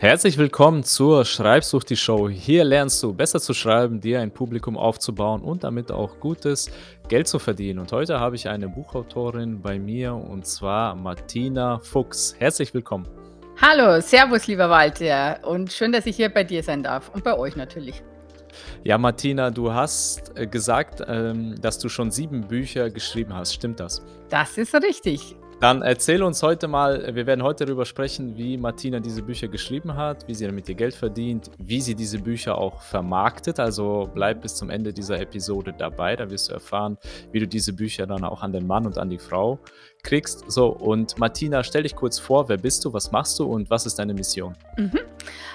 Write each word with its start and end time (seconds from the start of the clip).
Herzlich 0.00 0.38
willkommen 0.38 0.84
zur 0.84 1.24
Schreibsucht 1.24 1.90
die 1.90 1.96
Show. 1.96 2.28
Hier 2.28 2.62
lernst 2.62 3.02
du 3.02 3.12
besser 3.12 3.40
zu 3.40 3.52
schreiben, 3.52 4.00
dir 4.00 4.20
ein 4.20 4.30
Publikum 4.30 4.76
aufzubauen 4.76 5.42
und 5.42 5.64
damit 5.64 5.90
auch 5.90 6.20
gutes 6.20 6.70
Geld 7.08 7.26
zu 7.26 7.40
verdienen. 7.40 7.80
Und 7.80 7.90
heute 7.90 8.20
habe 8.20 8.36
ich 8.36 8.48
eine 8.48 8.68
Buchautorin 8.68 9.60
bei 9.60 9.80
mir 9.80 10.14
und 10.14 10.46
zwar 10.46 10.94
Martina 10.94 11.80
Fuchs. 11.80 12.36
Herzlich 12.38 12.72
willkommen. 12.72 13.08
Hallo, 13.60 14.00
Servus, 14.00 14.46
lieber 14.46 14.70
Walter. 14.70 15.40
Und 15.44 15.72
schön, 15.72 15.90
dass 15.90 16.06
ich 16.06 16.14
hier 16.14 16.28
bei 16.28 16.44
dir 16.44 16.62
sein 16.62 16.84
darf 16.84 17.10
und 17.12 17.24
bei 17.24 17.36
euch 17.36 17.56
natürlich. 17.56 18.00
Ja, 18.84 18.98
Martina, 18.98 19.50
du 19.50 19.72
hast 19.72 20.30
äh, 20.38 20.46
gesagt, 20.46 21.02
ähm, 21.08 21.60
dass 21.60 21.76
du 21.80 21.88
schon 21.88 22.12
sieben 22.12 22.46
Bücher 22.46 22.88
geschrieben 22.88 23.34
hast. 23.34 23.52
Stimmt 23.52 23.80
das? 23.80 24.00
Das 24.28 24.58
ist 24.58 24.72
richtig. 24.76 25.34
Dann 25.60 25.82
erzähl 25.82 26.22
uns 26.22 26.40
heute 26.44 26.68
mal, 26.68 27.16
wir 27.16 27.26
werden 27.26 27.42
heute 27.42 27.64
darüber 27.64 27.84
sprechen, 27.84 28.36
wie 28.36 28.56
Martina 28.56 29.00
diese 29.00 29.22
Bücher 29.22 29.48
geschrieben 29.48 29.96
hat, 29.96 30.28
wie 30.28 30.34
sie 30.34 30.46
damit 30.46 30.68
ihr 30.68 30.76
Geld 30.76 30.94
verdient, 30.94 31.50
wie 31.58 31.80
sie 31.80 31.96
diese 31.96 32.20
Bücher 32.20 32.56
auch 32.56 32.80
vermarktet. 32.80 33.58
Also 33.58 34.08
bleib 34.14 34.42
bis 34.42 34.54
zum 34.54 34.70
Ende 34.70 34.92
dieser 34.92 35.18
Episode 35.20 35.74
dabei, 35.76 36.14
da 36.14 36.30
wirst 36.30 36.48
du 36.48 36.52
erfahren, 36.52 36.96
wie 37.32 37.40
du 37.40 37.48
diese 37.48 37.72
Bücher 37.72 38.06
dann 38.06 38.22
auch 38.22 38.42
an 38.42 38.52
den 38.52 38.68
Mann 38.68 38.86
und 38.86 38.98
an 38.98 39.10
die 39.10 39.18
Frau 39.18 39.58
kriegst. 40.04 40.44
So, 40.48 40.68
und 40.68 41.18
Martina, 41.18 41.64
stell 41.64 41.82
dich 41.82 41.96
kurz 41.96 42.20
vor, 42.20 42.48
wer 42.48 42.56
bist 42.56 42.84
du, 42.84 42.92
was 42.92 43.10
machst 43.10 43.36
du 43.40 43.44
und 43.44 43.68
was 43.68 43.84
ist 43.84 43.98
deine 43.98 44.14
Mission? 44.14 44.54
Mhm. 44.76 45.00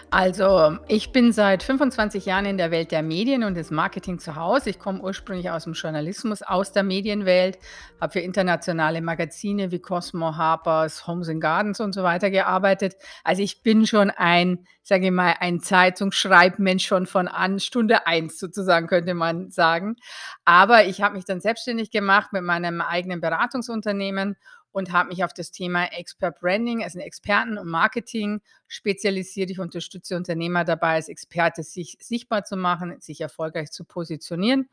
Also, 0.10 0.78
ich 0.88 1.12
bin 1.12 1.32
seit 1.32 1.64
25 1.64 2.26
Jahren 2.26 2.46
in 2.46 2.58
der 2.58 2.70
Welt 2.70 2.92
der 2.92 3.02
Medien 3.02 3.44
und 3.44 3.56
des 3.56 3.72
Marketing 3.72 4.20
zu 4.20 4.36
Hause. 4.36 4.70
Ich 4.70 4.80
komme 4.80 5.02
ursprünglich 5.02 5.50
aus 5.50 5.64
dem 5.64 5.74
Journalismus, 5.74 6.44
aus 6.44 6.72
der 6.72 6.84
Medienwelt, 6.84 7.58
habe 8.00 8.14
für 8.14 8.20
internationale 8.20 9.02
Magazine 9.02 9.72
wie 9.72 9.80
Cosmo, 9.80 10.36
Harper's, 10.38 11.08
Homes 11.08 11.30
and 11.30 11.42
Gardens 11.42 11.80
und 11.80 11.94
so 11.94 12.04
weiter 12.04 12.30
gearbeitet. 12.30 12.96
Also, 13.24 13.42
ich 13.42 13.64
bin 13.64 13.88
schon 13.88 14.12
ein, 14.12 14.68
sage 14.84 15.06
ich 15.06 15.12
mal, 15.12 15.36
ein 15.40 15.62
Zeitungsschreibmensch 15.62 16.86
schon 16.86 17.08
von 17.08 17.28
an 17.28 17.60
Stunde 17.60 18.06
eins 18.06 18.38
sozusagen, 18.38 18.88
könnte 18.88 19.16
man 19.16 19.50
sagen. 19.50 19.96
Aber 20.46 20.86
ich 20.86 21.02
habe 21.02 21.16
mich 21.16 21.26
dann 21.26 21.42
selbstständig 21.42 21.90
gemacht 21.90 22.34
mit 22.34 22.44
meinem 22.44 22.82
eigenen 22.82 23.20
Beratungsunternehmen 23.20 24.38
und 24.74 24.92
habe 24.92 25.10
mich 25.10 25.24
auf 25.24 25.34
das 25.34 25.52
Thema 25.52 25.86
Expert 25.86 26.42
Branding, 26.42 26.84
also 26.84 27.00
Experten 27.00 27.58
und 27.58 27.70
Marketing 27.70 28.42
spezialisiert. 28.68 29.50
Ich 29.52 29.60
unterstütze 29.60 30.18
Unternehmer 30.18 30.66
dabei, 30.66 30.96
als 30.96 31.08
Experte 31.08 31.64
sich 31.64 31.98
sichtbar 32.02 32.44
zu 32.44 32.58
machen, 32.58 33.00
sich 33.00 33.22
erfolgreich 33.22 33.72
zu 33.72 33.86
positionieren 33.86 34.68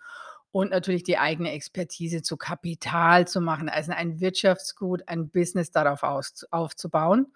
und 0.52 0.70
natürlich 0.70 1.04
die 1.04 1.18
eigene 1.18 1.52
Expertise 1.52 2.22
zu 2.22 2.36
Kapital 2.36 3.28
zu 3.28 3.40
machen, 3.40 3.68
also 3.68 3.92
ein 3.92 4.20
Wirtschaftsgut, 4.20 5.06
ein 5.06 5.28
Business 5.28 5.70
darauf 5.70 6.02
aus, 6.02 6.44
aufzubauen. 6.50 7.32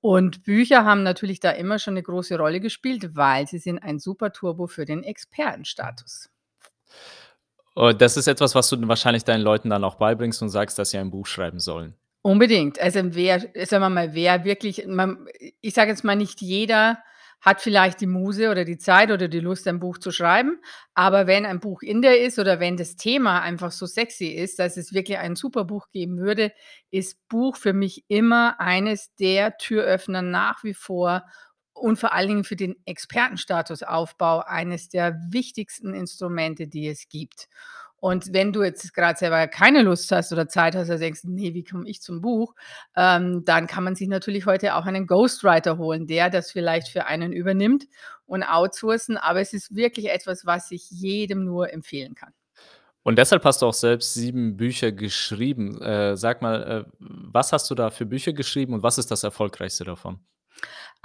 Und 0.00 0.44
Bücher 0.44 0.84
haben 0.84 1.02
natürlich 1.02 1.40
da 1.40 1.50
immer 1.50 1.78
schon 1.78 1.94
eine 1.94 2.02
große 2.02 2.38
Rolle 2.38 2.60
gespielt, 2.60 3.16
weil 3.16 3.46
sie 3.46 3.58
sind 3.58 3.78
ein 3.78 3.98
super 3.98 4.32
Turbo 4.32 4.66
für 4.66 4.84
den 4.84 5.02
Expertenstatus. 5.02 6.30
Und 7.74 8.00
das 8.00 8.16
ist 8.16 8.28
etwas, 8.28 8.54
was 8.54 8.68
du 8.68 8.86
wahrscheinlich 8.86 9.24
deinen 9.24 9.42
Leuten 9.42 9.70
dann 9.70 9.82
auch 9.82 9.96
beibringst 9.96 10.40
und 10.42 10.48
sagst, 10.48 10.78
dass 10.78 10.90
sie 10.90 10.98
ein 10.98 11.10
Buch 11.10 11.26
schreiben 11.26 11.58
sollen. 11.58 11.94
Unbedingt. 12.26 12.80
Also, 12.80 13.00
wer 13.14 13.38
sagen 13.66 13.82
wir 13.82 13.90
mal, 13.90 14.14
wer 14.14 14.44
wirklich 14.44 14.86
man 14.86 15.26
ich 15.60 15.74
sage 15.74 15.90
jetzt 15.90 16.04
mal, 16.04 16.16
nicht 16.16 16.40
jeder 16.40 16.98
hat 17.42 17.60
vielleicht 17.60 18.00
die 18.00 18.06
Muse 18.06 18.50
oder 18.50 18.64
die 18.64 18.78
Zeit 18.78 19.10
oder 19.10 19.28
die 19.28 19.40
Lust, 19.40 19.68
ein 19.68 19.78
Buch 19.78 19.98
zu 19.98 20.10
schreiben, 20.10 20.58
aber 20.94 21.26
wenn 21.26 21.44
ein 21.44 21.60
Buch 21.60 21.82
in 21.82 22.00
der 22.00 22.22
ist 22.22 22.38
oder 22.38 22.60
wenn 22.60 22.78
das 22.78 22.96
Thema 22.96 23.42
einfach 23.42 23.70
so 23.72 23.84
sexy 23.84 24.28
ist, 24.28 24.58
dass 24.58 24.78
es 24.78 24.94
wirklich 24.94 25.18
ein 25.18 25.36
super 25.36 25.64
Buch 25.66 25.88
geben 25.92 26.16
würde, 26.16 26.50
ist 26.90 27.28
Buch 27.28 27.58
für 27.58 27.74
mich 27.74 28.06
immer 28.08 28.58
eines 28.58 29.14
der 29.16 29.58
Türöffner 29.58 30.22
nach 30.22 30.64
wie 30.64 30.72
vor 30.72 31.24
und 31.74 31.98
vor 31.98 32.14
allen 32.14 32.28
Dingen 32.28 32.44
für 32.44 32.56
den 32.56 32.74
Expertenstatusaufbau 32.86 34.40
eines 34.46 34.88
der 34.88 35.14
wichtigsten 35.28 35.92
Instrumente, 35.92 36.68
die 36.68 36.88
es 36.88 37.06
gibt. 37.10 37.48
Und 38.04 38.34
wenn 38.34 38.52
du 38.52 38.62
jetzt 38.62 38.92
gerade 38.92 39.18
selber 39.18 39.46
keine 39.48 39.80
Lust 39.80 40.12
hast 40.12 40.30
oder 40.30 40.46
Zeit 40.46 40.76
hast 40.76 40.90
oder 40.90 40.98
denkst: 40.98 41.24
„Ne, 41.24 41.54
wie 41.54 41.64
komme 41.64 41.88
ich 41.88 42.02
zum 42.02 42.20
Buch?“, 42.20 42.54
ähm, 42.96 43.46
dann 43.46 43.66
kann 43.66 43.82
man 43.82 43.94
sich 43.96 44.08
natürlich 44.08 44.44
heute 44.44 44.74
auch 44.74 44.84
einen 44.84 45.06
Ghostwriter 45.06 45.78
holen, 45.78 46.06
der 46.06 46.28
das 46.28 46.50
vielleicht 46.52 46.88
für 46.88 47.06
einen 47.06 47.32
übernimmt 47.32 47.86
und 48.26 48.42
outsourcen, 48.42 49.16
aber 49.16 49.40
es 49.40 49.54
ist 49.54 49.74
wirklich 49.74 50.10
etwas, 50.10 50.44
was 50.44 50.70
ich 50.70 50.90
jedem 50.90 51.46
nur 51.46 51.72
empfehlen 51.72 52.14
kann. 52.14 52.34
Und 53.04 53.16
deshalb 53.16 53.42
hast 53.46 53.62
du 53.62 53.66
auch 53.68 53.72
selbst 53.72 54.12
7 54.12 54.58
Bücher 54.58 54.92
geschrieben. 54.92 55.80
Äh, 55.80 56.18
sag 56.18 56.42
mal, 56.42 56.62
äh, 56.62 56.90
was 56.98 57.54
hast 57.54 57.70
du 57.70 57.74
da 57.74 57.88
für 57.88 58.04
Bücher 58.04 58.34
geschrieben 58.34 58.74
und 58.74 58.82
was 58.82 58.98
ist 58.98 59.10
das 59.10 59.22
erfolgreichste 59.22 59.84
davon? 59.84 60.18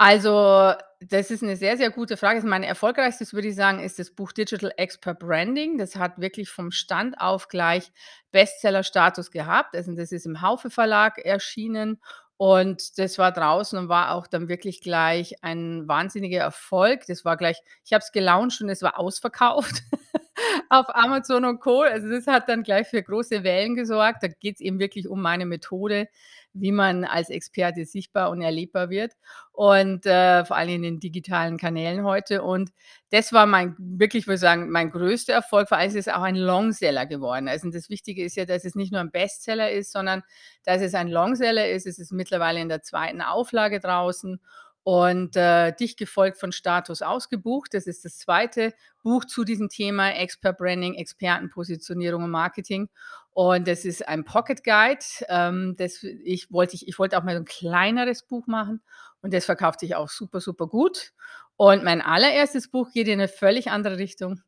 Also, 0.02 0.72
das 1.00 1.30
ist 1.30 1.42
eine 1.42 1.56
sehr, 1.56 1.76
sehr 1.76 1.90
gute 1.90 2.16
Frage. 2.16 2.36
Also, 2.36 2.48
mein 2.48 2.62
erfolgreichstes, 2.62 3.34
würde 3.34 3.48
ich 3.48 3.54
sagen, 3.54 3.80
ist 3.80 3.98
das 3.98 4.10
Buch 4.10 4.32
Digital 4.32 4.72
Expert 4.78 5.18
Branding. 5.18 5.76
Das 5.76 5.94
hat 5.96 6.18
wirklich 6.18 6.48
vom 6.48 6.70
Stand 6.70 7.20
auf 7.20 7.48
gleich 7.48 7.92
Bestsellerstatus 8.32 9.30
gehabt. 9.30 9.76
Also, 9.76 9.94
das 9.94 10.10
ist 10.10 10.24
im 10.24 10.40
Haufe 10.40 10.70
Verlag 10.70 11.18
erschienen 11.18 12.00
und 12.38 12.98
das 12.98 13.18
war 13.18 13.30
draußen 13.30 13.78
und 13.78 13.90
war 13.90 14.12
auch 14.14 14.26
dann 14.26 14.48
wirklich 14.48 14.80
gleich 14.80 15.34
ein 15.44 15.86
wahnsinniger 15.86 16.40
Erfolg. 16.40 17.04
Das 17.06 17.26
war 17.26 17.36
gleich 17.36 17.60
ich 17.84 17.92
habe 17.92 18.02
es 18.02 18.10
gelauncht 18.10 18.62
und 18.62 18.70
es 18.70 18.80
war 18.80 18.98
ausverkauft 18.98 19.82
auf 20.70 20.86
Amazon 20.94 21.44
und 21.44 21.60
Co. 21.60 21.82
Also, 21.82 22.08
das 22.08 22.26
hat 22.26 22.48
dann 22.48 22.62
gleich 22.62 22.88
für 22.88 23.02
große 23.02 23.44
Wellen 23.44 23.74
gesorgt. 23.74 24.22
Da 24.22 24.28
geht 24.28 24.54
es 24.54 24.60
eben 24.62 24.78
wirklich 24.78 25.08
um 25.08 25.20
meine 25.20 25.44
Methode, 25.44 26.08
wie 26.52 26.72
man 26.72 27.04
als 27.04 27.30
Experte 27.30 27.84
sichtbar 27.84 28.30
und 28.30 28.42
erlebbar 28.42 28.90
wird 28.90 29.12
und, 29.52 30.06
äh, 30.06 30.44
vor 30.44 30.56
allem 30.56 30.70
in 30.76 30.82
den 30.82 31.00
digitalen 31.00 31.56
Kanälen 31.58 32.04
heute. 32.04 32.42
Und 32.42 32.70
das 33.10 33.32
war 33.32 33.46
mein 33.46 33.76
wirklich, 33.78 34.26
würde 34.26 34.34
ich 34.36 34.40
sagen, 34.40 34.70
mein 34.70 34.90
größter 34.90 35.32
Erfolg. 35.32 35.68
Vor 35.68 35.78
allem 35.78 35.88
ist 35.90 35.96
es 35.96 36.08
auch 36.08 36.22
ein 36.22 36.36
Longseller 36.36 37.06
geworden. 37.06 37.48
Also, 37.48 37.70
das 37.70 37.88
Wichtige 37.90 38.24
ist 38.24 38.36
ja, 38.36 38.44
dass 38.44 38.64
es 38.64 38.74
nicht 38.74 38.92
nur 38.92 39.00
ein 39.00 39.10
Bestseller 39.10 39.70
ist, 39.70 39.92
sondern 39.92 40.22
dass 40.64 40.82
es 40.82 40.94
ein 40.94 41.08
Longseller 41.08 41.68
ist. 41.68 41.86
Es 41.86 41.98
ist 41.98 42.12
mittlerweile 42.12 42.60
in 42.60 42.68
der 42.68 42.82
zweiten 42.82 43.22
Auflage 43.22 43.80
draußen 43.80 44.40
und, 44.82 45.36
äh, 45.36 45.72
dicht 45.72 45.98
gefolgt 45.98 46.38
von 46.38 46.52
Status 46.52 47.02
ausgebucht. 47.02 47.74
Das 47.74 47.86
ist 47.86 48.04
das 48.04 48.18
zweite 48.18 48.72
Buch 49.02 49.24
zu 49.24 49.44
diesem 49.44 49.68
Thema 49.68 50.10
Expert 50.10 50.58
Branding, 50.58 50.94
Expertenpositionierung 50.94 52.24
und 52.24 52.30
Marketing. 52.30 52.88
Und 53.36 53.68
das 53.68 53.84
ist 53.84 54.06
ein 54.08 54.24
Pocket 54.24 54.64
Guide. 54.64 55.04
Ähm, 55.28 55.74
das 55.78 56.02
ich 56.02 56.50
wollte 56.52 56.74
ich 56.76 56.88
ich 56.88 56.98
wollte 56.98 57.16
auch 57.18 57.22
mal 57.22 57.34
so 57.36 57.40
'n 57.42 57.44
kleineres 57.44 58.22
Buch 58.24 58.46
machen 58.46 58.82
und 59.22 59.32
das 59.34 59.44
verkauft 59.44 59.80
sich 59.80 59.94
auch 59.94 60.08
super, 60.08 60.40
super 60.40 60.66
gut. 60.66 61.12
Und 61.56 61.84
mein 61.84 62.00
allererstes 62.02 62.68
Buch 62.70 62.90
geht 62.92 63.08
in 63.08 63.18
'ne 63.18 63.28
völlig 63.28 63.70
andere 63.70 63.98
Richtung 63.98 64.40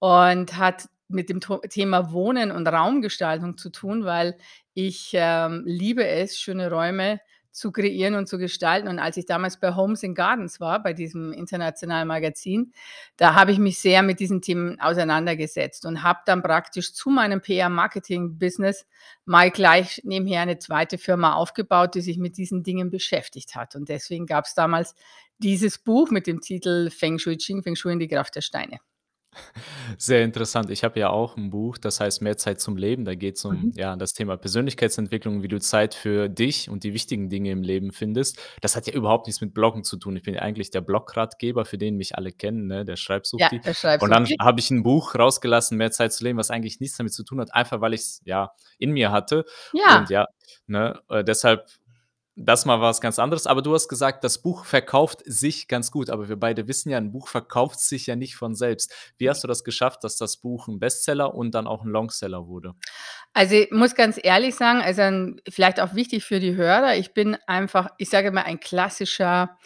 und 0.00 0.56
hat 0.58 0.88
mit 1.08 1.30
dem 1.30 1.40
Thema 1.70 2.12
Wohnen 2.12 2.50
und 2.52 2.66
Raumgestaltung 2.68 3.56
zu 3.58 3.70
tun, 3.70 4.04
weil 4.04 4.36
ich, 4.74 5.10
ähm, 5.14 5.62
liebe 5.66 6.06
es, 6.06 6.38
schöne 6.38 6.70
Räume 6.70 7.20
zu 7.56 7.72
kreieren 7.72 8.14
und 8.14 8.28
zu 8.28 8.38
gestalten. 8.38 8.86
Und 8.86 8.98
als 8.98 9.16
ich 9.16 9.24
damals 9.24 9.56
bei 9.56 9.74
Homes 9.74 10.04
and 10.04 10.14
Gardens 10.14 10.60
war, 10.60 10.82
bei 10.82 10.92
diesem 10.92 11.32
internationalen 11.32 12.06
Magazin, 12.06 12.72
da 13.16 13.34
habe 13.34 13.50
ich 13.52 13.58
mich 13.58 13.78
sehr 13.78 14.02
mit 14.02 14.20
diesen 14.20 14.42
Themen 14.42 14.78
auseinandergesetzt 14.78 15.86
und 15.86 16.02
habe 16.02 16.20
dann 16.26 16.42
praktisch 16.42 16.92
zu 16.92 17.08
meinem 17.08 17.40
PR-Marketing-Business 17.40 18.86
mal 19.24 19.50
gleich 19.50 20.02
nebenher 20.04 20.42
eine 20.42 20.58
zweite 20.58 20.98
Firma 20.98 21.32
aufgebaut, 21.32 21.94
die 21.94 22.02
sich 22.02 22.18
mit 22.18 22.36
diesen 22.36 22.62
Dingen 22.62 22.90
beschäftigt 22.90 23.56
hat. 23.56 23.74
Und 23.74 23.88
deswegen 23.88 24.26
gab 24.26 24.44
es 24.44 24.54
damals 24.54 24.94
dieses 25.38 25.78
Buch 25.78 26.10
mit 26.10 26.26
dem 26.26 26.40
Titel 26.40 26.90
Feng 26.90 27.18
Shui 27.18 27.38
Qing, 27.38 27.62
Feng 27.62 27.76
Shui 27.76 27.92
in 27.92 27.98
die 27.98 28.08
Kraft 28.08 28.36
der 28.36 28.42
Steine. 28.42 28.80
Sehr 29.98 30.24
interessant. 30.24 30.70
Ich 30.70 30.84
habe 30.84 30.98
ja 31.00 31.10
auch 31.10 31.36
ein 31.36 31.50
Buch, 31.50 31.78
das 31.78 32.00
heißt 32.00 32.22
„Mehr 32.22 32.36
Zeit 32.36 32.60
zum 32.60 32.76
Leben“. 32.76 33.04
Da 33.04 33.14
geht's 33.14 33.44
um, 33.44 33.66
Mhm. 33.66 33.72
ja, 33.74 33.96
das 33.96 34.12
Thema 34.12 34.36
Persönlichkeitsentwicklung, 34.36 35.42
wie 35.42 35.48
du 35.48 35.60
Zeit 35.60 35.94
für 35.94 36.28
dich 36.28 36.70
und 36.70 36.84
die 36.84 36.92
wichtigen 36.94 37.28
Dinge 37.28 37.50
im 37.50 37.62
Leben 37.62 37.92
findest. 37.92 38.38
Das 38.60 38.76
hat 38.76 38.86
ja 38.86 38.94
überhaupt 38.94 39.26
nichts 39.26 39.40
mit 39.40 39.54
Bloggen 39.54 39.84
zu 39.84 39.96
tun. 39.96 40.16
Ich 40.16 40.22
bin 40.22 40.34
ja 40.34 40.42
eigentlich 40.42 40.70
der 40.70 40.80
Blogratgeber, 40.80 41.64
für 41.64 41.78
den 41.78 41.96
mich 41.96 42.16
alle 42.16 42.32
kennen, 42.32 42.66
ne, 42.66 42.84
der 42.84 42.96
Ja, 43.38 43.50
Schreibsuchti. 43.50 43.62
das 43.62 43.84
Und 43.98 44.10
dann 44.10 44.26
habe 44.40 44.60
ich 44.60 44.70
ein 44.70 44.82
Buch 44.82 45.14
rausgelassen, 45.14 45.76
„Mehr 45.78 45.90
Zeit 45.90 46.12
zu 46.12 46.24
leben“, 46.24 46.38
was 46.38 46.50
eigentlich 46.50 46.80
nichts 46.80 46.96
damit 46.96 47.12
zu 47.12 47.24
tun 47.24 47.40
hat, 47.40 47.54
einfach 47.54 47.80
weil 47.80 47.94
ich's, 47.94 48.20
ja, 48.24 48.52
in 48.78 48.92
mir 48.92 49.10
hatte. 49.12 49.44
Und 49.84 50.08
Ja. 50.08 50.10
ja, 50.10 50.26
ne, 50.66 51.00
äh, 51.08 51.24
deshalb 51.24 51.66
das 52.36 52.66
mal 52.66 52.80
was 52.82 53.00
ganz 53.00 53.18
anderes, 53.18 53.46
aber 53.46 53.62
du 53.62 53.74
hast 53.74 53.88
gesagt, 53.88 54.22
das 54.24 54.38
Buch 54.42 54.64
verkauft 54.66 55.22
sich 55.26 55.68
ganz 55.68 55.90
gut, 55.90 56.10
aber 56.10 56.28
wir 56.28 56.36
beide 56.36 56.68
wissen 56.68 56.90
ja, 56.90 56.98
'n 56.98 57.10
Buch 57.12 57.28
verkauft 57.28 57.80
sich 57.80 58.06
ja 58.06 58.16
nicht 58.16 58.36
von 58.36 58.54
selbst. 58.54 58.92
Wie 59.18 59.30
hast 59.30 59.42
du 59.44 59.48
das 59.48 59.64
geschafft, 59.64 60.04
dass 60.04 60.16
das 60.18 60.36
Buch 60.38 60.68
'n 60.68 60.78
Bestseller 60.78 61.34
und 61.34 61.52
dann 61.54 61.66
auch 61.66 61.82
'n 61.84 61.88
Longseller 61.90 62.46
wurde? 62.48 62.74
Also, 63.34 63.54
ich 63.54 63.70
muss 63.70 63.94
ganz 63.94 64.18
ehrlich 64.22 64.54
sagen, 64.54 64.80
also, 64.80 65.34
vielleicht 65.50 65.78
auch 65.80 65.94
wichtig 65.94 66.24
für 66.24 66.40
die 66.40 66.54
Hörer, 66.56 66.96
ich 66.96 67.12
bin 67.12 67.36
einfach, 67.46 67.88
ich 67.98 68.08
sage 68.08 68.30
mal, 68.32 68.42
ein 68.44 68.60
klassischer 68.60 69.58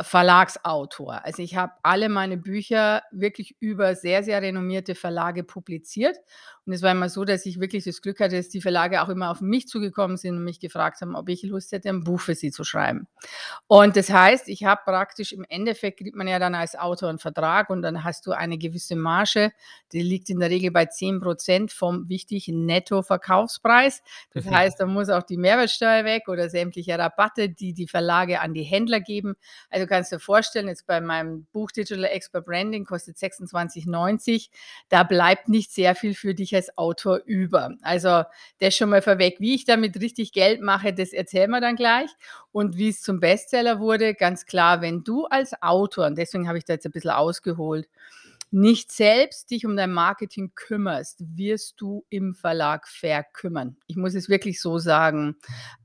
Verlagsautor. 0.00 1.24
Also, 1.24 1.42
ich 1.42 1.56
habe 1.56 1.72
alle 1.82 2.08
meine 2.08 2.36
Bücher 2.38 3.02
wirklich 3.12 3.56
über 3.60 3.94
sehr, 3.96 4.22
sehr 4.24 4.42
renommierte 4.42 4.94
Verlage 4.94 5.44
publiziert 5.44 6.16
Und 6.66 6.72
es 6.72 6.80
war 6.80 6.92
immer 6.92 7.10
so, 7.10 7.24
dass 7.24 7.44
ich 7.44 7.60
wirklich 7.60 7.84
das 7.84 8.00
Glück 8.00 8.20
hatte, 8.20 8.36
dass 8.36 8.48
die 8.48 8.62
Verlage 8.62 9.02
auch 9.02 9.10
immer 9.10 9.30
auf 9.30 9.42
mich 9.42 9.68
zugekommen 9.68 10.16
sind 10.16 10.36
und 10.36 10.44
mich 10.44 10.60
gefragt 10.60 11.00
haben, 11.02 11.14
ob 11.14 11.28
ich 11.28 11.42
Lust 11.42 11.72
hätte, 11.72 11.90
ein 11.90 12.04
Buch 12.04 12.20
für 12.20 12.34
sie 12.34 12.50
zu 12.50 12.64
schreiben. 12.64 13.06
Und 13.66 13.96
das 13.96 14.08
heißt, 14.08 14.48
ich 14.48 14.64
habe 14.64 14.80
praktisch 14.84 15.32
im 15.32 15.44
Endeffekt 15.48 15.98
kriegt 15.98 16.16
man 16.16 16.26
ja 16.26 16.38
dann 16.38 16.54
als 16.54 16.74
Autor 16.74 17.10
einen 17.10 17.18
Vertrag 17.18 17.68
und 17.68 17.82
dann 17.82 18.02
hast 18.02 18.26
du 18.26 18.32
eine 18.32 18.56
gewisse 18.56 18.96
Marge, 18.96 19.52
die 19.92 20.00
liegt 20.00 20.30
in 20.30 20.40
der 20.40 20.48
Regel 20.48 20.70
bei 20.70 20.84
10% 20.84 21.70
vom 21.70 22.08
wichtigen 22.08 22.64
Nettoverkaufspreis. 22.64 24.02
Das 24.32 24.46
heißt, 24.46 24.80
da 24.80 24.86
muss 24.86 25.10
auch 25.10 25.22
die 25.22 25.36
Mehrwertsteuer 25.36 26.04
weg 26.04 26.28
oder 26.28 26.48
sämtliche 26.48 26.98
Rabatte, 26.98 27.50
die 27.50 27.74
die 27.74 27.86
Verlage 27.86 28.40
an 28.40 28.54
die 28.54 28.62
Händler 28.62 29.00
geben. 29.00 29.34
Also 29.68 29.86
kannst 29.86 30.12
du 30.12 30.16
dir 30.16 30.20
vorstellen, 30.20 30.68
jetzt 30.68 30.86
bei 30.86 31.00
meinem 31.02 31.44
Buch 31.52 31.70
Digital 31.70 32.04
Expert 32.04 32.46
Branding 32.46 32.84
kostet 32.84 33.16
26,90. 33.16 34.48
Da 34.88 35.02
bleibt 35.02 35.48
nicht 35.48 35.70
sehr 35.70 35.94
viel 35.94 36.14
für 36.14 36.34
dich 36.34 36.53
als 36.54 36.76
Autor 36.78 37.20
über. 37.26 37.74
Also 37.82 38.22
das 38.60 38.76
schon 38.76 38.90
mal 38.90 39.02
vorweg. 39.02 39.36
Wie 39.40 39.54
ich 39.54 39.64
damit 39.64 40.00
richtig 40.00 40.32
Geld 40.32 40.60
mache, 40.60 40.92
das 40.92 41.12
erzählen 41.12 41.50
wir 41.50 41.60
dann 41.60 41.76
gleich. 41.76 42.10
Und 42.52 42.76
wie 42.76 42.88
es 42.88 43.02
zum 43.02 43.20
Bestseller 43.20 43.80
wurde, 43.80 44.14
ganz 44.14 44.46
klar, 44.46 44.80
wenn 44.80 45.04
du 45.04 45.26
als 45.26 45.60
Autor, 45.62 46.06
und 46.06 46.16
deswegen 46.16 46.48
habe 46.48 46.58
ich 46.58 46.64
da 46.64 46.74
jetzt 46.74 46.86
ein 46.86 46.92
bisschen 46.92 47.10
ausgeholt, 47.10 47.88
nicht 48.54 48.92
selbst 48.92 49.50
dich 49.50 49.66
um 49.66 49.76
dein 49.76 49.92
Marketing 49.92 50.52
kümmerst, 50.54 51.20
wirst 51.34 51.80
du 51.80 52.06
im 52.08 52.36
Verlag 52.36 52.86
verkümmern. 52.86 53.76
Ich 53.88 53.96
muss 53.96 54.14
es 54.14 54.28
wirklich 54.28 54.60
so 54.60 54.78
sagen. 54.78 55.36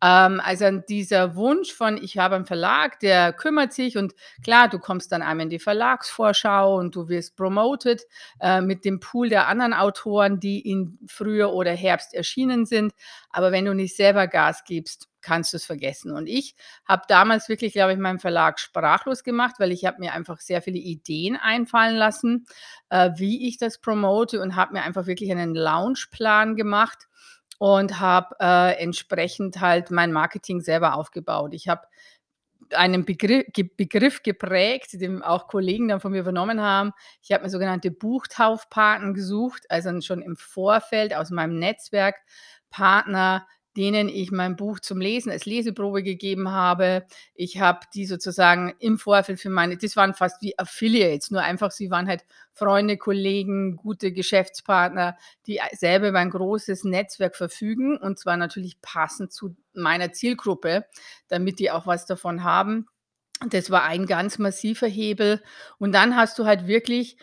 Ähm, 0.04 0.40
also 0.44 0.78
dieser 0.78 1.36
Wunsch 1.36 1.74
von, 1.74 1.98
ich 1.98 2.20
habe 2.20 2.36
einen 2.36 2.46
Verlag, 2.46 3.00
der 3.00 3.34
kümmert 3.34 3.74
sich 3.74 3.98
und 3.98 4.14
klar, 4.44 4.70
du 4.70 4.78
kommst 4.78 5.12
dann 5.12 5.24
einmal 5.24 5.46
in 5.46 5.50
die 5.50 5.58
Verlagsvorschau 5.58 6.78
und 6.78 6.96
du 6.96 7.10
wirst 7.10 7.36
promoted 7.36 8.04
äh, 8.40 8.62
mit 8.62 8.86
dem 8.86 9.00
Pool 9.00 9.30
der 9.30 9.48
anderen 9.48 9.74
Autoren, 9.74 10.40
die 10.40 10.60
in 10.60 11.00
Frühjahr 11.08 11.54
oder 11.54 11.72
Herbst 11.72 12.14
erschienen 12.14 12.68
sind. 12.68 12.94
Aber 13.32 13.52
wenn 13.52 13.66
du 13.66 13.74
nicht 13.74 13.96
selber 13.96 14.28
Gas 14.28 14.64
gibst, 14.64 15.10
kannst 15.22 15.54
du 15.54 15.58
es 15.58 15.66
vergessen. 15.66 16.12
Und 16.12 16.28
ich 16.28 16.56
habe 16.86 17.04
damals 17.08 17.50
wirklich, 17.50 17.74
glaube 17.74 17.94
ich, 17.94 18.00
meinen 18.00 18.20
Verlag 18.20 18.60
sprachlos 18.60 19.24
gemacht, 19.24 19.56
weil 19.60 19.72
ich 19.72 19.86
habe 19.86 20.00
mir 20.00 20.14
einfach 20.14 20.40
sehr 20.40 20.62
viele 20.62 20.80
Ideen 20.80 21.36
einfallen 21.36 21.96
lassen, 21.96 22.46
äh, 22.90 23.12
wie 23.16 23.48
ich 23.48 23.58
das 23.58 23.80
promote 23.80 24.42
und 24.42 24.56
habe 24.56 24.74
mir 24.74 24.84
einfach 24.84 25.06
wirklich 25.06 25.32
einen 25.32 25.56
Launchplan 25.56 26.56
gemacht 26.56 27.08
und 27.58 28.00
habe 28.00 28.36
äh, 28.40 28.82
entsprechend 28.82 29.60
halt 29.60 29.92
mein 29.92 30.12
Marketing 30.12 30.62
selber 30.62 30.96
aufgebaut. 30.96 31.54
Ich 31.54 31.68
habe 31.68 31.82
einen 32.74 33.06
Begriff, 33.06 33.46
Begriff 33.78 34.24
geprägt, 34.24 34.94
den 34.94 35.22
auch 35.24 35.48
Kollegen 35.48 35.88
dann 35.88 36.00
von 36.00 36.12
mir 36.12 36.20
übernommen 36.20 36.62
haben. 36.62 36.92
Ich 37.22 37.32
habe 37.32 37.44
mir 37.44 37.50
sogenannte 37.50 37.92
Buchtaufpaten 37.92 39.14
gesucht, 39.14 39.66
also 39.70 40.00
schon 40.02 40.22
im 40.22 40.36
Vorfeld 40.36 41.16
aus 41.16 41.32
meinem 41.32 41.58
Netzwerk 41.58 42.18
Partner, 42.70 43.48
denen 43.78 44.10
ich 44.10 44.32
mein 44.32 44.56
Buch 44.56 44.80
zum 44.80 45.00
Lesen 45.00 45.32
als 45.32 45.46
Leseprobe 45.46 46.04
gegeben 46.04 46.50
habe. 46.50 47.06
Ich 47.36 47.60
habe 47.60 47.82
die 47.94 48.06
sozusagen 48.06 48.74
im 48.80 48.98
Vorfeld 48.98 49.40
für 49.40 49.50
meine, 49.50 49.78
das 49.78 49.96
waren 49.96 50.14
fast 50.14 50.42
wie 50.42 50.58
Affiliates, 50.58 51.32
nur 51.32 51.42
einfach, 51.42 51.72
sie 51.72 51.92
waren 51.92 52.08
halt 52.08 52.26
Freunde, 52.54 52.98
Kollegen, 52.98 53.78
gute 53.78 54.12
Geschäftspartner, 54.12 55.18
die 55.48 55.60
selber 55.74 56.10
über 56.10 56.20
ein 56.20 56.32
großes 56.32 56.84
Netzwerk 56.84 57.36
verfügen 57.36 57.98
und 57.98 58.20
zwar 58.20 58.38
natürlich 58.38 58.82
passend 58.82 59.32
zu 59.32 59.56
meiner 59.74 60.12
Zielgruppe, 60.12 60.86
damit 61.28 61.60
die 61.60 61.72
auch 61.72 61.88
was 61.88 62.06
davon 62.06 62.44
haben. 62.44 62.88
Das 63.48 63.72
war 63.72 63.84
ein 63.84 64.06
ganz 64.06 64.38
massiver 64.38 64.88
Hebel. 64.88 65.42
Und 65.78 65.94
dann 65.94 66.18
hast 66.18 66.38
du 66.40 66.46
halt 66.46 66.68
wirklich 66.68 67.16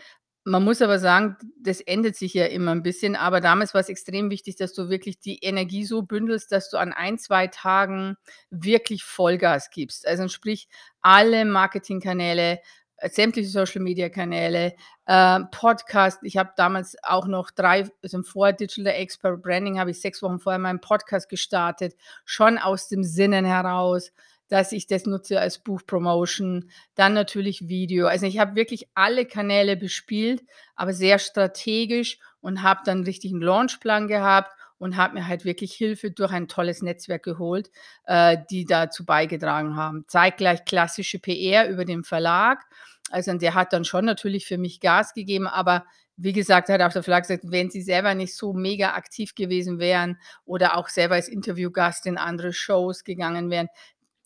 man 0.47 0.63
muss 0.63 0.81
aber 0.81 0.97
sagen, 0.97 1.35
das 1.59 1.81
ändert 1.81 2.15
sich 2.15 2.33
ja 2.33 2.45
immer 2.45 2.71
ein 2.71 2.81
bisschen, 2.81 3.17
aber 3.17 3.41
damals 3.41 3.73
war 3.73 3.81
es 3.81 3.89
extrem 3.89 4.29
wichtig, 4.29 4.55
dass 4.55 4.73
du 4.73 4.89
wirklich 4.89 5.19
die 5.19 5.39
Energie 5.39 5.83
so 5.83 6.03
bündelst, 6.03 6.53
dass 6.53 6.69
du 6.69 6.77
an 6.77 6.93
ein, 6.93 7.17
zwei 7.17 7.47
Tagen 7.47 8.15
wirklich 8.49 9.03
Vollgas 9.03 9.69
gibst. 9.71 10.07
Also 10.07 10.29
sprich, 10.29 10.69
alle 11.01 11.43
Marketingkanäle, 11.43 12.59
äh, 12.95 13.09
sämtliche 13.09 13.49
Social-Media-Kanäle, 13.49 14.73
äh, 15.05 15.39
Podcast. 15.51 16.19
Ich 16.23 16.37
habe 16.37 16.53
damals 16.55 16.95
auch 17.03 17.27
noch 17.27 17.51
drei, 17.51 17.89
also 18.01 18.23
vor 18.23 18.53
Digital 18.53 18.93
Expert 18.93 19.41
Branding 19.41 19.79
habe 19.79 19.91
ich 19.91 19.99
sechs 19.99 20.21
Wochen 20.21 20.39
vorher 20.39 20.59
meinen 20.59 20.79
Podcast 20.79 21.27
gestartet, 21.27 21.93
schon 22.23 22.57
aus 22.57 22.87
dem 22.87 23.03
Sinnen 23.03 23.43
heraus 23.43 24.13
dass 24.49 24.71
ich 24.71 24.87
das 24.87 25.05
nutze 25.05 25.39
als 25.39 25.59
Buchpromotion, 25.59 26.69
dann 26.95 27.13
natürlich 27.13 27.67
Video. 27.67 28.07
Also 28.07 28.25
ich 28.25 28.39
habe 28.39 28.55
wirklich 28.55 28.87
alle 28.93 29.25
Kanäle 29.25 29.75
bespielt, 29.77 30.43
aber 30.75 30.93
sehr 30.93 31.19
strategisch 31.19 32.19
und 32.39 32.63
habe 32.63 32.81
dann 32.85 33.03
richtig 33.03 33.31
einen 33.31 33.41
Launchplan 33.41 34.07
gehabt 34.07 34.51
und 34.77 34.95
habe 34.95 35.15
mir 35.15 35.27
halt 35.27 35.45
wirklich 35.45 35.73
Hilfe 35.73 36.11
durch 36.11 36.31
ein 36.31 36.47
tolles 36.47 36.81
Netzwerk 36.81 37.23
geholt, 37.23 37.71
äh, 38.05 38.37
die 38.49 38.65
dazu 38.65 39.05
beigetragen 39.05 39.75
haben. 39.75 40.05
Zeitgleich 40.07 40.65
klassische 40.65 41.19
PR 41.19 41.67
über 41.67 41.85
den 41.85 42.03
Verlag. 42.03 42.63
Also 43.09 43.33
der 43.33 43.53
hat 43.53 43.73
dann 43.73 43.85
schon 43.85 44.05
natürlich 44.05 44.45
für 44.45 44.57
mich 44.57 44.79
Gas 44.79 45.13
gegeben, 45.13 45.47
aber 45.47 45.85
wie 46.19 46.33
gesagt, 46.33 46.69
hat 46.69 46.81
auch 46.81 46.91
der 46.91 47.03
Verlag 47.03 47.23
gesagt, 47.23 47.43
wenn 47.45 47.69
sie 47.69 47.83
selber 47.83 48.15
nicht 48.15 48.35
so 48.35 48.51
mega 48.51 48.95
aktiv 48.95 49.35
gewesen 49.35 49.77
wären 49.77 50.17
oder 50.45 50.75
auch 50.75 50.89
selber 50.89 51.13
als 51.13 51.27
Interviewgast 51.27 52.07
in 52.07 52.17
andere 52.17 52.53
Shows 52.53 53.03
gegangen 53.03 53.51
wären, 53.51 53.69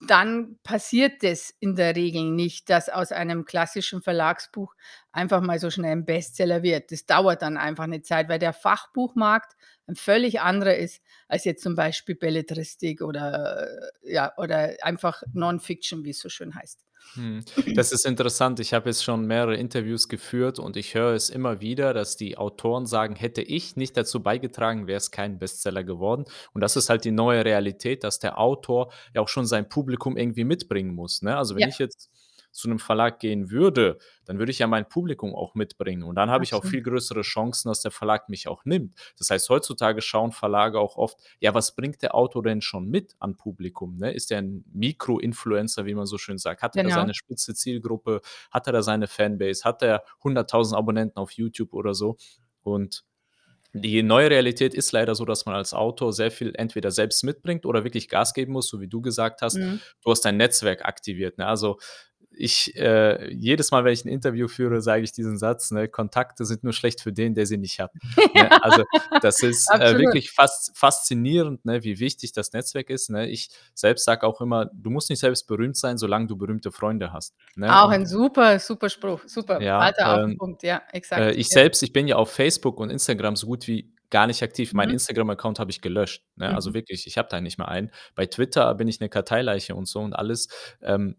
dann 0.08 0.58
passiert 0.64 1.24
es 1.24 1.54
in 1.60 1.76
der 1.76 1.96
Regel 1.96 2.24
nicht, 2.32 2.70
dass 2.70 2.90
aus 2.90 3.12
einem 3.12 3.46
klassischen 3.46 4.02
Verlagsbuch 4.02 4.74
einfach 5.12 5.42
mal 5.42 5.60
so 5.60 5.70
schnell 5.70 5.92
ein 5.92 6.06
Bestseller 6.06 6.64
wird. 6.64 6.92
Das 6.92 7.06
dauert 7.06 7.42
dann 7.44 7.58
einfach 7.58 7.84
eine 7.84 8.02
Zeit, 8.02 8.28
weil 8.30 8.40
der 8.40 8.54
Fachbuchmarkt 8.54 9.54
ein 9.88 9.96
völlig 9.96 10.42
anderer 10.42 10.76
ist 10.76 11.02
als 11.28 11.46
jetzt 11.46 11.64
zum 11.64 11.76
Beispiel 11.76 12.16
Belletristik 12.16 13.02
oder, 13.02 13.68
ja, 14.04 14.34
oder 14.38 14.76
einfach 14.82 15.22
Non-Fiction, 15.34 16.04
wie 16.04 16.12
es 16.12 16.20
so 16.20 16.30
schön 16.30 16.56
heißt. 16.56 16.84
Hm. 17.14 17.44
Das 17.76 17.92
ist 17.92 18.06
interessant. 18.06 18.60
Ich 18.60 18.74
habe 18.74 18.90
jetzt 18.90 19.04
schon 19.04 19.26
mehrere 19.26 19.56
Interviews 19.56 20.08
geführt 20.08 20.60
und 20.60 20.78
ich 20.78 20.94
höre 20.96 21.14
es 21.14 21.30
immer 21.30 21.60
wieder, 21.62 21.94
dass 21.94 22.16
die 22.16 22.38
Autoren 22.38 22.86
sagen, 22.86 23.16
hätte 23.16 23.42
ich 23.42 23.76
nicht 23.76 23.98
dazu 23.98 24.22
beigetragen, 24.24 24.88
wäre 24.88 24.98
es 24.98 25.12
kein 25.12 25.40
Bestseller 25.40 25.84
geworden. 25.84 26.26
Und 26.54 26.62
das 26.62 26.76
ist 26.78 26.90
halt 26.90 27.04
die 27.06 27.12
neue 27.12 27.44
Realität, 27.46 28.04
dass 28.04 28.20
der 28.20 28.40
Autor 28.40 28.92
ja 29.14 29.22
auch 29.22 29.28
schon 29.30 29.46
sein 29.46 29.68
Publikum 29.68 30.18
irgendwie 30.18 30.44
mitbringen 30.46 30.94
muss. 30.96 31.22
Ne? 31.22 31.36
Also 31.36 31.56
wenn 31.56 31.62
Ja. 31.62 31.68
ich 31.68 31.80
jetzt 31.80 32.10
zu 32.52 32.68
einem 32.68 32.80
Verlag 32.80 33.20
gehen 33.20 33.50
würde, 33.50 33.98
dann 34.26 34.40
würde 34.40 34.52
ich 34.52 34.60
ja 34.60 34.68
mein 34.68 34.88
Publikum 34.88 35.34
auch 35.36 35.56
mitbringen. 35.56 36.04
Und 36.04 36.16
dann 36.16 36.30
habe 36.30 36.44
ich 36.44 36.54
auch 36.54 36.66
viel 36.66 36.82
größere 36.82 37.22
Chancen, 37.22 37.70
dass 37.70 37.82
der 37.82 37.92
Verlag 37.92 38.30
mich 38.30 38.48
auch 38.48 38.66
nimmt. 38.66 38.96
Das 39.18 39.30
heißt, 39.30 39.50
heutzutage 39.50 40.02
schauen 40.02 40.32
Verlage 40.32 40.80
auch 40.80 40.98
oft, 40.98 41.18
ja, 41.40 41.54
was 41.54 41.76
bringt 41.76 42.02
der 42.02 42.16
Autor 42.16 42.44
denn 42.44 42.62
schon 42.62 42.88
mit 42.88 43.16
an 43.20 43.36
Publikum? 43.38 43.98
Ne? 43.98 44.12
Ist 44.12 44.32
er 44.32 44.40
ein 44.40 44.66
Mikro-Influencer, 44.74 45.86
wie 45.86 45.96
man 45.96 46.06
so 46.06 46.18
schön 46.18 46.38
sagt? 46.38 46.62
Hat 46.62 46.76
er 46.76 46.84
da 46.84 46.90
Genau. 46.90 47.02
seine 47.02 47.14
spitze 47.14 47.54
Zielgruppe? 47.54 48.22
Hat 48.52 48.68
er 48.68 48.74
da 48.74 48.82
seine 48.84 49.08
Fanbase? 49.08 49.64
Hat 49.64 49.82
er 49.82 50.04
100.000 50.24 50.76
Abonnenten 50.76 51.18
auf 51.18 51.32
YouTube 51.32 51.74
oder 51.74 51.94
so? 51.94 52.18
Und 52.62 53.04
die 53.74 54.04
neue 54.04 54.30
Realität 54.30 54.74
ist 54.74 54.92
leider 54.92 55.16
so, 55.16 55.24
dass 55.24 55.46
man 55.46 55.56
als 55.56 55.74
Autor 55.74 56.12
sehr 56.12 56.30
viel 56.30 56.54
entweder 56.56 56.92
selbst 56.92 57.24
mitbringt 57.24 57.66
oder 57.66 57.86
wirklich 57.86 58.10
Gas 58.10 58.34
geben 58.34 58.52
muss, 58.52 58.68
so 58.68 58.82
wie 58.82 58.88
du 58.90 59.02
gesagt 59.02 59.42
hast. 59.42 59.58
Mhm. 59.58 59.80
Du 60.04 60.12
hast 60.12 60.22
dein 60.26 60.36
Netzwerk 60.36 60.84
aktiviert. 60.84 61.38
Ne? 61.38 61.48
Also 61.48 61.80
ich, 62.34 62.76
äh, 62.78 63.32
jedes 63.34 63.72
Mal, 63.72 63.84
wenn 63.84 63.94
ich 63.94 64.06
ein 64.06 64.10
Interview 64.10 64.48
führe, 64.48 64.82
sage 64.82 65.04
ich 65.04 65.12
diesen 65.12 65.38
Satz, 65.38 65.72
ne, 65.72 65.88
Kontakte 65.88 66.46
sind 66.46 66.64
nur 66.64 66.74
schlecht 66.74 67.02
für 67.02 67.12
den, 67.12 67.34
der 67.36 67.46
sie 67.46 67.58
nicht 67.58 67.80
hat. 67.80 67.92
Ne? 68.34 68.64
Also 68.64 68.84
das 69.22 69.44
ist 69.44 69.70
äh, 69.74 69.98
wirklich 69.98 70.32
fast 70.32 70.72
faszinierend, 70.78 71.66
ne, 71.66 71.84
wie 71.84 72.00
wichtig 72.00 72.32
das 72.32 72.54
Netzwerk 72.54 72.90
ist. 72.90 73.10
Ne? 73.10 73.28
Ich 73.28 73.50
selbst 73.74 74.06
sage 74.06 74.26
auch 74.26 74.40
immer, 74.42 74.68
du 74.74 74.90
musst 74.90 75.10
nicht 75.10 75.20
selbst 75.20 75.48
berühmt 75.48 75.76
sein, 75.78 75.98
solange 75.98 76.28
du 76.28 76.38
berühmte 76.38 76.72
Freunde 76.72 77.12
hast. 77.12 77.36
Ne? 77.56 77.76
Auch 77.76 77.88
Und 77.88 77.94
ein 77.94 78.06
super, 78.06 78.58
super 78.60 78.90
Spruch. 78.90 79.22
Super. 79.26 79.62
ja, 79.62 79.84
Hat 79.84 79.98
er 79.98 80.14
auf 80.14 80.20
den 80.22 80.32
ähm, 80.32 80.38
Punkt. 80.38 80.64
Ja, 80.64 80.78
äh, 80.92 80.98
exakt. 80.98 81.36
ich 81.36 81.48
Ja. 81.50 81.54
selbst, 81.62 81.84
ich 81.84 81.92
bin 81.94 82.08
ja 82.08 82.16
auf 82.16 82.32
Facebook 82.32 82.80
und 82.80 82.90
Instagram 82.90 83.36
so 83.36 83.48
gut 83.48 83.68
wie 83.68 83.94
gar 84.10 84.28
nicht 84.28 84.44
aktiv. 84.44 84.74
Mhm. 84.74 84.82
Instagram-Account 84.82 85.60
habe 85.60 85.72
ich 85.72 85.82
gelöscht. 85.82 86.24
Ne? 86.36 86.54
Also 86.54 86.70
Mhm. 86.70 86.76
wirklich, 86.76 87.08
ich 87.08 87.18
habe 87.18 87.30
da 87.30 87.42
nicht 87.42 87.58
mehr 87.58 87.68
einen. 87.70 87.92
Bei 88.16 88.26
Twitter 88.26 88.74
bin 88.76 88.88
ich 88.88 89.02
eine 89.02 89.10
Karteileiche 89.10 89.74
und 89.76 89.88
so 89.88 90.00
und 90.00 90.14
alles. 90.14 90.48
Ähm, 90.82 91.16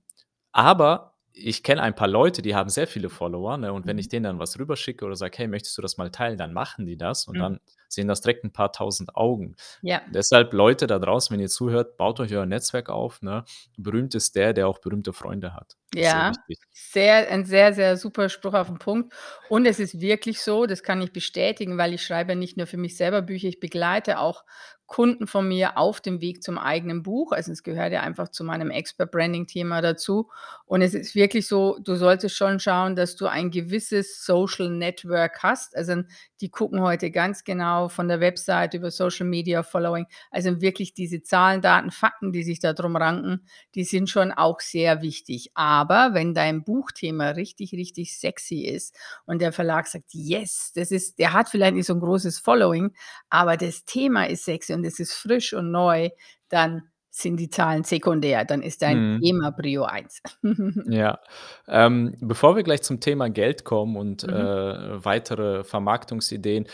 aber 0.53 1.15
ich 1.35 1.63
kenne 1.63 1.83
ein 1.83 1.95
paar 1.95 2.09
Leute, 2.09 2.43
die 2.43 2.55
haben 2.55 2.69
sehr 2.71 2.87
viele 2.87 3.09
Follower, 3.11 3.57
ne? 3.57 3.73
Und 3.73 3.87
wenn 3.87 3.99
ich 3.99 4.09
Mhm. 4.09 4.11
denen 4.11 4.25
dann 4.25 4.39
was 4.39 4.59
rüberschicke 4.59 5.05
oder 5.07 5.17
sage: 5.17 5.39
„Hey, 5.39 5.49
möchtest 5.49 5.79
du 5.79 5.83
das 5.83 5.97
mal 5.99 6.11
teilen?“, 6.11 6.39
dann 6.39 6.53
machen 6.53 6.87
die 6.87 6.97
das 6.99 7.27
und 7.27 7.37
Mhm. 7.37 7.43
dann 7.43 7.61
sehen 7.89 8.09
das 8.09 8.21
direkt 8.21 8.45
ein 8.45 8.53
paar 8.53 8.73
Tausend 8.73 9.17
Augen. 9.17 9.57
Ja. 9.83 10.03
Deshalb 10.07 10.53
Leute 10.53 10.87
da 10.87 10.99
draußen, 10.99 11.33
wenn 11.35 11.41
ihr 11.41 11.49
zuhört, 11.49 11.97
baut 11.97 12.21
euch 12.21 12.35
euer 12.35 12.47
Netzwerk 12.47 12.91
auf, 12.91 13.23
ne? 13.23 13.45
Berühmt 13.79 14.15
ist 14.15 14.37
der, 14.37 14.53
der 14.55 14.69
auch 14.69 14.79
berühmte 14.81 15.13
Freunde 15.15 15.55
hat. 15.55 15.77
Sehr 16.01 16.25
Ja, 16.25 16.37
sehr 16.73 17.29
ein 17.31 17.45
sehr, 17.45 17.75
sehr 17.75 17.97
super 17.99 18.29
Spruch 18.31 18.55
auf 18.55 18.69
den 18.69 18.79
Punkt. 18.79 19.13
Und 19.49 19.67
es 19.67 19.79
ist 19.79 20.01
wirklich 20.01 20.41
so, 20.41 20.65
das 20.67 20.83
kann 20.83 21.03
ich 21.03 21.13
bestätigen, 21.13 21.77
weil 21.77 21.93
ich 21.93 22.03
schreibe 22.03 22.35
nicht 22.35 22.57
nur 22.57 22.67
für 22.67 22.79
mich 22.79 22.97
selber 22.97 23.21
Bücher, 23.23 23.49
ich 23.49 23.61
begleite 23.61 24.19
auch 24.19 24.45
Kunden 24.93 25.27
von 25.27 25.49
mir 25.49 25.79
auf 25.79 26.01
dem 26.03 26.21
Weg 26.21 26.43
zum 26.43 26.59
eigenen 26.59 27.03
Buch. 27.03 27.33
Also, 27.33 27.51
es 27.53 27.63
gehört 27.63 27.93
ja 27.93 28.03
einfach 28.03 28.29
zu 28.29 28.45
meinem 28.45 28.71
Expert-Branding-Thema 28.71 29.81
dazu. 29.81 30.29
Und 30.67 30.83
es 30.83 30.95
ist 30.95 31.15
wirklich 31.15 31.49
so, 31.49 31.79
du 31.83 31.95
solltest 31.97 32.37
schon 32.37 32.61
schauen, 32.61 32.95
dass 32.97 33.17
du 33.17 33.27
ein 33.27 33.51
gewisses 33.51 34.25
Social 34.25 34.69
Network 34.69 35.43
hast. 35.43 35.75
Also, 35.77 36.03
die 36.43 36.51
gucken 36.51 36.81
heute 36.83 37.11
ganz 37.11 37.45
genau 37.45 37.89
von 37.89 38.09
der 38.09 38.21
Website 38.21 38.75
über 38.75 38.91
Social 38.91 39.27
Media 39.27 39.63
Following. 39.63 40.07
Also, 40.31 40.61
wirklich 40.61 40.93
diese 40.95 41.23
Zahlen, 41.23 41.63
Daten, 41.63 41.91
Fakten, 41.91 42.33
die 42.33 42.43
sich 42.43 42.61
da 42.61 42.73
drum 42.75 42.97
ranken, 42.97 43.47
die 43.75 43.85
sind 43.85 44.11
schon 44.11 44.33
auch 44.33 44.61
sehr 44.61 45.01
wichtig. 45.03 45.51
Aber 45.55 46.11
wenn 46.15 46.35
dein 46.35 46.65
Buchthema 46.65 47.31
richtig, 47.31 47.73
richtig 47.73 48.19
sexy 48.19 48.61
ist 48.67 48.95
und 49.27 49.41
der 49.41 49.53
Verlag 49.53 49.87
sagt: 49.87 50.13
„Yes, 50.13 50.73
das 50.75 50.91
ist“ 50.91 51.19
der 51.19 51.33
hat 51.33 51.49
vielleicht 51.49 51.75
nicht 51.75 51.87
so 51.87 51.95
'n 51.95 52.01
großes 52.01 52.39
Following, 52.41 52.93
aber 53.31 53.57
das 53.57 53.85
Thema 53.85 54.25
ist 54.29 54.45
sexy 54.45 54.75
und 54.75 54.82
es 54.85 55.01
ist 55.01 55.15
frisch 55.15 55.53
und 55.55 55.71
neu, 55.71 56.11
dann 56.49 56.83
sind 57.11 57.39
die 57.39 57.51
Zahlen 57.51 57.85
sekundär. 57.85 58.45
Dann 58.45 58.63
ist 58.63 58.83
dein 58.83 58.99
Mhm. 58.99 59.21
Thema 59.21 59.53
Prio 59.53 59.85
1. 59.85 60.23
Ja. 60.87 61.21
Ähm, 61.69 62.17
bevor 62.21 62.57
wir 62.57 62.65
gleich 62.65 62.83
zum 62.83 62.99
Thema 63.01 63.31
Geld 63.31 63.65
kommen 63.65 63.97
und, 63.97 64.25
Mhm. 64.25 64.29
äh, 64.29 65.05
weitere 65.05 65.63
Vermarktungsideen, 65.65 66.67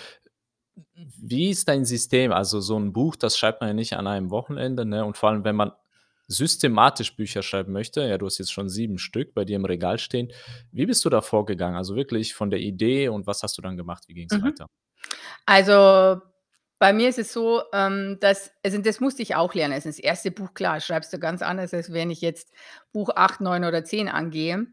wie 1.18 1.50
ist 1.50 1.68
dein 1.68 1.84
System? 1.84 2.32
Also, 2.32 2.60
so 2.60 2.76
'n 2.76 2.92
Buch, 2.92 3.16
das 3.16 3.38
schreibt 3.38 3.60
man 3.62 3.68
ja 3.70 3.74
nicht 3.74 3.94
an 3.94 4.06
einem 4.06 4.30
Wochenende, 4.30 4.84
ne? 4.86 5.04
Und 5.04 5.16
vor 5.18 5.30
allem, 5.30 5.44
wenn 5.44 5.56
man 5.56 5.72
systematisch 6.28 7.16
Bücher 7.16 7.42
schreiben 7.42 7.72
möchte, 7.72 8.02
ja, 8.02 8.18
du 8.18 8.26
hast 8.26 8.38
jetzt 8.38 8.52
schon 8.52 8.68
7 8.68 8.98
Stück 8.98 9.34
bei 9.34 9.44
dir 9.44 9.56
im 9.56 9.64
Regal 9.66 9.98
stehen. 9.98 10.32
Wie 10.72 10.86
bist 10.86 11.04
du 11.04 11.10
da 11.10 11.20
vorgegangen? 11.22 11.76
Also, 11.76 11.96
wirklich 11.96 12.34
von 12.34 12.50
der 12.50 12.60
Idee 12.60 13.08
und 13.10 13.26
was 13.26 13.42
hast 13.42 13.58
du 13.58 13.62
dann 13.62 13.76
gemacht? 13.78 14.04
Wie 14.08 14.14
ging's 14.14 14.32
Mhm. 14.32 14.42
weiter? 14.42 14.66
Also, 15.46 16.20
bei 16.78 16.92
mir 16.92 17.08
ist 17.08 17.18
es 17.18 17.32
so, 17.32 17.62
ähm, 17.72 18.18
dass 18.20 18.52
also, 18.64 18.78
das 18.78 19.00
musste 19.00 19.22
ich 19.22 19.34
auch 19.34 19.54
lernen. 19.54 19.74
Also, 19.74 19.88
das 19.88 19.98
1. 19.98 20.30
Buch, 20.30 20.54
klar, 20.54 20.80
schreibst 20.80 21.12
du 21.12 21.18
ganz 21.18 21.42
anders, 21.42 21.74
als 21.74 21.92
wenn 21.92 22.10
ich 22.10 22.20
jetzt 22.20 22.52
Buch 22.92 23.10
8, 23.16 23.40
9 23.40 23.64
oder 23.64 23.84
10 23.84 24.08
angehe. 24.08 24.66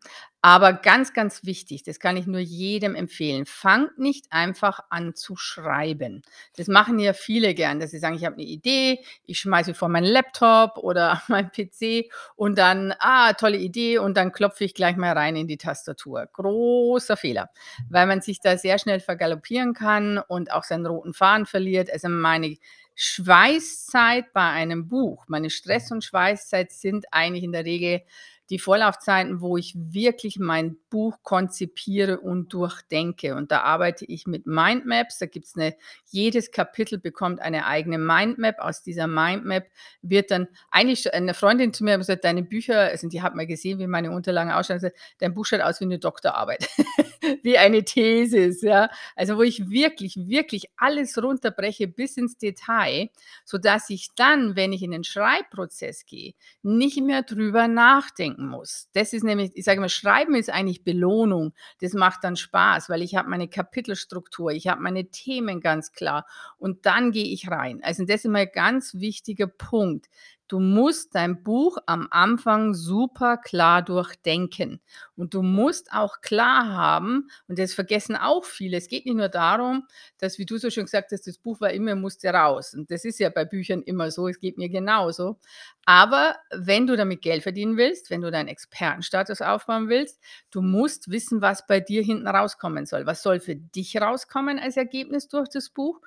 Aber 0.45 0.73
ganz, 0.73 1.13
ganz 1.13 1.43
wichtig, 1.43 1.81
das 1.81 1.99
kann 1.99 2.17
ich 2.17 2.27
nur 2.27 2.39
jedem 2.39 2.93
empfehlen: 2.93 3.47
Fangt 3.47 3.97
nicht 3.97 4.27
einfach 4.29 4.79
an 4.91 5.15
zu 5.15 5.35
schreiben. 5.35 6.21
Das 6.55 6.67
machen 6.67 6.99
ja 6.99 7.13
viele 7.13 7.55
gern, 7.55 7.79
dass 7.79 7.89
sie 7.89 7.97
sagen: 7.97 8.15
„Ich 8.15 8.25
habe 8.25 8.35
'ne 8.35 8.43
Idee, 8.43 8.99
ich 9.25 9.39
schmeiße 9.39 9.73
vor 9.73 9.89
meinen 9.89 10.05
Laptop 10.05 10.77
oder 10.77 11.19
meinen 11.29 11.49
PC 11.51 12.11
und 12.35 12.59
dann, 12.59 12.93
ah, 12.99 13.33
tolle 13.33 13.57
Idee 13.57 13.97
und 13.97 14.15
dann 14.17 14.31
klopfe 14.31 14.65
ich 14.65 14.75
gleich 14.75 14.97
mal 14.97 15.13
rein 15.13 15.35
in 15.35 15.47
die 15.47 15.57
Tastatur.“ 15.57 16.27
Großer 16.31 17.17
Fehler, 17.17 17.49
weil 17.89 18.05
man 18.05 18.21
sich 18.21 18.39
da 18.39 18.55
sehr 18.55 18.77
schnell 18.77 18.99
vergaloppieren 18.99 19.73
kann 19.73 20.19
und 20.19 20.51
auch 20.51 20.63
seinen 20.63 20.85
roten 20.85 21.15
Faden 21.15 21.47
verliert. 21.47 21.89
Also, 21.91 22.07
meine 22.09 22.55
Schweißzeit 22.93 24.31
bei 24.31 24.41
einem 24.51 24.87
Buch 24.87 25.25
meine 25.27 25.49
Stress 25.49 25.91
und 25.91 26.03
Schweißzeit 26.03 26.71
sind 26.71 27.07
eigentlich 27.11 27.43
in 27.43 27.51
der 27.51 27.65
Regel 27.65 28.01
die 28.49 28.59
Vorlaufzeiten, 28.59 29.41
wo 29.41 29.57
ich 29.57 29.73
wirklich 29.77 30.39
mein 30.39 30.77
Buch 30.89 31.17
konzipiere 31.23 32.19
und 32.19 32.53
durchdenke. 32.53 33.35
Und 33.35 33.51
da 33.51 33.61
arbeite 33.61 34.05
ich 34.05 34.27
mit 34.27 34.45
Mindmaps. 34.47 35.17
Da 35.19 35.25
gibt's 35.27 35.55
'ne 35.55 35.75
jedes 36.07 36.51
Kapitel 36.51 36.99
bekommt 36.99 37.41
eine 37.41 37.65
eigene 37.65 37.97
Mindmap. 37.97 38.59
Aus 38.59 38.83
dieser 38.83 39.07
Mindmap 39.07 39.65
wird 40.01 40.31
dann 40.31 40.47
eigentlich 40.71 41.13
eine 41.13 41.33
Freundin 41.33 41.73
zu 41.73 41.83
mir 41.83 41.97
gesagt: 41.97 42.23
„Deine 42.25 42.43
Bücher“ 42.43 42.79
also, 42.81 43.07
die 43.09 43.21
hat 43.21 43.35
mal 43.35 43.47
gesehen, 43.47 43.79
wie 43.79 43.87
meine 43.87 44.11
Unterlagen 44.11 44.51
ausschauen, 44.51 44.79
„Dein 45.19 45.33
Buch 45.33 45.45
schaut 45.45 45.61
aus 45.61 45.81
wie 45.81 45.85
'ne 45.87 45.99
Doktorarbeit, 45.99 46.67
wie 47.43 47.57
eine 47.57 47.83
Thesis“, 47.83 48.61
ja? 48.61 48.89
Also, 49.15 49.37
wo 49.37 49.41
ich 49.43 49.69
wirklich, 49.69 50.15
wirklich 50.17 50.65
alles 50.77 51.21
runterbreche 51.21 51.87
bis 51.87 52.17
ins 52.17 52.37
Detail, 52.37 53.09
sodass 53.45 53.89
ich 53.89 54.09
dann, 54.15 54.55
wenn 54.55 54.73
ich 54.73 54.83
in 54.83 54.91
den 54.91 55.03
Schreibprozess 55.03 56.05
gehe, 56.05 56.33
nicht 56.63 57.01
mehr 57.01 57.23
drüber 57.23 57.67
nachdenken 57.67 58.47
muss. 58.47 58.89
Das 58.93 59.13
ist 59.13 59.23
nämlich 59.23 59.51
ich 59.55 59.63
sage 59.65 59.77
immer, 59.77 59.89
Schreiben 59.89 60.35
ist 60.35 60.49
eigentlich 60.49 60.83
Belohnung. 60.83 61.53
Das 61.81 61.93
macht 61.93 62.23
dann 62.23 62.35
Spaß, 62.35 62.89
weil 62.89 63.01
ich 63.01 63.15
habe 63.15 63.29
meine 63.29 63.47
Kapitelstruktur, 63.47 64.51
ich 64.51 64.67
habe 64.67 64.81
meine 64.81 65.05
Themen 65.11 65.61
ganz 65.61 65.91
klar 65.93 66.25
und 66.57 66.85
dann 66.85 67.11
gehe 67.11 67.25
ich 67.25 67.49
rein. 67.49 67.81
Also, 67.83 68.05
das 68.05 68.25
ist 68.25 68.31
mal 68.31 68.47
ganz 68.47 68.95
wichtiger 68.95 69.47
Punkt. 69.47 70.07
Du 70.47 70.59
musst 70.59 71.15
dein 71.15 71.41
Buch 71.43 71.77
am 71.87 72.07
Anfang 72.11 72.75
super 72.75 73.37
klar 73.37 73.81
durchdenken. 73.81 74.79
Und 75.15 75.33
du 75.33 75.41
musst 75.41 75.91
auch 75.91 76.21
klar 76.21 76.67
haben 76.71 77.29
und 77.47 77.57
das 77.57 77.73
vergessen 77.73 78.15
auch 78.15 78.45
viele, 78.45 78.77
es 78.77 78.87
geht 78.87 79.05
nicht 79.05 79.15
nur 79.15 79.29
darum, 79.29 79.87
dass, 80.19 80.37
wie 80.37 80.45
du 80.45 80.57
so 80.57 80.69
schön 80.69 80.85
gesagt 80.85 81.11
hast: 81.11 81.25
„Das 81.27 81.37
Buch 81.39 81.61
war 81.61 81.71
immer 81.71 81.95
musste 81.95 82.29
raus.“ 82.29 82.73
Und 82.75 82.91
das 82.91 83.05
ist 83.05 83.19
ja 83.19 83.29
bei 83.29 83.43
Büchern 83.45 83.81
immer 83.81 84.11
so, 84.11 84.27
es 84.27 84.39
geht 84.39 84.57
mir 84.57 84.69
genauso. 84.69 85.39
Aber 85.85 86.35
wenn 86.51 86.87
du 86.87 86.95
damit 86.95 87.21
Geld 87.21 87.43
verdienen 87.43 87.77
willst, 87.77 88.09
wenn 88.09 88.21
du 88.21 88.31
deinen 88.31 88.47
Expertenstatus 88.47 89.41
aufbauen 89.41 89.89
willst, 89.89 90.19
du 90.51 90.61
musst 90.61 91.09
wissen, 91.09 91.41
was 91.41 91.65
bei 91.67 91.79
dir 91.79 92.03
hinten 92.03 92.27
rauskommen 92.27 92.85
soll. 92.85 93.05
Was 93.05 93.21
soll 93.23 93.39
für 93.39 93.55
dich 93.55 93.99
rauskommen 94.01 94.59
als 94.59 94.77
Ergebnis 94.77 95.27
durch 95.27 95.49
das 95.49 95.69
Buch 95.69 96.01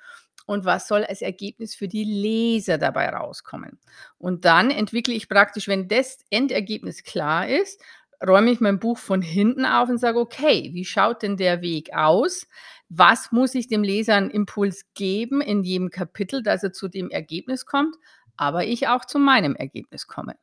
und 0.49 0.64
was 0.64 0.88
soll 0.88 1.05
als 1.05 1.23
Ergebnis 1.23 1.75
für 1.76 1.88
die 1.88 2.05
Leser 2.05 2.78
dabei 2.78 3.09
rauskommen? 3.11 3.78
Und 4.19 4.45
dann 4.47 4.71
entwickle 4.71 5.14
ich 5.14 5.28
praktisch 5.28 5.69
wenn 5.69 5.88
das 5.88 6.19
Endergebnis 6.31 7.05
klar 7.05 7.49
ist, 7.49 7.81
räume 8.26 8.50
ich 8.50 8.61
mein 8.61 8.81
Buch 8.81 8.99
von 8.99 9.23
hinten 9.23 9.64
auf 9.67 9.88
und 9.88 9.99
sage: 9.99 10.19
„Okay, 10.19 10.71
wie 10.73 10.85
schaut 10.85 11.23
denn 11.23 11.37
der 11.37 11.62
Weg 11.62 11.95
aus? 11.95 12.47
Was 12.88 13.33
muss 13.33 13.55
ich 13.55 13.69
dem 13.69 13.83
Leser 13.85 14.17
an 14.17 14.31
Impuls 14.31 14.87
geben 14.95 15.40
in 15.43 15.62
jedem 15.62 15.90
Kapitel, 15.90 16.43
dass 16.43 16.62
er 16.64 16.73
zu 16.73 16.88
dem 16.88 17.11
Ergebnis 17.11 17.67
kommt, 17.67 17.97
aber 18.37 18.64
ich 18.64 18.88
auch 18.88 19.05
zu 19.05 19.19
meinem 19.19 19.55
Ergebnis 19.57 20.07
komme?“ 20.09 20.35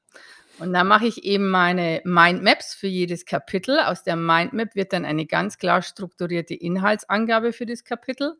Und 0.59 0.71
dann 0.73 0.87
mache 0.87 1.05
ich 1.07 1.23
eben 1.25 1.49
meine 1.49 2.01
Mindmaps 2.05 2.73
für 2.73 2.87
jedes 2.87 3.25
Kapitel. 3.25 3.79
Aus 3.79 4.03
der 4.03 4.15
Mindmap 4.15 4.75
wird 4.75 4.93
dann 4.93 5.03
eine 5.05 5.25
ganz 5.25 5.57
klar 5.57 5.81
strukturierte 5.81 6.53
Inhaltsangabe 6.53 7.51
für 7.51 7.65
das 7.65 7.83
Kapitel. 7.83 8.35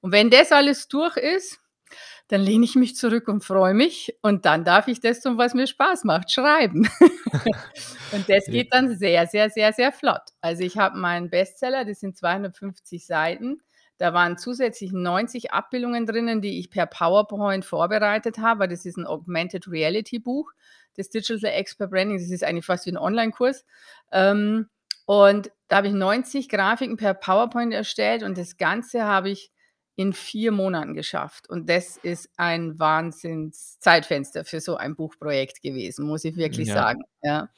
Und 0.00 0.12
wenn 0.12 0.30
das 0.30 0.50
alles 0.50 0.88
durch 0.88 1.16
ist, 1.16 1.60
dann 2.28 2.40
lehne 2.40 2.64
ich 2.64 2.74
mich 2.74 2.96
zurück 2.96 3.28
und 3.28 3.44
freue 3.44 3.74
mich 3.74 4.16
und 4.22 4.46
dann 4.46 4.64
darf 4.64 4.88
ich 4.88 5.00
das 5.00 5.20
tun, 5.20 5.38
was 5.38 5.54
mir 5.54 5.66
Spaß 5.66 6.04
macht, 6.04 6.30
schreiben. 6.32 6.88
Und 8.12 8.28
das 8.28 8.46
geht 8.46 8.72
dann 8.72 8.96
sehr, 8.96 9.26
sehr, 9.26 9.50
sehr, 9.50 9.72
sehr 9.72 9.92
flott. 9.92 10.22
Also, 10.40 10.62
ich 10.62 10.78
habe 10.78 10.98
meinen 10.98 11.30
Bestseller, 11.30 11.84
das 11.84 12.00
sind 12.00 12.16
250 12.16 13.06
Seiten. 13.06 13.62
Da 13.98 14.14
waren 14.14 14.38
zusätzlich 14.38 14.92
90 14.92 15.52
Abbildungen 15.52 16.06
drinnen, 16.06 16.40
die 16.42 16.58
ich 16.58 16.70
per 16.70 16.86
PowerPoint 16.86 17.64
vorbereitet 17.64 18.38
habe, 18.38 18.60
weil 18.60 18.68
das 18.68 18.84
ist 18.86 18.98
'n 18.98 19.06
Augmented 19.06 19.68
Reality 19.68 20.18
Buch, 20.18 20.52
das 20.96 21.10
Digital 21.10 21.50
Expert 21.50 21.90
Branding. 21.90 22.18
Das 22.18 22.30
ist 22.30 22.44
eigentlich 22.44 22.66
fast 22.66 22.86
wie 22.86 22.90
'n 22.90 22.98
Onlinekurs. 22.98 23.64
Ähm, 24.12 24.68
und 25.06 25.50
da 25.68 25.76
habe 25.76 25.88
ich 25.88 25.94
90 25.94 26.48
Grafiken 26.48 26.96
per 26.96 27.14
PowerPoint 27.14 27.72
erstellt 27.72 28.22
und 28.22 28.38
das 28.38 28.56
Ganze 28.56 29.04
habe 29.04 29.30
ich 29.30 29.50
in 29.96 30.12
4 30.12 30.52
Monaten 30.52 30.94
geschafft. 30.94 31.48
Und 31.50 31.68
das 31.68 31.96
ist 31.96 32.30
ein 32.36 32.78
Wahnsinns-Zeitfenster 32.78 34.44
für 34.44 34.60
so 34.60 34.76
ein 34.76 34.96
Buchprojekt 34.96 35.62
gewesen, 35.62 36.06
muss 36.06 36.24
ich 36.24 36.36
wirklich 36.36 36.68
ja. 36.68 36.74
sagen, 36.74 37.02
ja. 37.22 37.48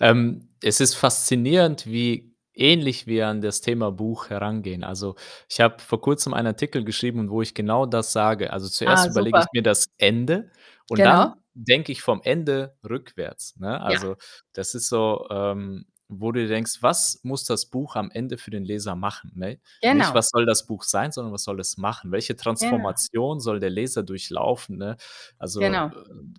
Ähm, 0.00 0.48
es 0.62 0.80
ist 0.80 0.94
faszinierend, 0.94 1.86
wie 1.86 2.35
ähnlich 2.56 3.06
wir 3.06 3.28
an 3.28 3.40
das 3.42 3.60
Thema 3.60 3.92
Buch 3.92 4.30
herangehen. 4.30 4.84
Also, 4.84 5.16
ich 5.48 5.60
habe 5.60 5.80
vor 5.80 6.00
Kurzem 6.00 6.34
einen 6.34 6.48
Artikel 6.48 6.84
geschrieben, 6.84 7.30
wo 7.30 7.42
ich 7.42 7.54
genau 7.54 7.86
das 7.86 8.12
sage. 8.12 8.52
Also, 8.52 8.68
zuerst 8.68 9.04
Ah, 9.04 9.08
überlege 9.08 9.38
super. 9.38 9.40
ich 9.40 9.48
mir 9.52 9.62
das 9.62 9.86
Ende 9.98 10.50
und 10.88 11.04
Genau. 11.04 11.04
dann 11.04 11.34
denke 11.54 11.92
ich 11.92 12.02
vom 12.02 12.20
Ende 12.22 12.76
rückwärts, 12.88 13.56
ne? 13.58 13.80
Ja. 13.86 13.98
Also, 13.98 14.16
das 14.52 14.74
ist 14.74 14.88
so, 14.88 15.26
ähm, 15.30 15.86
wo 16.08 16.32
du 16.32 16.40
dir 16.40 16.48
denkst: 16.48 16.78
„Was 16.82 17.20
muss 17.24 17.44
das 17.44 17.66
Buch 17.66 17.96
am 17.96 18.10
Ende 18.10 18.38
für 18.38 18.50
den 18.50 18.64
Leser 18.64 18.96
machen“, 18.96 19.32
ne? 19.34 19.58
Nicht: 19.90 20.12
Genau. 20.12 20.14
„Was 20.14 20.28
soll 20.30 20.46
das 20.46 20.66
Buch 20.66 20.82
sein“, 20.84 21.12
sondern: 21.12 21.32
„Was 21.32 21.44
soll 21.44 21.60
es 21.60 21.76
machen?“ 21.78 22.12
Welche 22.12 22.36
Genau. 22.60 22.86
Transformation 22.86 23.40
soll 23.40 23.60
der 23.60 23.70
Leser 23.70 24.02
durchlaufen, 24.04 24.78
ne? 24.78 24.96
Also, 25.38 25.60
Genau. 25.60 25.92
äh, 25.92 25.96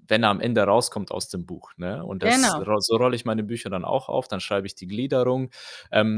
wenn 0.07 0.23
er 0.23 0.29
am 0.29 0.41
Ende 0.41 0.63
rauskommt 0.63 1.11
aus 1.11 1.29
dem 1.29 1.45
Buch, 1.45 1.71
ne? 1.77 2.05
Und 2.05 2.23
das 2.23 2.51
Genau. 2.51 2.67
so 2.79 2.97
rolle 2.97 3.15
ich 3.15 3.25
meine 3.25 3.43
Bücher 3.43 3.69
dann 3.69 3.85
auch 3.85 4.09
auf, 4.09 4.27
dann 4.27 4.39
schreibe 4.41 4.67
ich 4.67 4.75
die 4.75 4.87
Gliederung. 4.87 5.49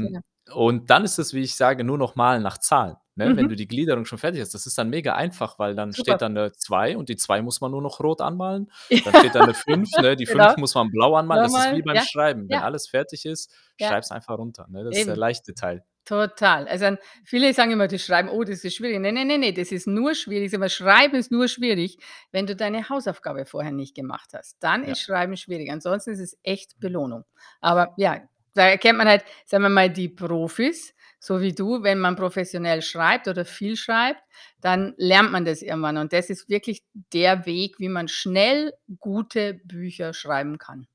Genau. 0.00 0.20
Ähm, 0.20 0.22
und 0.52 0.90
dann 0.90 1.04
ist 1.04 1.18
es, 1.18 1.34
wie 1.34 1.40
ich 1.42 1.54
sage, 1.56 1.84
nur 1.84 1.98
noch 1.98 2.16
Malen 2.16 2.42
nach 2.42 2.58
Zahlen, 2.58 2.96
ne? 3.20 3.36
Wenn 3.36 3.46
Mhm. 3.46 3.50
du 3.50 3.56
die 3.56 3.68
Gliederung 3.68 4.06
schon 4.06 4.18
fertig 4.18 4.40
hast, 4.42 4.54
das 4.54 4.66
ist 4.66 4.78
dann 4.78 4.90
mega 4.90 5.14
einfach, 5.14 5.58
weil 5.60 5.76
dann 5.76 5.94
steht 5.94 6.20
Super. 6.20 6.22
da 6.22 6.28
'ne 6.30 6.52
2 6.56 6.96
und 6.98 7.08
die 7.10 7.16
2 7.16 7.42
muss 7.42 7.60
man 7.62 7.70
nur 7.72 7.82
noch 7.82 8.00
rot 8.00 8.22
anmalen. 8.22 8.72
Dann 9.04 9.14
steht 9.14 9.36
da 9.36 9.42
'ne 9.42 9.54
5, 9.54 9.98
ne? 9.98 10.16
Die 10.16 10.26
5 10.26 10.56
Genau. 10.56 10.56
muss 10.56 10.74
man 10.74 10.90
blau 10.90 11.16
anmalen. 11.16 11.42
Das 11.42 11.56
ist 11.56 11.70
wie 11.70 11.82
beim 11.82 12.00
ja, 12.00 12.02
Schreiben. 12.02 12.50
Wenn 12.50 12.60
ja. 12.60 12.62
alles 12.62 12.88
fertig 12.88 13.26
ist, 13.26 13.52
Ja. 13.80 13.94
schreib's 13.94 14.10
einfach 14.12 14.38
runter, 14.38 14.66
ne? 14.70 14.84
Das 14.84 14.98
ist 14.98 15.06
der 15.08 15.16
Eben. 15.16 15.18
leichte 15.18 15.54
Teil. 15.54 15.84
Total. 16.06 16.68
Also, 16.68 16.86
dann 16.86 16.98
viele 17.24 17.54
sagen 17.54 17.72
immer, 17.72 17.88
das 17.88 18.02
Schreiben: 18.04 18.28
„Oh, 18.30 18.44
das 18.44 18.64
ist 18.64 18.76
schwierig.“ 18.76 19.00
Ne, 19.00 19.12
ne, 19.12 19.24
ne, 19.24 19.38
ne, 19.38 19.52
das 19.54 19.72
ist 19.72 19.86
nur 19.88 20.14
schwierig 20.14 20.52
mal, 20.58 20.68
Schreiben 20.70 21.16
ist 21.16 21.32
nur 21.32 21.48
schwierig, 21.48 21.98
wenn 22.32 22.46
du 22.46 22.56
deine 22.56 22.88
Hausaufgabe 22.90 23.46
vorher 23.46 23.72
nicht 23.72 23.94
gemacht 23.96 24.30
hast. 24.34 24.56
Dann 24.62 24.84
ist 24.84 25.00
Schreiben 25.02 25.36
schwierig. 25.36 25.70
Ansonsten 25.72 26.12
ist 26.12 26.20
es 26.20 26.38
echt 26.44 26.80
Belohnung. 26.80 27.24
Aber 27.60 27.94
ja, 27.98 28.22
da 28.54 28.64
erkennt 28.68 28.98
man 28.98 29.08
halt, 29.08 29.24
sagen 29.46 29.64
wir 29.64 29.70
mal, 29.70 29.90
die 29.90 30.08
Profis 30.10 30.94
so 31.20 31.40
wie 31.42 31.52
du, 31.54 31.82
wenn 31.84 32.00
man 32.00 32.16
professionell 32.16 32.82
schreibt 32.82 33.28
oder 33.28 33.44
viel 33.44 33.76
schreibt, 33.76 34.22
dann 34.60 34.94
lernt 34.96 35.32
man 35.32 35.44
das 35.44 35.62
irgendwann 35.62 35.98
und 35.98 36.12
das 36.12 36.30
ist 36.30 36.48
wirklich 36.48 36.82
der 37.12 37.46
Weg, 37.46 37.78
wie 37.78 37.88
man 37.90 38.08
schnell 38.08 38.72
gute 38.98 39.54
Bücher 39.64 40.14
schreiben 40.14 40.58
kann. 40.58 40.88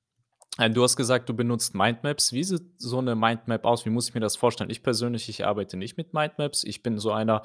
Äh, 0.57 0.69
du 0.69 0.83
hast 0.83 0.95
gesagt, 0.95 1.27
du 1.29 1.33
benutzt 1.33 1.75
Mindmaps. 1.75 2.31
Wie 2.33 2.43
sieht 2.43 2.63
so 2.77 3.01
'ne 3.01 3.15
Mindmap 3.15 3.65
aus? 3.65 3.85
Wie 3.85 3.89
muss 3.89 4.07
ich 4.07 4.13
mir 4.13 4.21
das 4.21 4.35
vorstellen? 4.37 4.69
Ich 4.69 4.83
persönlich, 4.83 5.27
ich 5.29 5.45
arbeite 5.45 5.75
nicht 5.77 5.97
mit 5.97 6.13
Mindmaps. 6.13 6.63
Ich 6.63 6.81
bin 6.81 6.97
so 6.97 7.11
einer, 7.11 7.41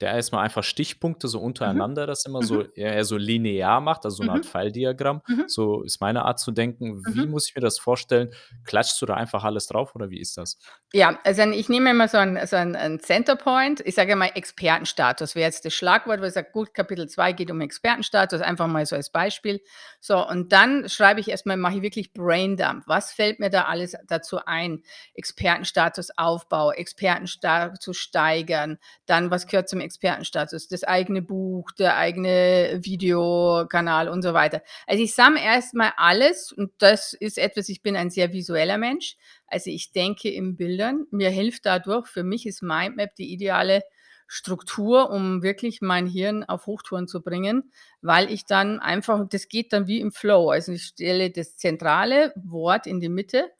der 0.00 0.12
erst 0.14 0.32
mal 0.32 0.42
einfach 0.42 0.64
Stichpunkte 0.64 1.28
so 1.28 1.40
Mhm. 1.64 1.80
untereinander 1.80 2.06
das 2.06 2.24
immer 2.26 2.42
so 2.42 2.62
Mhm. 2.62 2.66
eher 2.74 3.04
so 3.04 3.16
linear 3.16 3.80
macht, 3.80 4.04
also 4.04 4.18
so 4.18 4.24
'ne 4.24 4.32
Art 4.32 4.44
Mhm. 4.44 4.46
Pfeildiagramm. 4.46 5.22
Mhm. 5.28 5.46
So 5.46 5.82
ist 5.82 6.00
meine 6.00 6.24
Art 6.24 6.38
zu 6.40 6.52
denken. 6.52 7.12
Wie 7.12 7.26
Mhm. 7.26 7.28
muss 7.28 7.48
ich 7.48 7.54
mir 7.54 7.62
das 7.62 7.78
vorstellen? 7.78 8.30
Klatschst 8.64 9.00
du 9.02 9.06
da 9.06 9.14
einfach 9.14 9.44
alles 9.44 9.66
drauf 9.68 9.94
oder 9.94 10.10
wie 10.10 10.20
ist 10.20 10.36
das? 10.36 10.56
Ja, 10.94 11.18
also 11.24 11.42
ich 11.42 11.68
nehme 11.68 11.90
immer 11.90 12.06
so 12.06 12.16
'n 12.18 12.38
so 12.46 12.54
'n 12.56 12.76
'n 12.76 13.00
Centerpoint. 13.00 13.80
Ich 13.84 13.96
sage 13.96 14.12
immer 14.12 14.36
Expertenstatus 14.36 15.34
wäre 15.34 15.46
jetzt 15.46 15.64
das 15.64 15.74
Schlagwort, 15.74 16.20
wo 16.20 16.24
ich 16.24 16.32
sage: 16.32 16.50
„Gut, 16.52 16.74
Kapitel 16.74 17.08
2 17.08 17.32
geht 17.32 17.50
um 17.50 17.60
Expertenstatus“, 17.60 18.40
einfach 18.40 18.68
mal 18.68 18.86
so 18.86 18.94
als 18.94 19.10
Beispiel. 19.10 19.60
So, 20.00 20.24
und 20.26 20.52
dann 20.52 20.88
schreibe 20.88 21.18
ich 21.20 21.28
erst 21.28 21.44
mal 21.44 21.56
mache 21.56 21.76
ich 21.78 21.82
wirklich 21.82 22.12
Braindump. 22.12 22.84
Was 22.86 23.10
fällt 23.12 23.40
mir 23.40 23.50
da 23.50 23.62
alles 23.64 23.96
dazu 24.06 24.38
ein? 24.46 24.82
Expertenstatus 25.14 26.10
Aufbau, 26.16 26.70
Expertenstatus 26.70 27.96
steigern, 27.96 28.78
dann 29.06 29.30
was 29.32 29.48
gehört 29.48 29.68
zum 29.68 29.80
Expertenstatus? 29.86 30.68
Das 30.68 30.84
eigene 30.84 31.22
Buch, 31.22 31.70
der 31.72 31.96
eigene 31.96 32.78
Videokanal 32.82 34.08
und 34.08 34.22
so 34.22 34.34
weiter. 34.34 34.62
Also, 34.86 35.02
ich 35.02 35.14
sammle 35.14 35.40
erst 35.40 35.74
mal 35.74 35.92
alles 35.96 36.52
und 36.52 36.72
das 36.78 37.14
ist 37.14 37.38
etwas 37.38 37.68
ich 37.70 37.82
bin 37.82 37.96
ein 37.96 38.10
sehr 38.10 38.32
visueller 38.32 38.78
Mensch. 38.78 39.16
Also, 39.46 39.70
ich 39.70 39.92
denke 39.92 40.28
in 40.30 40.56
Bildern. 40.56 41.06
Mir 41.10 41.30
hilft 41.30 41.66
dadurch 41.66 42.06
für 42.08 42.24
mich 42.24 42.46
ist 42.46 42.62
Mindmap 42.62 43.14
die 43.16 43.32
ideale 43.32 43.82
Struktur, 44.28 45.10
um 45.10 45.42
wirklich 45.42 45.80
mein 45.80 46.06
Hirn 46.06 46.44
auf 46.44 46.66
Hochtouren 46.66 47.06
zu 47.06 47.22
bringen, 47.22 47.70
weil 48.02 48.30
ich 48.30 48.44
dann 48.44 48.80
einfach 48.80 49.26
das 49.28 49.48
geht 49.48 49.72
dann 49.72 49.86
wie 49.86 50.00
im 50.00 50.12
Flow. 50.12 50.50
Also, 50.50 50.72
ich 50.72 50.84
stelle 50.84 51.30
das 51.30 51.56
zentrale 51.56 52.32
Wort 52.36 52.86
in 52.86 53.00
die 53.00 53.08
Mitte 53.08 53.50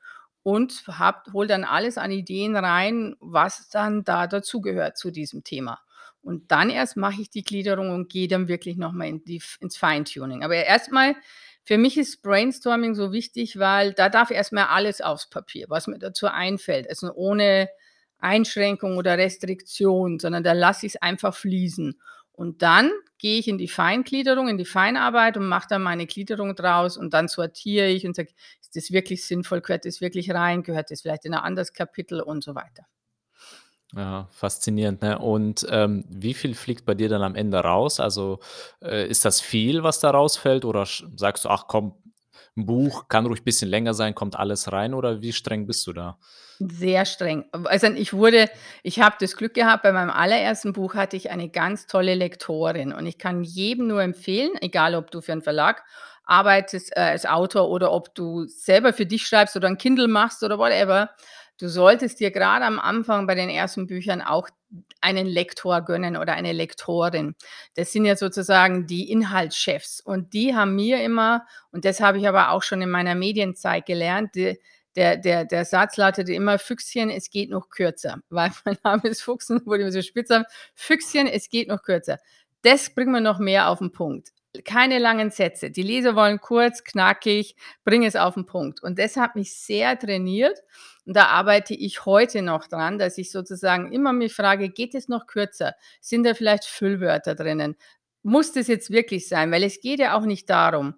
und 0.42 0.84
habe 0.86 1.32
hole 1.32 1.48
dann 1.48 1.64
alles 1.64 1.98
an 1.98 2.12
Ideen 2.12 2.54
rein, 2.56 3.16
was 3.18 3.68
dann 3.68 4.04
da 4.04 4.28
dazugehört 4.28 4.96
zu 4.96 5.10
diesem 5.10 5.42
Thema. 5.42 5.80
Und 6.26 6.50
dann 6.50 6.70
erst 6.70 6.96
mache 6.96 7.22
ich 7.22 7.30
die 7.30 7.44
Gliederung 7.44 7.90
und 7.90 8.08
gehe 8.10 8.26
dann 8.28 8.48
wirklich 8.48 8.76
noch 8.76 8.92
mal 8.92 9.06
in 9.08 9.22
ins 9.60 9.76
Feintuning. 9.76 10.42
Aber 10.44 10.56
erst 10.56 10.90
mal 10.92 11.14
für 11.64 11.78
mich 11.78 11.96
ist 11.98 12.22
Brainstorming 12.22 12.94
so 12.96 13.12
wichtig, 13.12 13.58
weil 13.60 13.92
da 13.92 14.08
darf 14.08 14.30
erst 14.32 14.52
mal 14.52 14.66
alles 14.66 15.00
aufs 15.00 15.30
Papier, 15.30 15.66
was 15.68 15.86
mir 15.86 15.98
dazu 16.00 16.26
einfällt. 16.28 16.88
Also, 16.90 17.12
ohne 17.14 17.68
Einschränkung 18.18 18.96
oder 18.98 19.18
Restriktion, 19.18 20.18
sondern 20.18 20.42
da 20.42 20.52
lasse 20.52 20.86
ich's 20.86 20.96
einfach 20.96 21.34
fließen. 21.34 22.00
Und 22.32 22.62
dann 22.62 22.90
gehe 23.18 23.38
ich 23.38 23.48
in 23.48 23.58
die 23.58 23.68
Feingliederung, 23.68 24.48
in 24.48 24.58
die 24.58 24.64
Feinarbeit 24.66 25.36
und 25.36 25.46
mache 25.48 25.68
da 25.70 25.78
meine 25.78 26.06
Gliederung 26.06 26.54
draus 26.56 26.96
und 26.96 27.14
dann 27.14 27.28
sortiere 27.28 27.88
ich 27.88 28.06
und 28.06 28.16
sage: 28.16 28.30
„Ist 28.60 28.76
das 28.76 28.90
wirklich 28.92 29.24
sinnvoll? 29.26 29.60
Gehört 29.62 29.84
das 29.86 30.00
wirklich 30.00 30.30
rein? 30.32 30.62
Gehört 30.64 30.90
das 30.90 31.02
vielleicht 31.02 31.24
in 31.24 31.34
'n 31.34 31.38
anderes 31.40 31.72
Kapitel?“ 31.72 32.20
Und 32.20 32.42
so 32.44 32.54
weiter. 32.54 32.86
Ja, 33.94 34.26
faszinierend, 34.32 35.00
ne? 35.02 35.18
Und, 35.18 35.64
ähm, 35.70 36.04
wie 36.08 36.34
viel 36.34 36.54
fliegt 36.54 36.84
bei 36.86 36.94
dir 36.94 37.08
dann 37.08 37.22
am 37.22 37.34
Ende 37.36 37.58
raus? 37.60 38.00
Also, 38.00 38.40
äh, 38.82 39.06
ist 39.08 39.24
das 39.24 39.40
viel, 39.40 39.82
was 39.84 40.00
da 40.00 40.10
rausfällt 40.10 40.64
oder 40.64 40.86
sagst 41.16 41.44
du: 41.44 41.48
„Ach 41.50 41.66
komm, 41.68 41.94
'n 42.56 42.66
Buch 42.66 43.06
kann 43.08 43.26
ruhig 43.26 43.44
bisschen 43.44 43.70
länger 43.70 43.94
sein, 43.94 44.14
kommt 44.14 44.36
alles 44.36 44.72
rein“, 44.72 44.92
oder 44.92 45.22
wie 45.22 45.32
streng 45.32 45.66
bist 45.66 45.86
du 45.86 45.92
da? 45.92 46.18
Sehr 46.60 47.04
streng. 47.04 47.44
Also, 47.64 47.88
ich 47.88 48.14
wurde 48.14 48.48
ich 48.82 48.98
habe 49.00 49.16
das 49.20 49.36
Glück 49.36 49.52
gehabt, 49.52 49.82
bei 49.82 49.92
meinem 49.92 50.08
allerersten 50.08 50.72
Buch 50.72 50.94
hatte 50.94 51.14
ich 51.16 51.30
eine 51.30 51.50
ganz 51.50 51.86
tolle 51.86 52.14
Lektorin 52.14 52.94
und 52.94 53.04
ich 53.04 53.18
kann 53.18 53.44
jedem 53.44 53.88
nur 53.88 54.02
empfehlen, 54.02 54.52
egal 54.62 54.94
ob 54.94 55.10
du 55.10 55.20
für 55.20 55.32
'n 55.32 55.42
Verlag 55.42 55.84
arbeitest, 56.24 56.96
äh, 56.96 57.00
als 57.00 57.26
Autor 57.26 57.68
oder 57.68 57.92
ob 57.92 58.14
du 58.14 58.46
selber 58.46 58.94
für 58.94 59.04
dich 59.04 59.26
schreibst 59.26 59.54
oder 59.56 59.68
'n 59.68 59.76
Kindle 59.76 60.08
machst 60.08 60.42
oder 60.42 60.58
whatever. 60.58 61.10
Du 61.60 61.68
solltest 61.68 62.20
dir 62.20 62.30
grade 62.30 62.66
am 62.66 62.78
Anfang 62.78 63.26
bei 63.26 63.34
den 63.34 63.48
ersten 63.48 63.86
Büchern 63.86 64.20
auch 64.20 64.48
einen 65.00 65.26
Lektor 65.26 65.80
gönnen 65.82 66.16
oder 66.18 66.34
eine 66.34 66.52
Lektorin. 66.52 67.34
Das 67.76 67.92
sind 67.92 68.04
ja 68.04 68.14
sozusagen 68.16 68.86
die 68.86 69.10
Inhaltschefs 69.10 70.00
und 70.00 70.34
die 70.34 70.54
haben 70.54 70.74
mir 70.76 71.02
immer 71.02 71.46
und 71.72 71.84
das 71.86 72.00
habe 72.00 72.18
ich 72.18 72.28
aber 72.28 72.50
auch 72.50 72.62
schon 72.62 72.82
in 72.82 72.90
meiner 72.90 73.14
Medienzeit 73.14 73.86
gelernt, 73.86 74.34
de 74.34 74.58
der 74.96 75.16
der 75.18 75.44
der 75.46 75.64
Satz 75.64 75.96
lautete 75.96 76.32
immer: 76.34 76.58
„Füchschen, 76.58 77.08
es 77.10 77.30
geht 77.30 77.48
noch 77.50 77.70
kürzer“, 77.70 78.18
weil 78.28 78.50
mein 78.66 78.76
Name 78.84 79.02
ist 79.08 79.22
Fuchs 79.22 79.48
und 79.50 79.64
wurde 79.66 79.82
immer 79.82 79.92
so 79.92 80.02
spitzer: 80.02 80.44
„Füchschen, 80.74 81.26
es 81.26 81.48
geht 81.48 81.68
noch 81.68 81.82
kürzer.“ 81.82 82.18
Das 82.62 82.90
bringt 82.94 83.12
mir 83.12 83.20
noch 83.22 83.38
mehr 83.38 83.68
auf 83.70 83.80
'n 83.80 83.92
Punkt. 83.92 84.30
Keine 84.64 84.98
langen 84.98 85.30
Sätze. 85.30 85.70
Die 85.70 85.82
Leser 85.82 86.14
wollen 86.16 86.40
kurz, 86.40 86.84
knackig, 86.84 87.56
bring 87.84 88.04
es 88.04 88.16
auf 88.16 88.36
'n 88.36 88.46
Punkt. 88.46 88.82
Und 88.82 88.98
das 88.98 89.16
hat 89.16 89.36
mich 89.36 89.54
sehr 89.54 89.98
trainiert 89.98 90.58
und 91.04 91.16
da 91.16 91.26
arbeite 91.26 91.74
ich 91.74 92.04
heute 92.06 92.42
noch 92.42 92.66
dran, 92.68 92.98
dass 92.98 93.18
ich 93.18 93.30
sozusagen 93.30 93.92
immer 93.92 94.12
mich 94.12 94.34
frage: 94.34 94.68
„Geht 94.70 94.94
es 94.94 95.08
noch 95.08 95.26
kürzer? 95.26 95.74
Sind 96.00 96.24
da 96.24 96.34
vielleicht 96.34 96.64
Füllwörter 96.64 97.34
drinnen? 97.34 97.76
Muss 98.22 98.52
das 98.52 98.66
jetzt 98.68 98.90
wirklich 98.90 99.28
sein?“ 99.28 99.50
Weil 99.52 99.62
es 99.64 99.80
geht 99.80 100.00
ja 100.00 100.16
auch 100.16 100.24
nicht 100.24 100.48
darum 100.50 100.94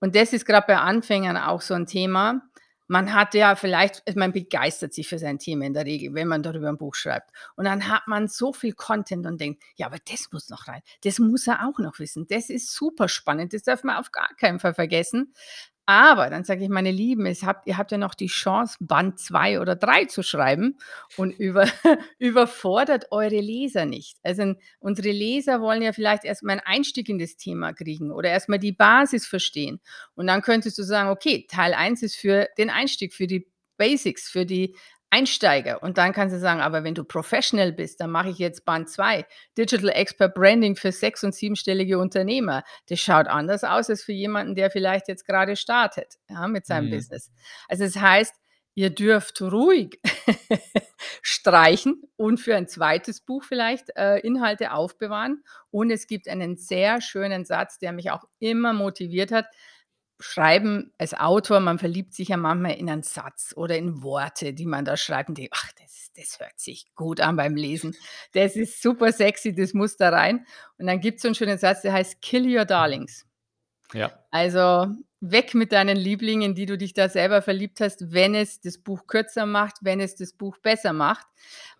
und 0.00 0.16
das 0.16 0.32
ist 0.32 0.46
grad 0.46 0.66
bei 0.66 0.78
Anfängern 0.78 1.36
auch 1.36 1.60
so 1.62 1.74
'n 1.74 1.86
Thema. 1.86 2.42
Man 2.90 3.14
hat 3.14 3.34
ja 3.34 3.54
vielleicht 3.54 4.02
also, 4.04 4.18
man 4.18 4.32
begeistert 4.32 4.92
sich 4.92 5.06
für 5.08 5.20
sein 5.20 5.38
Thema 5.38 5.64
in 5.64 5.74
der 5.74 5.84
Regel, 5.86 6.12
wenn 6.12 6.26
man 6.26 6.42
darüber 6.42 6.68
'n 6.70 6.76
Buch 6.76 6.96
schreibt. 6.96 7.30
Und 7.54 7.64
dann 7.66 7.86
hat 7.88 8.08
man 8.08 8.26
so 8.26 8.52
viel 8.52 8.72
Content 8.72 9.26
und 9.26 9.40
denkt: 9.40 9.62
„Ja, 9.76 9.86
aber 9.86 9.98
das 10.10 10.26
muss 10.32 10.48
noch 10.50 10.66
rein. 10.66 10.82
Das 11.04 11.20
muss 11.20 11.46
er 11.46 11.68
auch 11.68 11.78
noch 11.78 12.00
wissen. 12.00 12.26
Das 12.28 12.50
ist 12.50 12.74
super 12.74 13.08
spannend. 13.08 13.52
Das 13.54 13.62
darf 13.62 13.84
man 13.84 13.94
auf 13.96 14.10
gar 14.10 14.34
keinen 14.34 14.58
Fall 14.58 14.74
vergessen.“ 14.74 15.32
Aber 15.90 16.30
dann 16.30 16.44
sage 16.44 16.62
ich: 16.62 16.68
„Meine 16.70 16.92
Lieben, 16.92 17.26
es 17.26 17.42
habt 17.42 17.66
ihr 17.66 17.76
habt 17.76 17.90
ja 17.90 17.98
noch 17.98 18.14
die 18.14 18.28
Chance, 18.28 18.76
Band 18.78 19.18
2 19.18 19.58
oder 19.60 19.74
3 19.74 20.04
zu 20.04 20.22
schreiben 20.22 20.78
und 21.16 21.32
über 21.32 21.64
überfordert 22.20 23.06
eure 23.10 23.40
Leser 23.40 23.86
nicht.“ 23.86 24.16
Also, 24.22 24.54
unsere 24.78 25.10
Leser 25.10 25.60
wollen 25.60 25.82
ja 25.82 25.92
vielleicht 25.92 26.24
erst 26.24 26.44
mal 26.44 26.52
'n 26.52 26.60
Einstieg 26.64 27.08
in 27.08 27.18
das 27.18 27.36
Thema 27.36 27.72
kriegen 27.72 28.12
oder 28.12 28.28
erst 28.30 28.48
mal 28.48 28.58
die 28.58 28.70
Basis 28.72 29.26
verstehen. 29.26 29.80
Und 30.14 30.28
dann 30.28 30.42
könntest 30.42 30.78
du 30.78 30.84
sagen: 30.84 31.08
„Okay, 31.10 31.46
Teil 31.50 31.74
1 31.74 32.02
ist 32.02 32.14
für 32.14 32.46
den 32.56 32.70
Einstieg, 32.70 33.12
für 33.12 33.26
die 33.26 33.48
Basics, 33.76 34.28
für 34.30 34.46
die 34.46 34.76
Einsteiger.“ 35.10 35.82
Und 35.82 35.98
dann 35.98 36.12
kannst 36.12 36.34
du 36.34 36.38
sagen: 36.40 36.60
„Aber 36.60 36.84
wenn 36.84 36.94
du 36.94 37.04
Professional 37.04 37.72
bist, 37.72 38.00
dann 38.00 38.10
mache 38.10 38.30
ich 38.30 38.38
jetzt 38.38 38.64
Band 38.64 38.88
2, 38.88 39.26
Digital 39.58 39.90
Expert 39.90 40.34
Branding 40.34 40.76
für 40.76 40.92
sechs 40.92 41.24
und 41.24 41.34
siebenstellige 41.34 41.98
Unternehmer.“ 41.98 42.64
Das 42.88 43.00
schaut 43.00 43.26
anders 43.28 43.64
aus 43.64 43.90
als 43.90 44.02
für 44.04 44.12
jemanden, 44.12 44.54
der 44.54 44.70
vielleicht 44.70 45.08
jetzt 45.08 45.26
grade 45.26 45.56
startet, 45.56 46.14
ja, 46.28 46.46
mit 46.48 46.66
seinem 46.66 46.86
Mhm. 46.86 46.90
Business. 46.90 47.30
Also, 47.68 47.84
das 47.84 47.96
heißt, 47.96 48.34
ihr 48.74 48.90
dürft 48.90 49.40
ruhig 49.42 50.00
streichen 51.22 52.02
und 52.16 52.38
für 52.38 52.56
ein 52.56 52.68
2. 52.68 53.20
Buch 53.20 53.44
vielleicht, 53.44 53.90
äh, 53.96 54.18
Inhalte 54.18 54.72
aufbewahren. 54.72 55.42
Und 55.70 55.90
es 55.90 56.06
gibt 56.06 56.28
einen 56.28 56.56
sehr 56.56 57.00
schönen 57.00 57.44
Satz, 57.44 57.78
der 57.78 57.92
mich 57.92 58.10
auch 58.10 58.24
immer 58.38 58.72
motiviert 58.72 59.32
hat. 59.32 59.46
Schreiben 60.20 60.92
als 60.98 61.14
Autor, 61.14 61.60
man 61.60 61.78
verliebt 61.78 62.14
sich 62.14 62.28
ja 62.28 62.36
manchmal 62.36 62.72
in 62.74 62.90
einen 62.90 63.02
Satz 63.02 63.52
oder 63.56 63.76
in 63.78 64.02
Worte, 64.02 64.52
die 64.54 64.66
man 64.66 64.84
da 64.84 64.96
schreibt 64.96 65.30
und 65.30 65.38
denkt: 65.38 65.52
„Ach, 65.56 65.72
das 65.80 66.10
das 66.16 66.38
hört 66.40 66.58
sich 66.60 66.86
gut 66.94 67.20
an 67.20 67.36
beim 67.36 67.56
Lesen. 67.56 67.96
Das 68.34 68.56
ist 68.56 68.82
super 68.82 69.12
sexy, 69.12 69.54
das 69.54 69.72
muss 69.74 69.96
da 69.96 70.10
rein.“ 70.10 70.44
Und 70.78 70.86
dann 70.86 71.00
gibt's 71.00 71.22
so 71.22 71.28
'n 71.28 71.34
schönen 71.34 71.58
Satz, 71.58 71.82
der 71.82 71.92
heißt: 71.94 72.20
„Kill 72.22 72.46
your 72.58 72.64
darlings.“ 72.66 73.26
Ja. 73.94 74.12
Also, 74.32 74.88
weg 75.20 75.54
mit 75.54 75.72
deinen 75.72 75.96
Lieblingen, 75.96 76.50
in 76.50 76.54
die 76.54 76.66
du 76.66 76.78
dich 76.78 76.94
da 76.94 77.08
selber 77.08 77.42
verliebt 77.42 77.80
hast, 77.80 78.12
wenn 78.12 78.34
es 78.34 78.60
das 78.60 78.78
Buch 78.78 79.06
kürzer 79.06 79.46
macht, 79.46 79.76
wenn 79.82 80.00
es 80.00 80.16
das 80.16 80.32
Buch 80.32 80.56
besser 80.58 80.92
macht. 80.92 81.26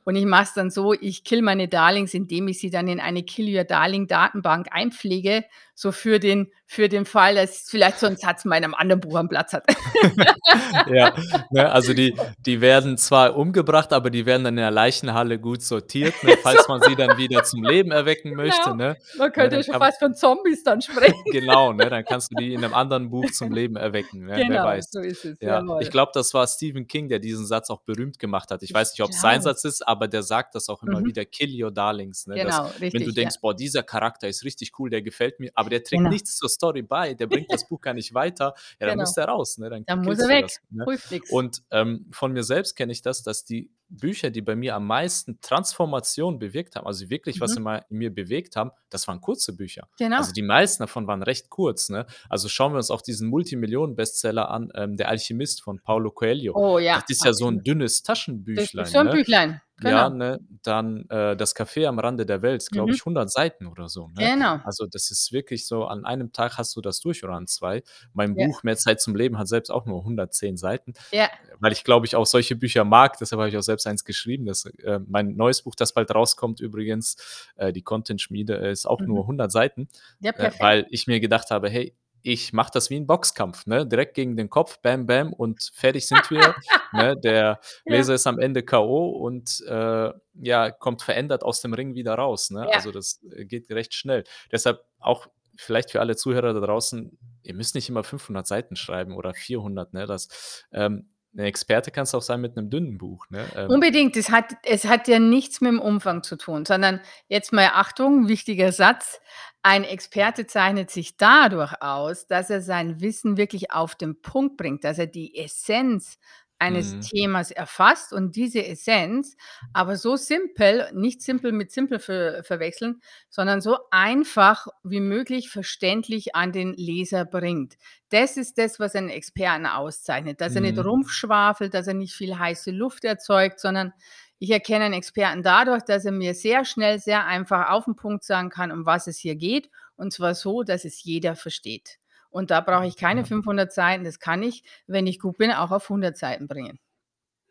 Und 0.05 0.17
ich 0.17 0.25
mache 0.27 0.45
es 0.45 0.55
dann 0.55 0.71
so, 0.71 0.93
ich 0.95 1.25
kill 1.25 1.43
meine 1.43 1.69
Darlings, 1.69 2.15
indem 2.15 2.49
ich 2.49 2.59
sie 2.61 2.71
dann 2.71 2.89
in 2.89 3.01
eine 3.01 3.23
Kill 3.23 3.55
Your 3.57 3.65
Darling 3.65 4.07
Datenbank 4.09 4.69
einpflege, 4.73 5.45
so 5.75 5.93
für 5.93 6.19
den 6.19 6.51
für 6.67 6.89
den 6.89 7.05
Fall, 7.07 7.35
dass 7.37 7.69
vielleicht 7.71 7.99
so 8.01 8.07
'n 8.07 8.17
Satz 8.17 8.45
in 8.45 8.51
'nem 8.51 8.75
anderen 8.75 9.01
Buch 9.01 9.19
'n 9.19 9.29
Platz 9.29 9.53
hat. 9.53 9.65
Ja, 10.87 11.13
ne, 11.51 11.71
also 11.73 11.95
die 11.95 12.19
die 12.47 12.61
werden 12.61 12.97
zwar 12.99 13.37
umgebracht, 13.37 13.93
aber 13.93 14.11
die 14.11 14.27
werden 14.27 14.45
dann 14.45 14.55
in 14.55 14.63
der 14.63 14.71
Leichenhalle 14.71 15.39
gut 15.41 15.63
sortiert, 15.63 16.23
ne, 16.23 16.37
falls 16.37 16.69
man 16.69 16.83
sie 16.83 16.97
dann 16.97 17.17
wieder 17.17 17.43
zum 17.43 17.63
Leben 17.65 17.91
erwecken 17.93 18.35
möchte, 18.35 18.73
Genau. 18.73 18.77
ne? 18.77 18.99
Man 19.15 19.33
Ne, 19.37 19.49
könnte 19.49 19.57
ja 19.57 19.63
schon 19.63 19.77
fast 19.77 19.99
von 19.99 20.15
Zombies 20.15 20.63
dann 20.65 20.81
sprechen. 20.83 21.15
Genau, 21.31 21.73
ne, 21.73 21.89
dann 21.91 22.05
kannst 22.05 22.31
du 22.33 22.37
die 22.37 22.55
in 22.55 22.61
'nem 22.61 22.75
anderen 22.75 23.11
Buch 23.11 23.30
zum 23.33 23.53
Leben 23.53 23.77
erwecken, 23.77 24.27
ne? 24.27 24.45
Wer 24.47 24.63
Genau, 24.63 24.63
weiß. 24.63 24.87
so 24.91 25.01
ist 25.01 25.25
es, 25.25 25.39
Ja, 25.43 25.71
ich 25.79 25.91
glaube, 25.91 26.13
das 26.15 26.35
war 26.35 26.47
Stephen 26.47 26.87
King, 26.87 27.09
der 27.09 27.19
diesen 27.19 27.47
Satz 27.47 27.71
auch 27.71 27.81
berühmt 27.83 28.19
gemacht 28.19 28.51
hat. 28.51 28.63
Ich 28.63 28.75
Ich 28.75 28.75
weiß 28.75 28.93
nicht, 28.93 29.03
ob's 29.03 29.21
sein 29.21 29.41
glaube 29.41 29.43
Satz 29.43 29.65
ist, 29.65 29.87
aber 29.87 30.07
der 30.09 30.23
sagt 30.23 30.55
das 30.55 30.69
auch 30.69 30.83
immer 30.83 31.05
Mhm. 31.05 31.07
wieder: 31.07 31.25
„Kill 31.25 31.63
your 31.65 31.71
darlings“, 31.73 32.27
ne? 32.27 32.39
Genau, 32.39 32.69
wenn 32.93 33.05
du 33.05 33.13
richtig, 33.13 33.19
ja. 33.21 33.31
denkst: 33.31 33.41
„Boah, 33.41 33.55
dieser 33.57 33.83
Charakter 33.83 34.29
ist 34.29 34.45
richtig 34.45 34.79
cool, 34.79 34.91
der 34.91 35.03
gefällt 35.03 35.41
mir, 35.41 35.51
aber 35.55 35.71
der 35.71 35.83
trägt 35.83 36.05
Genau. 36.05 36.11
nichts 36.11 36.37
zur 36.37 36.49
Story 36.51 36.83
bei, 36.83 37.15
der 37.15 37.27
bringt 37.27 37.53
das 37.53 37.67
Buch 37.67 37.81
gar 37.81 37.95
nicht 37.95 38.13
weiter“, 38.15 38.55
ja, 38.81 38.87
dann 38.87 38.99
muss 38.99 39.13
Genau. 39.13 39.15
der 39.15 39.27
raus, 39.27 39.59
ne? 39.59 39.71
Dann 39.71 39.87
Dann 39.87 40.05
muss 40.05 40.19
er 40.21 40.29
weg, 40.29 40.41
das, 40.41 40.61
ne? 40.71 40.89
Und, 41.27 41.63
ähm, 41.71 42.07
von 42.13 42.33
mir 42.33 42.43
selbst 42.45 42.75
kenne 42.77 42.93
ich 42.93 43.03
das, 43.03 43.23
dass 43.23 43.45
die 43.45 43.71
Bücher, 43.91 44.31
die 44.31 44.41
bei 44.43 44.57
mir 44.57 44.75
am 44.77 44.87
meisten 44.87 45.41
Transformation 45.41 46.39
bewirkt 46.39 46.77
haben, 46.77 46.87
also 46.87 47.11
wirklich 47.11 47.41
was 47.41 47.57
Mhm. 47.57 47.67
in 47.67 47.81
in 47.91 47.99
mir 47.99 48.15
bewegt 48.15 48.57
haben, 48.57 48.71
das 48.91 49.07
waren 49.09 49.21
kurze 49.21 49.57
Bücher. 49.57 49.89
Genau. 49.99 50.19
Also, 50.19 50.33
die 50.33 50.43
meisten 50.43 50.83
davon 50.85 51.07
waren 51.07 51.23
recht 51.23 51.51
kurz, 51.51 51.89
ne? 51.91 52.07
Also, 52.29 52.49
schauen 52.49 52.73
wir 52.73 52.77
uns 52.79 52.91
auch 52.91 53.03
diesen 53.03 53.29
Multimillionen-Bestseller 53.29 54.51
an, 54.51 54.71
ähm, 54.75 54.97
„Der 54.97 55.09
Alchemist“ 55.09 55.63
von 55.63 55.81
Paulo 55.83 56.11
Coelho. 56.13 56.55
Oh 56.55 56.79
Das 56.93 57.03
ja, 57.03 57.05
ist 57.09 57.25
ja 57.25 57.33
so 57.33 57.49
'n 57.49 57.63
absolut. 57.63 57.67
dünnes 57.67 58.03
Taschenbüchlein, 58.03 58.87
so 58.87 58.99
'n 58.99 59.09
ne? 59.09 59.11
Büchlein, 59.11 59.61
Ja, 59.83 60.09
genau. 60.09 60.11
ne? 60.11 60.41
Dann, 60.63 61.09
äh, 61.09 61.37
„Das 61.37 61.57
Café 61.57 61.87
am 61.87 61.99
Rande 61.99 62.27
der 62.27 62.43
Welt“, 62.43 62.71
glaube 62.71 62.91
Mhm. 62.91 62.93
ich, 62.93 63.05
100 63.07 63.31
Seiten 63.31 63.67
oder 63.67 63.89
so, 63.89 64.09
ne? 64.09 64.31
Genau. 64.31 64.61
Also, 64.63 64.87
das 64.87 65.11
ist 65.11 65.33
wirklich 65.33 65.67
so 65.67 65.87
an 65.87 66.05
einem 66.05 66.33
Tag 66.33 66.59
hast 66.59 66.77
du 66.77 66.83
das 66.83 67.01
durch 67.01 67.25
oder 67.25 67.33
an 67.35 67.47
2. 67.47 67.83
Mein 68.13 68.37
Ja. 68.37 68.47
Buch 68.47 68.63
„Mehr 68.63 68.77
Zeit 68.77 69.01
zum 69.01 69.17
Leben“ 69.17 69.39
hat 69.39 69.49
selbst 69.49 69.71
auch 69.71 69.87
nur 69.87 70.05
110 70.05 70.59
Seiten, 70.59 70.93
Ja. 71.13 71.31
weil 71.61 71.73
ich, 71.73 71.85
glaube 71.85 72.07
ich, 72.07 72.17
auch 72.17 72.27
solche 72.27 72.57
Bücher 72.57 72.85
mag. 72.85 73.19
Deshalb 73.19 73.41
habe 73.41 73.49
ich 73.51 73.57
auch 73.59 73.63
selbst 73.63 73.87
eins 73.87 74.05
geschrieben. 74.05 74.47
Das 74.47 74.67
äh, 74.67 75.01
mein 75.09 75.37
neues 75.37 75.63
Buch, 75.63 75.75
das 75.77 75.95
bald 75.95 76.15
rauskommt 76.15 76.61
übrigens, 76.61 77.17
äh, 77.57 77.73
„Die 77.73 77.83
Content-Schmiede“, 77.83 78.55
ist 78.57 78.87
auch 78.87 79.07
Mhm. 79.07 79.07
nur 79.07 79.27
100 79.27 79.53
Seiten, 79.53 79.89
Ja, 80.21 80.33
äh, 80.35 80.51
perfekt. 80.51 80.61
weil 80.61 80.87
ich 80.91 81.07
mir 81.07 81.21
gedacht 81.21 81.51
habe: 81.51 81.71
„Hey, 81.71 81.95
ich 82.23 82.53
mache 82.53 82.71
das 82.75 82.91
wie 82.91 82.97
'n 82.97 83.07
Boxkampf, 83.07 83.67
ne? 83.67 83.87
Direkt 83.87 84.15
gegen 84.15 84.37
den 84.37 84.51
Kopf, 84.51 84.79
bäm, 84.81 85.07
bäm 85.07 85.33
und 85.33 85.71
fertig 85.75 86.07
sind 86.09 86.31
wir“, 86.31 86.55
ne? 86.93 87.17
Der 87.17 87.61
Ja. 87.87 87.95
Leser 87.97 88.15
ist 88.15 88.27
am 88.27 88.39
Ende 88.39 88.63
K.O. 88.63 89.09
und, 89.11 89.61
äh, 89.69 90.13
ja, 90.35 90.71
kommt 90.71 91.03
verändert 91.03 91.43
aus 91.45 91.61
dem 91.63 91.75
Ring 91.75 91.95
wieder 91.95 92.15
raus, 92.15 92.51
ne? 92.51 92.67
Ja. 92.69 92.75
Also, 92.75 92.93
das, 92.93 93.21
äh, 93.35 93.45
geht 93.47 93.71
recht 93.71 93.95
schnell. 93.95 94.25
Deshalb 94.53 94.81
auch 94.99 95.27
vielleicht 95.57 95.91
für 95.91 96.01
alle 96.01 96.17
Zuhörer 96.17 96.55
da 96.55 96.61
draußen, 96.61 97.19
ihr 97.43 97.55
müsst 97.55 97.75
nicht 97.75 97.89
immer 97.89 98.05
500 98.05 98.47
Seiten 98.47 98.77
schreiben 98.77 99.15
oder 99.17 99.35
400, 99.35 99.93
ne? 99.95 100.07
Das 100.07 100.65
ähm, 100.73 101.11
'n 101.35 101.41
Experte 101.41 101.91
kannst 101.91 102.13
du 102.13 102.19
auch 102.19 102.23
sein 102.23 102.41
mit 102.41 102.57
'nem 102.57 102.71
dünnen 102.71 102.99
Buch, 102.99 103.27
ne? 103.31 103.53
Ähm. 103.57 103.71
Unbedingt, 103.71 104.17
es 104.17 104.31
hat 104.31 104.55
es 104.65 104.85
hat 104.85 105.07
ja 105.07 105.19
nichts 105.21 105.61
mit'm 105.61 105.79
Umfang 105.79 106.23
zu 106.25 106.37
tun, 106.37 106.65
sondern 106.67 107.01
jetzt 107.29 107.53
mal 107.53 107.71
Achtung, 107.73 108.27
wichtiger 108.29 108.73
Satz: 108.73 109.21
Ein 109.63 109.85
Experte 109.85 110.47
zeichnet 110.47 110.91
sich 110.91 111.17
dadurch 111.17 111.81
aus, 111.83 112.27
dass 112.27 112.51
er 112.51 112.61
sein 112.61 113.01
Wissen 113.01 113.37
wirklich 113.37 113.71
auf 113.71 113.95
den 113.95 114.21
Punkt 114.23 114.57
bringt, 114.57 114.83
dass 114.85 114.99
er 114.99 115.07
die 115.07 115.37
Essenz 115.39 116.19
eines 116.61 116.99
Mhm. 116.99 117.01
Themas 117.01 117.51
erfasst 117.51 118.13
und 118.13 118.37
diese 118.37 118.65
Essenz 118.67 119.37
aber 119.73 119.97
so 119.97 120.17
simpel 120.17 120.89
nicht 120.93 121.23
simpel 121.23 121.53
mit 121.53 121.71
simpel 121.73 121.99
ver 121.99 122.43
verwechseln, 122.45 123.01
sondern 123.29 123.61
so 123.61 123.79
einfach 123.91 124.67
wie 124.85 125.01
möglich 125.01 125.51
verständlich 125.51 126.35
an 126.35 126.53
den 126.53 126.75
Leser 126.75 127.25
bringt. 127.25 127.77
Das 128.11 128.37
ist 128.37 128.59
das, 128.59 128.79
was 128.81 128.95
einen 128.95 129.09
Experten 129.11 129.67
auszeichnet, 129.67 130.41
dass 130.41 130.55
er 130.57 130.63
nicht 130.63 130.79
Mhm. 130.79 130.85
rumschwafelt, 130.85 131.75
dass 131.75 131.87
er 131.87 131.95
nicht 131.95 132.15
viel 132.15 132.39
heiße 132.39 132.71
Luft 132.73 133.05
erzeugt, 133.05 133.61
sondern 133.61 133.93
ich 134.39 134.51
erkenne 134.51 134.87
einen 134.87 134.95
Experten 134.95 135.43
dadurch, 135.43 135.83
dass 135.83 136.05
er 136.05 136.13
mir 136.13 136.35
sehr 136.35 136.65
schnell, 136.65 136.99
sehr 136.99 137.27
einfach 137.27 137.71
auf 137.71 137.87
'n 137.87 137.97
Punkt 137.97 138.25
sagen 138.25 138.49
kann, 138.51 138.73
um 138.73 138.87
was 138.87 139.07
es 139.07 139.19
hier 139.19 139.37
geht, 139.37 139.71
und 139.97 140.13
zwar 140.13 140.35
so, 140.35 140.63
dass 140.63 140.85
es 140.85 141.03
jeder 141.05 141.37
versteht. 141.37 141.99
Und 142.31 142.51
da 142.51 142.61
brauche 142.61 142.87
ich 142.87 142.97
keine 142.97 143.23
Ja. 143.23 143.27
500 143.27 143.73
Seiten, 143.73 144.05
das 144.05 144.19
kann 144.21 144.43
ich, 144.43 144.63
wenn 144.87 145.07
ich 145.07 145.19
gut 145.19 145.39
bin, 145.39 145.51
auch 145.53 145.71
auf 145.73 145.89
100 145.89 146.17
Seiten 146.17 146.47
bringen. 146.49 146.79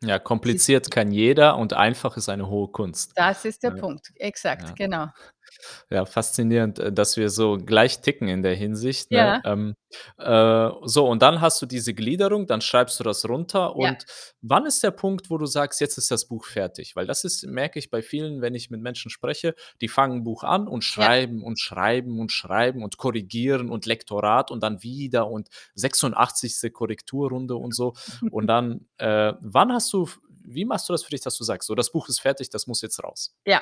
Ja, 0.04 0.18
kompliziert 0.18 0.92
kann 0.92 1.12
jeder 1.12 1.58
und 1.58 1.74
einfach 1.74 2.16
ist 2.16 2.30
eine 2.30 2.48
hohe 2.50 2.70
Kunst, 2.70 3.18
Das 3.18 3.44
ist 3.46 3.64
der 3.64 3.72
ne? 3.72 3.82
Punkt. 3.82 4.12
Exakt, 4.16 4.70
Ja. 4.70 4.74
genau. 4.76 5.08
Ja, 5.92 6.06
faszinierend, 6.06 6.78
äh, 6.78 6.92
dass 6.94 7.18
wir 7.18 7.30
so 7.32 7.58
gleich 7.58 8.02
ticken 8.02 8.28
in 8.28 8.44
der 8.44 8.54
Hinsicht, 8.56 9.10
ne? 9.12 9.36
Ja. 9.36 9.44
Ähm, 9.44 9.76
äh, 10.20 10.70
so 10.84 11.08
und 11.08 11.24
dann 11.24 11.42
hast 11.42 11.60
du 11.64 11.66
diese 11.66 11.96
Gliederung, 11.96 12.46
dann 12.46 12.62
schreibst 12.62 13.00
du 13.00 13.04
das 13.04 13.28
runter 13.28 13.76
Ja. 13.78 13.94
und 13.96 14.06
wann 14.42 14.68
ist 14.68 14.84
der 14.84 14.92
Punkt, 14.92 15.32
wo 15.32 15.40
du 15.40 15.48
sagst: 15.48 15.82
„Jetzt 15.82 15.98
ist 15.98 16.12
das 16.12 16.28
Buch 16.28 16.46
fertig?“ 16.46 16.96
Weil 16.96 17.08
das 17.08 17.24
ist 17.24 17.44
merke 17.48 17.80
ich 17.80 17.90
bei 17.90 18.04
vielen, 18.04 18.42
wenn 18.42 18.54
ich 18.54 18.70
mit 18.70 18.82
Menschen 18.82 19.10
spreche, 19.10 19.56
die 19.82 19.88
fangen 19.88 20.20
'n 20.20 20.24
Buch 20.24 20.44
an 20.44 20.68
und 20.68 20.84
Ja. 20.98 21.10
schreiben 21.10 21.42
und 21.44 21.60
schreiben 21.60 22.20
und 22.20 22.32
schreiben 22.32 22.84
und 22.84 22.98
korrigieren 22.98 23.72
und 23.72 23.88
Lektorat 23.88 24.52
und 24.52 24.62
dann 24.62 24.84
wieder 24.84 25.28
und 25.28 25.50
86. 25.74 26.70
Korrekturrunde 26.70 27.56
und 27.56 27.74
so. 27.74 27.94
Und 28.30 28.46
dann, 28.46 28.86
äh, 29.00 29.34
wann 29.42 29.74
hast 29.74 29.92
du 29.94 30.04
f 30.04 30.20
wie 30.54 30.66
machst 30.66 30.90
du 30.90 30.94
das 30.94 31.04
für 31.04 31.12
dich, 31.12 31.22
dass 31.22 31.38
du 31.38 31.44
sagst: 31.44 31.68
„So, 31.68 31.76
das 31.76 31.92
Buch 31.92 32.10
ist 32.10 32.22
fertig, 32.22 32.50
das 32.50 32.68
muss 32.68 32.82
jetzt 32.82 33.04
raus?“ 33.04 33.30
Ja, 33.46 33.62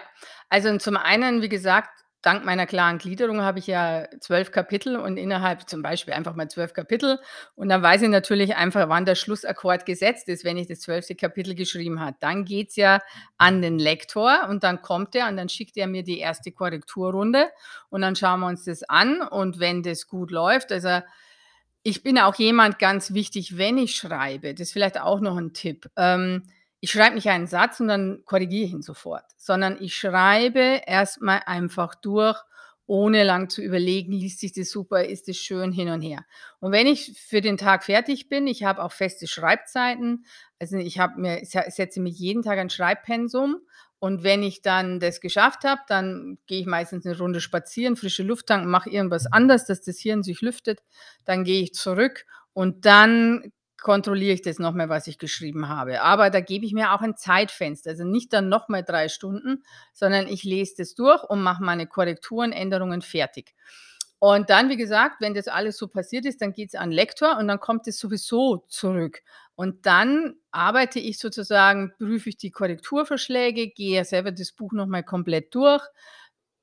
also 0.50 0.76
zum 0.78 0.98
einen, 0.98 1.42
wie 1.42 1.50
gesagt, 1.50 1.90
dank 2.24 2.44
meiner 2.44 2.66
klaren 2.66 2.98
Gliederung 2.98 3.42
habe 3.42 3.60
ich 3.60 3.68
ja 3.68 4.06
12 4.20 4.52
Kapitel 4.52 4.98
und 4.98 5.18
innerhalb 5.18 5.70
zum 5.70 5.82
Beispiel 5.84 6.14
einfach 6.14 6.36
mal 6.36 6.50
12 6.50 6.74
Kapitel 6.74 7.20
und 7.56 7.70
dann 7.70 7.82
weiß 7.84 8.02
ich 8.02 8.10
natürlich 8.10 8.56
einfach, 8.56 8.90
wann 8.90 9.06
der 9.06 9.16
Schlussakkord 9.16 9.86
gesetzt 9.86 10.28
ist, 10.28 10.44
wenn 10.44 10.58
ich 10.58 10.68
das 10.68 10.80
12. 10.82 11.16
Kapitel 11.16 11.54
geschrieben 11.56 12.00
habe. 12.02 12.18
Dann 12.20 12.44
geht's 12.44 12.76
ja 12.76 13.00
an 13.38 13.62
den 13.62 13.78
Lektor 13.80 14.48
und 14.50 14.64
dann 14.64 14.82
kommt 14.82 15.14
der 15.14 15.28
und 15.30 15.38
dann 15.38 15.48
schickt 15.48 15.78
er 15.78 15.88
mir 15.88 16.04
die 16.04 16.20
1. 16.20 16.52
Korrekturrunde 16.52 17.50
und 17.90 18.02
dann 18.02 18.16
schauen 18.16 18.40
wir 18.42 18.48
uns 18.48 18.66
das 18.66 18.84
an 18.84 19.22
und 19.22 19.60
wenn 19.60 19.84
das 19.84 20.08
gut 20.08 20.32
läuft 20.32 20.72
also, 20.72 21.00
ich 21.84 22.04
bin 22.04 22.20
auch 22.20 22.36
jemand 22.36 22.80
ganz 22.80 23.14
wichtig, 23.14 23.58
wenn 23.58 23.78
ich 23.78 23.96
schreibe, 23.96 24.54
das 24.54 24.70
ist 24.70 24.74
vielleicht 24.74 25.00
auch 25.02 25.22
noch 25.22 25.38
'n 25.38 25.54
Tipp, 25.54 25.88
ähm, 25.98 26.44
ich 26.82 26.92
schreibe 26.92 27.16
nicht 27.16 27.30
einen 27.30 27.48
Satz 27.48 27.80
und 27.80 27.88
dann 27.90 28.24
korrigiere 28.26 28.66
ich 28.66 28.72
ihn 28.74 28.82
sofort, 28.84 29.26
sondern 29.38 29.78
ich 29.82 29.96
schreibe 29.96 30.82
erst 30.88 31.22
mal 31.22 31.42
einfach 31.46 31.96
durch, 31.96 32.40
ohne 32.88 33.24
lang 33.24 33.50
zu 33.50 33.62
überlegen: 33.62 34.14
„Liest 34.14 34.40
sich 34.40 34.54
das 34.54 34.70
super? 34.72 35.06
Ist 35.06 35.28
das 35.28 35.38
schön?“ 35.38 35.72
Hin 35.74 35.90
und 35.90 36.02
her. 36.02 36.26
Und 36.60 36.72
wenn 36.72 36.88
ich 36.88 37.20
für 37.20 37.42
den 37.42 37.58
Tag 37.58 37.84
fertig 37.86 38.30
bin 38.30 38.48
ich 38.48 38.64
habe 38.64 38.84
auch 38.84 38.92
feste 38.94 39.28
Schreibzeiten. 39.28 40.26
Also, 40.60 40.78
ich 40.78 41.00
habe 41.00 41.20
mir 41.22 41.46
se 41.46 41.64
setze 41.70 42.00
mir 42.02 42.10
jeden 42.10 42.44
Tag 42.44 42.60
ein 42.60 42.70
Schreibpensum 42.70 43.58
und 44.00 44.24
wenn 44.24 44.44
ich 44.44 44.62
dann 44.62 45.00
das 45.00 45.22
geschafft 45.22 45.64
habe, 45.66 45.82
dann 45.88 46.38
gehe 46.48 46.62
ich 46.62 46.66
meistens 46.68 47.06
'ne 47.06 47.18
Runde 47.18 47.42
spazieren, 47.42 47.96
frische 47.98 48.24
Luft 48.24 48.48
tanken, 48.48 48.70
mache 48.70 48.90
irgendwas 48.90 49.26
anderes, 49.32 49.66
dass 49.66 49.82
das 49.82 50.00
Hirn 50.00 50.24
sich 50.24 50.42
lüftet. 50.42 50.82
Dann 51.26 51.44
gehe 51.44 51.62
ich 51.64 51.74
zurück 51.74 52.26
und 52.54 52.86
dann 52.86 53.52
kontrolliere 53.88 54.34
ich 54.34 54.42
das 54.42 54.60
noch 54.60 54.74
mal, 54.74 54.90
was 54.90 55.08
ich 55.08 55.18
geschrieben 55.18 55.70
habe. 55.70 56.02
Aber 56.02 56.30
da 56.30 56.42
gebe 56.42 56.66
ich 56.66 56.74
mir 56.74 56.92
auch 56.94 57.00
ein 57.02 57.16
Zeitfenster, 57.16 57.92
also 57.92 58.04
nicht 58.04 58.34
dann 58.34 58.50
noch 58.50 58.68
mal 58.68 58.84
3 58.84 59.08
Stunden, 59.08 59.64
sondern 59.94 60.28
ich 60.28 60.44
lese 60.44 60.76
das 60.80 60.94
durch 60.94 61.24
und 61.24 61.42
mache 61.42 61.64
meine 61.64 61.88
Korrekturen, 61.88 62.52
Änderungen 62.52 63.02
fertig. 63.02 63.56
Und 64.20 64.50
dann, 64.50 64.70
wie 64.70 64.76
gesagt, 64.78 65.22
wenn 65.22 65.34
das 65.36 65.48
alles 65.48 65.78
so 65.78 65.88
passiert 65.88 66.26
ist, 66.26 66.42
dann 66.42 66.52
geht's 66.52 66.76
an 66.76 66.92
Lektor 66.92 67.38
und 67.38 67.48
dann 67.48 67.60
kommt 67.62 67.88
es 67.88 67.98
sowieso 67.98 68.66
zurück. 68.68 69.22
Und 69.56 69.86
dann 69.86 70.36
arbeite 70.52 71.00
ich 71.00 71.18
sozusagen 71.20 71.94
prüfe 71.98 72.30
ich 72.30 72.38
die 72.38 72.52
Korrekturvorschläge, 72.52 73.70
gehe 73.70 74.04
selber 74.04 74.32
das 74.34 74.52
Buch 74.52 74.74
noch 74.74 74.88
mal 74.88 75.04
komplett 75.04 75.56
durch. 75.56 75.84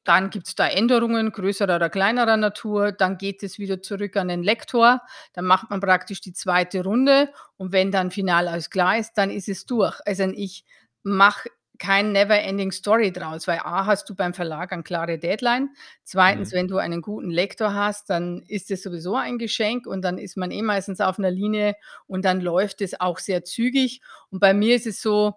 Dann 0.07 0.29
gibt's 0.31 0.55
da 0.55 0.69
Änderungen 0.69 1.33
größerer 1.33 1.77
oder 1.77 1.88
kleinerer 1.90 2.37
Natur. 2.37 2.93
Dann 2.93 3.17
geht 3.19 3.43
es 3.43 3.59
wieder 3.59 3.81
zurück 3.83 4.17
an 4.17 4.29
den 4.29 4.43
Lektor. 4.43 5.01
Dann 5.33 5.47
macht 5.47 5.71
man 5.71 5.81
praktisch 5.81 6.21
die 6.21 6.35
2. 6.35 6.83
Runde 6.83 7.31
und 7.57 7.73
wenn 7.73 7.90
dann 7.90 8.11
final 8.11 8.49
alles 8.49 8.69
klar 8.71 8.99
ist, 8.99 9.14
dann 9.14 9.31
ist 9.31 9.49
es 9.49 9.64
durch. 9.67 9.99
Also, 10.07 10.25
ich 10.25 10.64
mache 11.03 11.49
kein 11.79 12.12
Never 12.12 12.38
Ending 12.38 12.71
Story 12.71 13.12
draus, 13.12 13.49
weil 13.49 13.59
A 13.64 13.87
hast 13.87 14.09
du 14.09 14.14
beim 14.14 14.33
Verlag 14.33 14.73
eine 14.73 14.85
klare 14.85 15.19
Deadline. 15.19 15.71
2., 16.05 16.53
Mhm. 16.53 16.53
wenn 16.53 16.69
du 16.69 16.77
einen 16.79 17.03
guten 17.03 17.31
Lektor 17.31 17.75
hast, 17.75 18.11
dann 18.11 18.43
ist 18.47 18.71
es 18.71 18.83
sowieso 18.83 19.17
ein 19.17 19.38
Geschenk 19.38 19.87
und 19.87 20.03
dann 20.03 20.17
ist 20.19 20.37
man 20.37 20.51
eh 20.53 20.62
meistens 20.62 21.01
auf 21.01 21.19
'ner 21.19 21.31
Linie 21.33 21.75
und 22.07 22.25
dann 22.25 22.40
läuft 22.40 22.81
es 22.83 23.01
auch 23.01 23.19
sehr 23.19 23.43
zügig. 23.45 24.03
Und 24.31 24.38
bei 24.40 24.55
mir 24.55 24.77
ist 24.77 24.87
es 24.87 25.03
so, 25.03 25.35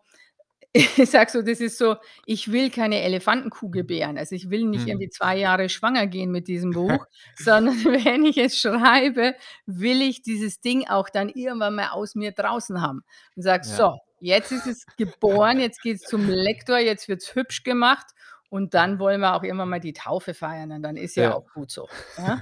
ich 0.98 1.10
sage 1.10 1.32
so, 1.32 1.42
das 1.42 1.60
ist 1.62 1.78
so, 1.78 1.96
ich 2.26 2.52
will 2.52 2.70
keine 2.72 3.02
Elefantenkuh 3.02 3.70
gebären. 3.70 4.18
Also, 4.18 4.36
ich 4.36 4.50
will 4.50 4.66
nicht 4.66 4.86
Mhm. 4.86 4.88
irgendwie 4.88 5.10
2 5.10 5.38
Jahre 5.38 5.70
schwanger 5.70 6.08
gehen 6.08 6.32
mit 6.32 6.48
diesem 6.48 6.74
Buch, 6.74 7.06
sondern 7.36 7.76
wenn 7.86 8.26
ich 8.26 8.38
es 8.38 8.58
schreibe, 8.60 9.36
will 9.66 10.02
ich 10.02 10.22
dieses 10.22 10.62
Ding 10.62 10.88
auch 10.88 11.10
dann 11.10 11.30
irgendwann 11.30 11.76
mal 11.76 11.90
aus 11.90 12.16
mir 12.16 12.32
draußen 12.32 12.82
haben 12.82 13.04
und 13.36 13.44
sage: 13.44 13.63
Ja. 13.63 13.68
„So, 13.68 13.98
jetzt 14.20 14.52
ist 14.52 14.68
es 14.68 14.88
geboren, 14.98 15.60
jetzt 15.60 15.82
geht's 15.82 16.06
zum 16.06 16.28
Lektor, 16.30 16.80
jetzt 16.80 17.08
wird's 17.08 17.36
hübsch 17.36 17.63
gemacht 17.63 18.08
und 18.50 18.74
dann 18.74 19.00
wollen 19.00 19.22
wir 19.22 19.36
auch 19.36 19.44
irgendwann 19.44 19.70
mal 19.70 19.80
die 19.80 19.94
Taufe 19.94 20.34
feiern 20.34 20.72
und 20.72 20.84
dann 20.84 20.98
ist 20.98 21.16
ja 21.16 21.32
Ja. 21.32 21.34
auch 21.34 21.52
gut 21.54 21.72
so“, 21.72 21.90
ja? 22.18 22.42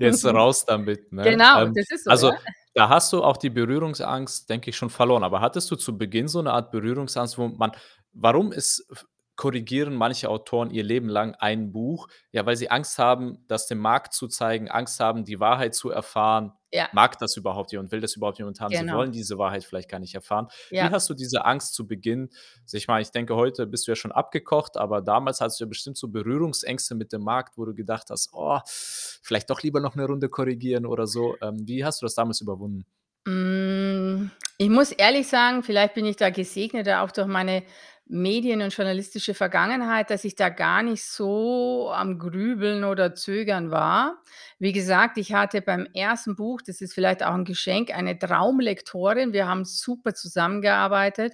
Jetzt 0.00 0.24
raus 0.26 0.64
damit, 0.66 1.12
ne? 1.12 1.42
Genau, 1.42 1.54
Ähm, 1.54 1.74
das 1.74 1.90
ist 1.90 2.04
so, 2.04 2.10
also, 2.10 2.28
ja. 2.30 2.36
Da 2.74 2.88
hast 2.88 3.12
du 3.12 3.22
auch 3.24 3.36
die 3.36 3.50
Berührungsangst, 3.50 4.50
denke 4.50 4.70
ich, 4.70 4.76
schon 4.76 4.90
verloren. 4.90 5.24
Aber 5.24 5.40
hattest 5.40 5.70
du 5.70 5.76
zu 5.76 5.96
Beginn 5.98 6.28
so 6.28 6.42
'ne 6.42 6.52
Art 6.52 6.70
Berührungsangst, 6.72 7.38
wo 7.38 7.48
man 7.48 7.72
warum 8.12 8.52
ist 8.52 8.86
korrigieren 9.36 9.94
manche 9.94 10.28
Autoren 10.30 10.70
ihr 10.70 10.82
Leben 10.84 11.08
lang 11.08 11.34
ein 11.36 11.72
Buch? 11.72 12.08
Ja, 12.32 12.46
weil 12.46 12.56
sie 12.56 12.70
Angst 12.70 12.98
haben, 12.98 13.44
das 13.48 13.66
dem 13.66 13.78
Markt 13.78 14.14
zu 14.14 14.28
zeigen, 14.28 14.68
Angst 14.70 15.00
haben, 15.00 15.24
die 15.24 15.40
Wahrheit 15.40 15.74
zu 15.74 15.90
erfahren. 15.90 16.52
Ja. 16.72 16.88
Mag 16.90 17.18
das 17.18 17.36
überhaupt 17.36 17.72
jemand? 17.72 17.90
Will 17.92 18.00
das 18.00 18.14
überhaupt 18.16 18.38
jemand 18.38 18.60
haben? 18.60 18.74
Sie 18.74 18.88
Genau. 18.88 18.90
wollen 18.90 19.10
diese 19.12 19.36
Wahrheit 19.38 19.64
vielleicht 19.64 19.88
gar 19.90 19.98
nicht 19.98 20.14
erfahren. 20.14 20.46
Wie 20.78 20.90
Ja. 20.90 20.92
hast 20.92 21.10
du 21.10 21.14
diese 21.14 21.44
Angst 21.44 21.74
zu 21.74 21.86
Beginn 21.88 22.30
ich 22.72 22.86
meine, 22.88 23.02
ich 23.02 23.10
denke, 23.10 23.34
heute 23.36 23.66
bist 23.66 23.86
du 23.86 23.90
ja 23.92 23.96
schon 23.96 24.12
abgekocht, 24.12 24.76
aber 24.76 25.02
damals 25.02 25.40
hattest 25.40 25.60
du 25.60 25.64
ja 25.64 25.68
bestimmt 25.68 25.96
so 25.96 26.08
Berührungsängste 26.08 26.94
mit 26.94 27.12
dem 27.12 27.22
Markt, 27.22 27.58
wo 27.58 27.64
du 27.64 27.74
gedacht 27.74 28.10
hast: 28.10 28.30
„Oh, 28.32 28.60
vielleicht 28.66 29.50
doch 29.50 29.62
lieber 29.62 29.80
noch 29.80 29.94
'ne 29.96 30.06
Runde 30.06 30.28
korrigieren“ 30.28 30.86
oder 30.86 31.06
so. 31.06 31.36
Ähm, 31.42 31.66
wie 31.66 31.84
hast 31.84 32.00
du 32.02 32.06
das 32.06 32.14
damals 32.14 32.40
überwunden? 32.40 32.84
Hm. 33.26 34.30
Ich 34.58 34.68
muss 34.68 34.92
ehrlich 34.92 35.26
sagen, 35.26 35.62
vielleicht 35.62 35.94
bin 35.94 36.04
ich 36.04 36.16
da 36.16 36.30
gesegneter 36.30 37.02
auch 37.02 37.10
durch 37.10 37.26
meine 37.26 37.64
Medien 38.06 38.60
und 38.60 38.74
journalistische 38.76 39.32
Vergangenheit, 39.32 40.10
dass 40.10 40.24
ich 40.24 40.34
da 40.36 40.50
gar 40.50 40.82
nicht 40.82 41.04
so 41.04 41.90
am 41.94 42.18
Grübeln 42.18 42.84
oder 42.84 43.14
Zögern 43.14 43.70
war. 43.70 44.18
Wie 44.58 44.72
gesagt, 44.72 45.16
ich 45.16 45.32
hatte 45.32 45.62
beim 45.62 45.86
1. 45.94 46.36
Buch, 46.36 46.60
das 46.66 46.82
ist 46.82 46.92
vielleicht 46.94 47.22
auch 47.24 47.34
'n 47.34 47.44
Geschenk, 47.46 47.94
eine 47.96 48.18
Traumlektorin. 48.18 49.32
Wir 49.32 49.48
haben 49.48 49.64
super 49.64 50.14
zusammengearbeitet. 50.14 51.32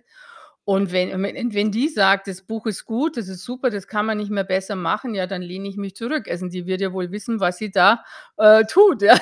Und 0.64 0.92
wenn 0.92 1.10
wenn 1.54 1.72
die 1.72 1.88
sagt: 1.88 2.28
„Das 2.28 2.42
Buch 2.42 2.66
ist 2.66 2.84
gut, 2.84 3.16
das 3.16 3.26
ist 3.28 3.42
super, 3.44 3.70
das 3.70 3.88
kann 3.88 4.06
man 4.06 4.18
nicht 4.18 4.30
mehr 4.30 4.44
besser 4.44 4.76
machen“, 4.76 5.14
ja, 5.14 5.26
dann 5.26 5.42
lehne 5.42 5.68
ich 5.68 5.76
mich 5.76 5.96
zurück. 5.96 6.28
Also, 6.30 6.46
die 6.48 6.66
wird 6.66 6.80
ja 6.82 6.92
wohl 6.92 7.10
wissen, 7.10 7.40
was 7.40 7.58
sie 7.58 7.72
da, 7.72 8.04
äh, 8.36 8.64
tut, 8.66 9.02
ja. 9.02 9.18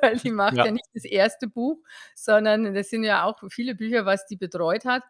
Weil 0.00 0.16
die 0.18 0.30
macht 0.30 0.58
Ja. 0.58 0.64
ja 0.64 0.70
nicht 0.70 0.86
das 0.94 1.04
1. 1.04 1.48
Buch, 1.48 1.78
sondern 2.14 2.72
das 2.74 2.88
sind 2.88 3.04
ja 3.04 3.24
auch 3.24 3.38
viele 3.50 3.74
Bücher, 3.74 4.06
was 4.06 4.26
die 4.26 4.36
betreut 4.36 4.84
hat. 4.86 5.02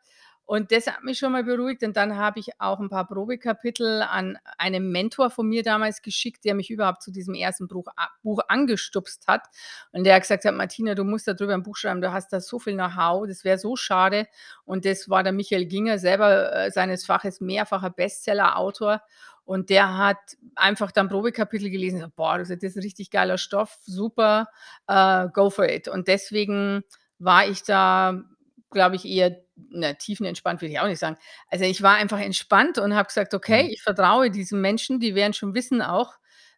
Und 0.48 0.70
das 0.70 0.87
hat 0.87 1.02
mich 1.02 1.18
schon 1.18 1.32
mal 1.32 1.42
beruhigt 1.42 1.82
und 1.82 1.96
dann 1.96 2.16
habe 2.16 2.38
ich 2.38 2.61
auch 2.61 2.78
'n 2.78 2.88
paar 2.88 3.06
Probekapitel 3.09 4.02
an 4.02 4.38
einen 4.59 4.92
Mentor 4.92 5.28
von 5.30 5.48
mir 5.48 5.64
damals 5.64 6.02
geschickt, 6.02 6.44
der 6.44 6.54
mich 6.54 6.70
überhaupt 6.70 7.02
zu 7.02 7.11
diesem 7.11 7.35
1. 7.35 7.66
Bruch 7.66 7.88
a 7.96 8.06
Buch 8.22 8.38
angestupst 8.46 9.26
hat. 9.26 9.42
Und 9.90 10.04
der 10.04 10.14
hat 10.14 10.22
gesagt 10.22 10.44
hat: 10.44 10.54
„Martina, 10.54 10.94
du 10.94 11.02
musst 11.02 11.26
da 11.26 11.32
drüber 11.35 11.54
'n 11.54 11.64
Buch 11.64 11.76
schreiben, 11.76 12.00
du 12.00 12.12
hast 12.12 12.32
da 12.32 12.40
so 12.40 12.61
viel 12.61 12.74
Know-how, 12.74 13.26
das 13.26 13.42
wäre 13.44 13.59
so 13.59 13.74
schade.“ 13.74 14.28
Und 14.64 14.85
das 14.85 15.09
war 15.11 15.24
der 15.24 15.32
Michael 15.32 15.66
Ginger, 15.66 15.98
selber, 15.98 16.54
äh, 16.54 16.70
seines 16.70 17.04
Faches 17.04 17.40
mehrfacher 17.40 17.90
Bestsellerautor. 17.90 19.02
Und 19.44 19.68
der 19.70 19.98
hat 19.98 20.18
einfach 20.54 20.92
dann 20.92 21.09
Probekapitel 21.09 21.70
gelesen 21.70 21.96
gesagt: 21.98 22.14
„Boah“, 22.14 22.38
das 22.38 22.50
ist 22.50 22.76
'n 22.76 22.82
richtig 22.82 23.11
geiler 23.11 23.37
Stoff, 23.38 23.78
super, 23.85 24.46
äh, 24.87 25.26
go 25.32 25.50
for 25.50 25.68
it. 25.68 25.88
Und 25.88 26.06
deswegen 26.06 26.85
war 27.18 27.46
ich 27.48 27.64
da, 27.64 28.22
glaube 28.70 28.96
ich, 28.96 29.05
eher 29.07 29.37
na, 29.70 29.94
tiefenentspannt 29.94 30.61
will 30.62 30.70
ich 30.70 30.81
auch 30.81 30.87
nicht 30.88 30.98
sagen. 30.98 31.16
Also, 31.50 31.64
ich 31.64 31.83
war 31.83 31.96
einfach 31.96 32.20
entspannt 32.20 32.79
und 32.79 32.94
habe 32.94 33.07
gesagt: 33.09 33.35
„Okay, 33.35 33.64
Mhm. 33.64 33.70
ich 33.70 33.83
vertraue 33.83 34.31
diesen 34.31 34.61
Menschen, 34.61 35.00
die 35.00 35.14
werden 35.14 35.33
schon 35.35 35.55
wissen 35.55 35.83
auch, 35.83 36.14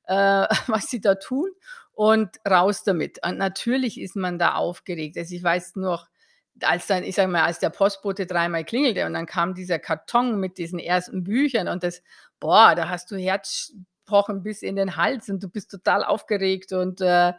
äh, 0.07 0.14
was 0.66 0.88
sie 0.90 1.01
da 1.01 1.14
tun 1.16 1.51
und 1.92 2.31
raus 2.49 2.83
damit.“ 2.85 3.18
Und 3.25 3.38
natürlich 3.38 4.01
ist 4.01 4.16
man 4.16 4.38
da 4.38 4.55
aufgeregt. 4.55 5.16
Also, 5.18 5.35
ich 5.35 5.42
weiß 5.42 5.77
noch, 5.77 6.07
als 6.62 6.87
dann 6.88 7.05
ich 7.05 7.14
sage 7.14 7.29
mal, 7.29 7.44
als 7.44 7.59
der 7.61 7.71
Postbote 7.71 8.27
dreimal 8.27 8.64
klingelte 8.64 9.07
und 9.07 9.14
dann 9.14 9.27
kam 9.27 9.55
dieser 9.55 9.79
Karton 9.79 10.40
mit 10.40 10.59
diesen 10.59 10.79
ersten 10.81 11.23
Büchern 11.25 11.68
und 11.68 11.83
das 11.85 12.03
boah, 12.40 12.75
da 12.75 12.88
hast 12.88 13.11
du 13.11 13.16
Herzpochen 14.09 14.42
bis 14.42 14.62
in 14.62 14.77
den 14.77 14.97
Hals 14.97 15.29
und 15.29 15.42
du 15.42 15.49
bist 15.49 15.71
total 15.71 16.05
aufgeregt 16.05 16.73
und, 16.73 17.01
äh 17.01 17.33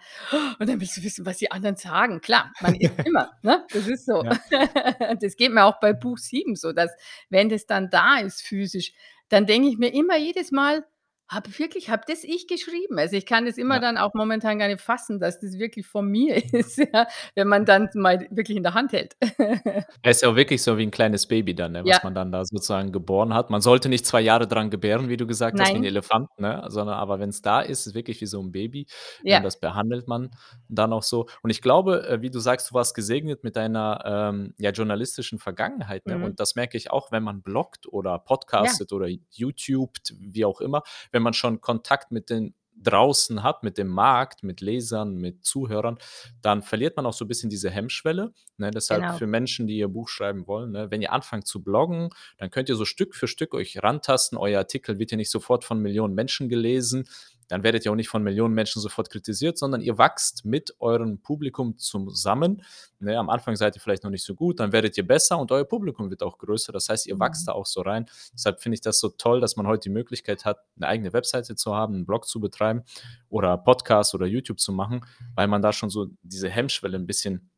und 0.60 0.69
dann 0.69 0.79
willst 0.79 0.97
du 0.97 1.03
wissen, 1.03 1.25
was 1.25 1.38
die 1.38 1.51
anderen 1.51 1.75
sagen. 1.75 2.21
Klar, 2.21 2.51
man 2.62 2.75
ist 2.75 2.93
immer, 3.05 3.32
ne? 3.41 3.65
Das 3.71 3.88
ist 3.88 4.05
so. 4.05 4.23
Ja. 4.23 4.39
Das 5.21 5.36
geht 5.36 5.51
mir 5.51 5.63
auch 5.63 5.79
bei 5.79 5.93
Buch 5.93 6.17
7 6.17 6.55
so, 6.55 6.71
dass 6.71 6.91
wenn 7.29 7.49
das 7.49 7.65
dann 7.65 7.89
da 7.89 8.19
ist 8.19 8.41
physisch, 8.41 8.93
dann 9.29 9.45
denke 9.45 9.69
ich 9.69 9.77
mir 9.77 9.93
immer 9.93 10.17
jedes 10.17 10.51
Mal: 10.51 10.86
„Habe 11.31 11.59
wirklich 11.59 11.89
habe 11.91 12.01
das 12.07 12.23
ich 12.23 12.47
geschrieben?“ 12.47 12.97
Also, 12.97 13.15
ich 13.15 13.25
kann 13.27 13.45
das 13.45 13.57
immer 13.59 13.79
Ja. 13.79 13.81
dann 13.81 13.97
auch 13.97 14.13
momentan 14.15 14.57
gar 14.57 14.67
nicht 14.67 14.81
fassen, 14.81 15.19
dass 15.19 15.39
das 15.39 15.59
wirklich 15.59 15.85
von 15.85 16.07
mir 16.07 16.35
ist, 16.53 16.77
ja, 16.79 17.07
wenn 17.35 17.47
man 17.47 17.65
dann 17.65 17.87
mal 17.93 18.27
wirklich 18.31 18.57
in 18.57 18.63
der 18.63 18.73
Hand 18.73 18.93
hält. 18.93 19.15
Er 20.05 20.11
ist 20.11 20.21
ja 20.21 20.29
auch 20.29 20.35
wirklich 20.37 20.63
so 20.63 20.77
wie 20.77 20.83
'n 20.83 20.91
kleines 20.91 21.27
Baby 21.27 21.53
dann, 21.53 21.73
ne, 21.73 21.85
Ja. 21.85 21.99
was 21.99 22.03
man 22.03 22.15
dann 22.15 22.31
da 22.31 22.45
sozusagen 22.45 22.93
geboren 22.93 23.33
hat. 23.33 23.49
Man 23.49 23.59
sollte 23.59 23.89
nicht 23.89 24.05
2 24.05 24.21
Jahre 24.21 24.47
dran 24.47 24.69
gebären, 24.69 25.09
wie 25.09 25.17
du 25.17 25.27
gesagt 25.27 25.59
hast, 25.59 25.73
wie 25.73 25.77
'n 25.79 25.83
Nein. 25.83 25.83
Elefant, 25.83 26.29
ne, 26.37 26.63
sondern 26.69 26.95
aber 26.97 27.19
wenn's 27.19 27.41
da 27.41 27.59
ist, 27.59 27.85
ist 27.85 27.93
wirklich 27.95 28.21
wie 28.21 28.25
so 28.25 28.39
'n 28.39 28.53
Baby, 28.53 28.87
und 29.27 29.41
Ja. 29.41 29.43
das 29.43 29.59
behandelt 29.59 30.07
man 30.07 30.29
dann 30.69 30.93
auch 30.93 31.03
so. 31.03 31.27
Und 31.41 31.49
ich 31.49 31.61
glaube, 31.61 32.07
äh, 32.07 32.21
wie 32.21 32.29
du 32.29 32.39
sagst, 32.39 32.69
du 32.69 32.75
warst 32.75 32.95
gesegnet 32.95 33.43
mit 33.43 33.57
deiner, 33.57 34.01
ähm, 34.05 34.53
ja, 34.57 34.71
journalistischen 34.71 35.37
Vergangenheit, 35.37 36.05
ne? 36.07 36.17
Mhm. 36.17 36.19
Und 36.19 36.39
das 36.39 36.55
merke 36.55 36.77
ich 36.77 36.91
auch, 36.91 37.11
wenn 37.11 37.23
man 37.23 37.41
bloggt 37.41 37.85
oder 37.91 38.19
Ja. 38.57 38.79
podcastet 38.79 38.93
oder 38.93 39.07
YouTubt, 39.31 40.13
wie 40.17 40.45
auch 40.45 40.61
immer. 40.61 40.81
Wenn 41.11 41.18
man 41.23 41.34
schon 41.34 41.62
Kontakt 41.62 42.12
mit 42.12 42.29
den 42.29 42.53
draußen 42.82 43.43
hat, 43.43 43.63
mit 43.63 43.77
dem 43.77 43.88
Markt, 43.88 44.41
mit 44.43 44.62
Lesern, 44.62 45.15
mit 45.15 45.45
Zuhörern, 45.45 45.97
dann 46.41 46.62
verliert 46.63 46.95
man 46.95 47.05
auch 47.05 47.13
so 47.13 47.25
bisschen 47.25 47.49
diese 47.49 47.69
Hemmschwelle, 47.69 48.34
ne? 48.58 48.71
Deshalb 48.71 49.01
Genau. 49.01 49.17
für 49.17 49.27
Menschen, 49.27 49.67
die 49.67 49.77
ihr 49.77 49.89
Buch 49.89 50.08
schreiben 50.08 50.47
wollen, 50.47 50.71
ne, 50.71 50.89
wenn 50.89 51.01
ihr 51.01 51.12
anfangt 51.12 51.45
zu 51.45 51.62
bloggen, 51.62 52.10
dann 52.38 52.49
könnt 52.51 52.69
ihr 52.69 52.75
so 52.75 52.86
Stück 52.86 53.15
für 53.15 53.27
Stück 53.27 53.53
euch 53.53 53.84
rantasten. 53.84 54.38
Euer 54.38 54.60
Artikel 54.60 54.97
wird 54.97 55.12
ja 55.12 55.17
nicht 55.17 55.29
sofort 55.32 55.65
von 55.65 55.79
Millionen 55.82 56.15
Menschen 56.15 56.47
gelesen. 56.47 57.08
Dann 57.49 57.63
werdet 57.63 57.85
ihr 57.85 57.91
auch 57.91 57.95
nicht 57.97 58.07
von 58.09 58.23
Millionen 58.23 58.53
Menschen 58.55 58.81
sofort 58.81 59.09
kritisiert, 59.09 59.57
sondern 59.57 59.81
ihr 59.81 59.97
wachst 59.97 60.45
mit 60.45 60.73
eurem 60.79 61.21
Publikum 61.21 61.77
zusammen, 61.77 62.63
ne? 62.99 63.17
Am 63.19 63.29
Anfang 63.29 63.57
seid 63.57 63.75
ihr 63.75 63.81
vielleicht 63.81 64.03
noch 64.05 64.12
nicht 64.12 64.23
so 64.23 64.35
gut, 64.35 64.59
dann 64.62 64.71
werdet 64.71 64.97
ihr 64.97 65.05
besser 65.05 65.38
und 65.39 65.51
euer 65.51 65.65
Publikum 65.65 66.09
wird 66.09 66.23
auch 66.23 66.38
größer. 66.38 66.71
Das 66.71 66.88
heißt, 66.89 67.07
ihr 67.07 67.19
wachst 67.19 67.43
Mhm. 67.43 67.45
da 67.47 67.51
auch 67.53 67.65
so 67.65 67.81
rein. 67.81 68.05
Deshalb 68.33 68.62
finde 68.62 68.75
ich 68.75 68.81
das 68.81 68.99
so 69.01 69.09
toll, 69.09 69.41
dass 69.41 69.57
man 69.57 69.67
heute 69.67 69.81
die 69.89 69.89
Möglichkeit 69.89 70.45
hat, 70.45 70.59
'ne 70.77 70.88
eigene 70.88 71.12
Webseite 71.13 71.55
zu 71.55 71.75
haben, 71.75 71.95
'n 71.95 72.05
Blog 72.05 72.25
zu 72.27 72.39
betreiben 72.39 72.83
oder 73.29 73.57
Podcast 73.57 74.15
oder 74.15 74.25
YouTube 74.27 74.59
zu 74.59 74.71
machen, 74.71 75.01
weil 75.35 75.47
man 75.47 75.62
da 75.62 75.73
schon 75.73 75.89
so 75.89 76.07
diese 76.23 76.49
Hemmschwelle 76.49 76.97
'n 76.97 77.07
bisschen 77.07 77.48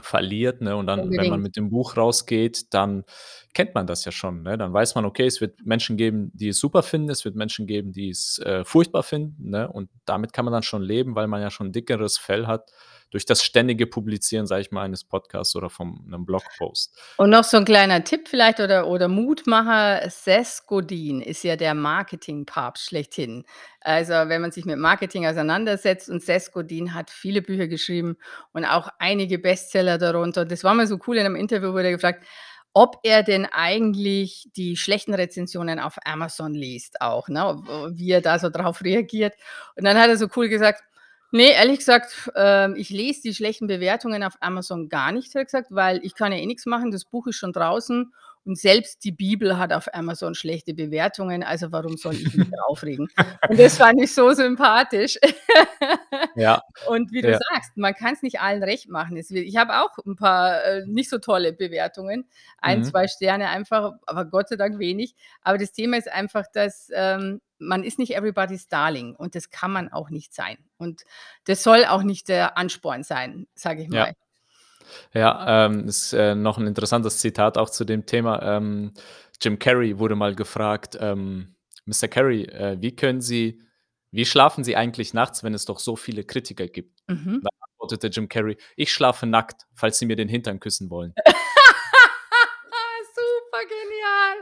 verliert, 0.00 0.60
ne? 0.60 0.76
Und 0.76 0.86
dann, 0.86 1.16
wenn 1.16 1.28
man 1.28 1.38
Unbedingt. 1.38 1.42
mit 1.42 1.56
dem 1.56 1.70
Buch 1.70 1.96
rausgeht, 1.96 2.72
dann 2.74 3.04
kennt 3.54 3.74
man 3.74 3.86
das 3.86 4.04
ja 4.04 4.12
schon, 4.12 4.42
ne? 4.42 4.56
Dann 4.58 4.72
weiß 4.72 4.94
man, 4.94 5.04
okay, 5.04 5.26
es 5.26 5.40
wird 5.40 5.64
Menschen 5.66 5.96
geben, 5.96 6.30
die 6.34 6.48
es 6.48 6.58
super 6.58 6.82
finden, 6.82 7.10
es 7.10 7.24
wird 7.24 7.36
Menschen 7.36 7.66
geben, 7.66 7.92
die 7.92 8.08
es, 8.10 8.38
äh, 8.38 8.64
furchtbar 8.64 9.02
finden, 9.02 9.50
ne? 9.50 9.70
Und 9.70 9.90
damit 10.06 10.32
kann 10.32 10.44
man 10.44 10.52
dann 10.52 10.62
schon 10.62 10.82
leben, 10.82 11.14
weil 11.14 11.26
man 11.28 11.42
ja 11.42 11.50
schon 11.50 11.72
dickeres 11.72 12.18
Fell 12.18 12.46
hat 12.46 12.70
durch 13.12 13.26
das 13.26 13.44
ständige 13.44 13.86
Publizieren, 13.86 14.46
sage 14.48 14.62
ich 14.62 14.72
mal, 14.72 14.82
eines 14.84 15.04
Podcasts 15.04 15.56
oder 15.56 15.70
vom 15.70 16.04
'nem 16.08 16.26
Blogpost. 16.26 16.98
Und 17.18 17.30
noch 17.30 17.44
so 17.44 17.58
'n 17.58 17.64
kleiner 17.66 18.02
Tipp 18.04 18.26
vielleicht 18.28 18.58
oder 18.58 18.86
oder 18.86 19.06
Mutmacher: 19.08 20.08
Seth 20.08 20.62
Godin 20.66 21.20
ist 21.20 21.44
ja 21.44 21.56
der 21.56 21.74
Marketingpapst 21.74 22.86
schlechthin. 22.86 23.44
Also, 23.80 24.12
wenn 24.14 24.40
man 24.40 24.50
sich 24.50 24.64
mit 24.64 24.78
Marketing 24.78 25.26
auseinandersetzt 25.26 26.08
und 26.08 26.22
Seth 26.22 26.50
Godin 26.52 26.94
hat 26.94 27.10
viele 27.10 27.42
Bücher 27.42 27.68
geschrieben 27.68 28.16
und 28.52 28.64
auch 28.64 28.88
einige 28.98 29.38
Bestseller 29.38 29.98
darunter. 29.98 30.44
Das 30.46 30.64
war 30.64 30.74
mal 30.74 30.86
so 30.86 30.98
cool 31.06 31.18
in 31.18 31.24
'nem 31.24 31.36
Interview 31.36 31.72
wurde 31.72 31.86
er 31.88 31.92
gefragt, 31.92 32.24
ob 32.72 32.96
er 33.02 33.22
denn 33.22 33.44
eigentlich 33.44 34.48
die 34.56 34.76
schlechten 34.78 35.12
Rezensionen 35.12 35.78
auf 35.78 35.98
Amazon 36.06 36.54
liest 36.54 37.02
auch, 37.02 37.28
ne? 37.28 37.62
Wie 37.92 38.10
er 38.10 38.22
da 38.22 38.38
so 38.38 38.48
drauf 38.48 38.82
reagiert. 38.82 39.34
Und 39.76 39.84
dann 39.84 39.98
hat 39.98 40.08
er 40.08 40.16
so 40.16 40.28
cool 40.34 40.48
gesagt: 40.48 40.82
„Ne, 41.34 41.52
ehrlich 41.52 41.78
gesagt, 41.78 42.30
ähm, 42.36 42.74
ich 42.76 42.90
lese 42.90 43.22
die 43.22 43.34
schlechten 43.34 43.66
Bewertungen 43.66 44.22
auf 44.22 44.34
Amazon 44.40 44.90
gar 44.90 45.12
nicht“, 45.12 45.34
er 45.34 45.44
gesagt, 45.46 45.68
„weil 45.70 46.00
ich 46.04 46.14
kann 46.14 46.30
ja 46.30 46.36
eh 46.38 46.44
nix 46.46 46.66
machen. 46.66 46.90
Das 46.90 47.06
Buch 47.06 47.26
ist 47.26 47.36
schon 47.36 47.54
draußen 47.54 48.12
und 48.44 48.58
selbst 48.58 49.02
die 49.04 49.12
Bibel 49.12 49.56
hat 49.58 49.72
auf 49.72 49.94
Amazon 49.94 50.34
schlechte 50.34 50.74
Bewertungen, 50.74 51.42
also 51.42 51.72
warum 51.72 51.96
soll 51.96 52.20
ich 52.20 52.34
mich 52.34 52.48
aufregen?“ 52.68 53.08
Und 53.46 53.58
das 53.58 53.78
fand 53.78 53.98
ich 54.02 54.14
so 54.14 54.32
sympathisch. 54.32 55.18
Ja, 56.34 56.60
Und 56.84 57.12
wie 57.12 57.22
du 57.22 57.32
ja. 57.32 57.38
sagst, 57.52 57.76
man 57.76 57.94
kann's 57.94 58.22
nicht 58.22 58.40
allen 58.40 58.62
recht 58.64 58.88
machen. 58.88 59.16
Es 59.16 59.30
ich 59.30 59.56
habe 59.56 59.74
auch 59.82 59.98
'n 60.06 60.16
paar, 60.16 60.64
äh, 60.64 60.84
nicht 60.86 61.10
so 61.10 61.18
tolle 61.18 61.52
Bewertungen, 61.52 62.28
1, 62.60 62.82
Mhm. 62.82 62.84
2 62.84 63.08
Sterne 63.08 63.48
einfach, 63.50 63.92
aber 64.06 64.24
Gott 64.26 64.48
sei 64.50 64.56
Dank 64.56 64.78
wenig. 64.80 65.14
Aber 65.42 65.58
das 65.58 65.72
Thema 65.72 65.96
ist 65.98 66.10
einfach, 66.12 66.44
dass, 66.52 66.90
ähm, 66.94 67.40
man 67.62 67.84
ist 67.84 67.98
nicht 67.98 68.14
everybody's 68.16 68.68
darling 68.68 69.14
und 69.16 69.34
das 69.34 69.50
kann 69.50 69.72
man 69.72 69.90
auch 69.92 70.10
nicht 70.10 70.34
sein. 70.34 70.58
Und 70.78 71.02
das 71.44 71.62
soll 71.62 71.84
auch 71.86 72.02
nicht 72.04 72.28
der 72.28 72.58
Ansporn 72.58 73.04
sein, 73.04 73.46
sage 73.54 73.82
ich 73.82 73.88
Ja. 73.90 74.04
mal. 74.06 74.12
Ja, 75.14 75.66
ähm, 75.66 75.86
ist, 75.88 76.12
äh, 76.14 76.34
noch 76.36 76.58
'n 76.58 76.66
interessantes 76.68 77.18
Zitat 77.20 77.58
auch 77.58 77.70
zu 77.70 77.84
dem 77.84 78.06
Thema. 78.06 78.42
Ähm, 78.42 78.92
Jim 79.42 79.58
Carrey 79.58 79.98
wurde 79.98 80.16
mal 80.16 80.34
gefragt, 80.34 80.98
ähm: 81.00 81.56
„Mister 81.86 82.08
Carrey, 82.08 82.44
äh, 82.46 82.78
wie 82.80 82.96
können 82.96 83.20
Sie 83.22 83.62
wie 84.12 84.26
schlafen 84.26 84.64
Sie 84.64 84.76
eigentlich 84.76 85.14
nachts, 85.14 85.44
wenn 85.44 85.54
es 85.54 85.64
doch 85.66 85.78
so 85.80 85.96
viele 85.96 86.24
Kritiker 86.24 86.68
gibt?“ 86.68 87.00
Mhm. 87.08 87.40
Da 87.44 87.50
antwortete 87.72 88.08
Jim 88.08 88.28
Carrey: 88.28 88.56
„Ich 88.76 88.92
schlafe 88.92 89.26
nackt, 89.26 89.66
falls 89.74 89.98
Sie 89.98 90.06
mir 90.06 90.16
den 90.16 90.28
Hintern 90.28 90.60
küssen 90.60 90.90
wollen.“ 90.90 91.14
Super 93.16 93.64
genial. 93.68 94.36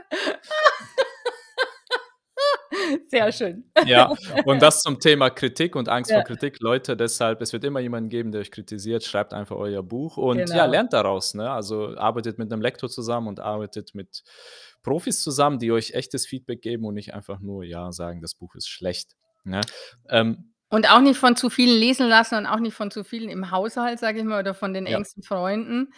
Sehr 3.13 3.29
schön. 3.33 3.65
Ja, 3.83 4.13
und 4.43 4.61
das 4.61 4.81
zum 4.83 4.99
Thema 4.99 5.31
Kritik 5.31 5.75
und 5.75 5.89
Angst 5.89 6.13
vor 6.13 6.21
Ja. 6.21 6.23
Kritik. 6.23 6.59
Leute, 6.59 6.95
deshalb 6.95 7.41
es 7.41 7.51
wird 7.51 7.63
immer 7.63 7.79
jemanden 7.79 8.09
geben, 8.09 8.31
der 8.31 8.41
euch 8.41 8.51
kritisiert. 8.51 9.03
Schreibt 9.03 9.33
einfach 9.33 9.55
euer 9.55 9.81
Buch 9.81 10.17
und 10.17 10.51
ja, 10.51 10.65
Genau. 10.65 10.67
lernt 10.67 10.93
daraus, 10.93 11.33
ne? 11.33 11.49
Also, 11.49 11.97
arbeitet 11.97 12.37
mit 12.37 12.49
'nem 12.51 12.61
Lektor 12.61 12.89
zusammen 12.89 13.27
und 13.27 13.39
arbeitet 13.39 13.95
mit 13.95 14.23
Profis 14.83 15.23
zusammen, 15.23 15.57
die 15.59 15.71
euch 15.71 15.93
echtes 15.95 16.27
Feedback 16.27 16.61
geben 16.61 16.85
und 16.85 16.93
nicht 16.93 17.13
einfach 17.15 17.39
nur, 17.39 17.63
ja, 17.63 17.91
sagen: 17.91 18.21
„Das 18.21 18.35
Buch 18.35 18.53
ist 18.55 18.69
schlecht“, 18.69 19.15
ne? 19.43 19.67
Ähm 20.09 20.51
Und 20.73 20.89
auch 20.89 21.01
nicht 21.01 21.17
von 21.19 21.35
zu 21.35 21.49
vielen 21.49 21.77
lesen 21.77 22.07
lassen 22.07 22.35
und 22.35 22.45
auch 22.45 22.59
nicht 22.59 22.73
von 22.73 22.91
zu 22.91 23.03
vielen 23.03 23.29
im 23.29 23.51
Haushalt, 23.51 23.99
sage 23.99 24.19
ich 24.19 24.23
mal, 24.25 24.39
oder 24.39 24.53
von 24.53 24.73
den 24.73 24.85
Ja. 24.85 25.01
engsten 25.01 25.21
Freunden. 25.21 25.91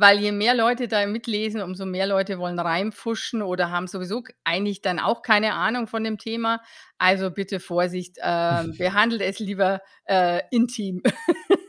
Weil 0.00 0.18
je 0.20 0.32
mehr 0.32 0.54
Leute 0.54 0.88
da 0.88 1.06
mitlesen, 1.06 1.60
umso 1.62 1.86
mehr 1.86 2.06
Leute 2.06 2.38
wollen 2.38 2.58
reinpfuschen 2.58 3.42
oder 3.42 3.70
haben 3.70 3.86
sowieso 3.86 4.22
eigentlich 4.44 4.80
dann 4.82 4.98
auch 4.98 5.22
keine 5.22 5.54
Ahnung 5.54 5.86
von 5.86 6.04
dem 6.04 6.18
Thema. 6.18 6.60
Also, 6.98 7.30
bitte 7.30 7.60
Vorsicht, 7.60 8.16
ähm, 8.22 8.74
behandelt 8.78 9.22
es 9.22 9.38
lieber, 9.38 9.80
äh, 10.06 10.42
intim. 10.50 11.02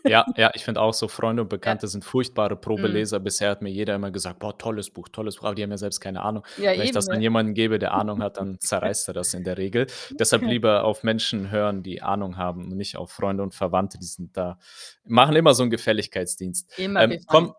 Ja, 0.06 0.32
ja, 0.38 0.50
ich 0.56 0.64
finde 0.64 0.82
auch 0.82 0.94
so 0.94 1.08
Freunde 1.08 1.44
und 1.44 1.50
Ja. 1.66 1.76
Bekannte 1.76 1.88
sind 1.88 2.04
furchtbare 2.06 2.56
Mhm. 2.56 2.62
Probeleser. 2.62 3.20
Bisher 3.20 3.50
hat 3.52 3.62
mir 3.62 3.70
jeder 3.70 3.96
immer 3.96 4.12
gesagt: 4.12 4.40
„Boah, 4.40 4.58
tolles 4.58 4.90
Buch, 4.90 5.10
tolles 5.10 5.36
Buch“, 5.36 5.44
aber 5.46 5.56
die 5.56 5.62
haben 5.64 5.72
ja 5.72 5.78
selbst 5.78 6.00
keine 6.00 6.22
Ahnung. 6.24 6.44
Ja, 6.56 6.72
Wenn 6.74 6.86
ich 6.86 6.92
das 6.92 7.10
an 7.10 7.20
ne? 7.20 7.22
jemanden 7.22 7.54
gebe, 7.54 7.78
der 7.80 7.94
Ahnung 7.94 8.22
hat, 8.24 8.38
dann 8.38 8.58
zerreißt 8.60 9.10
er 9.10 9.14
das 9.14 9.34
in 9.34 9.44
der 9.44 9.58
Regel. 9.58 9.88
Deshalb 10.18 10.46
lieber 10.46 10.84
auf 10.86 11.04
Menschen 11.04 11.52
hören, 11.52 11.84
die 11.84 12.02
Ahnung 12.02 12.38
haben 12.38 12.72
und 12.72 12.78
nicht 12.78 12.96
auf 12.98 13.12
Freunde 13.12 13.44
und 13.44 13.54
Verwandte, 13.54 14.00
die 14.00 14.06
sind 14.06 14.36
da 14.38 14.58
machen 15.06 15.36
immer 15.36 15.54
so 15.54 15.64
'n 15.64 15.70
Gefälligkeitsdienst. 15.70 16.72
Immer 16.78 17.04
Ähm, 17.04 17.20
komm 17.28 17.54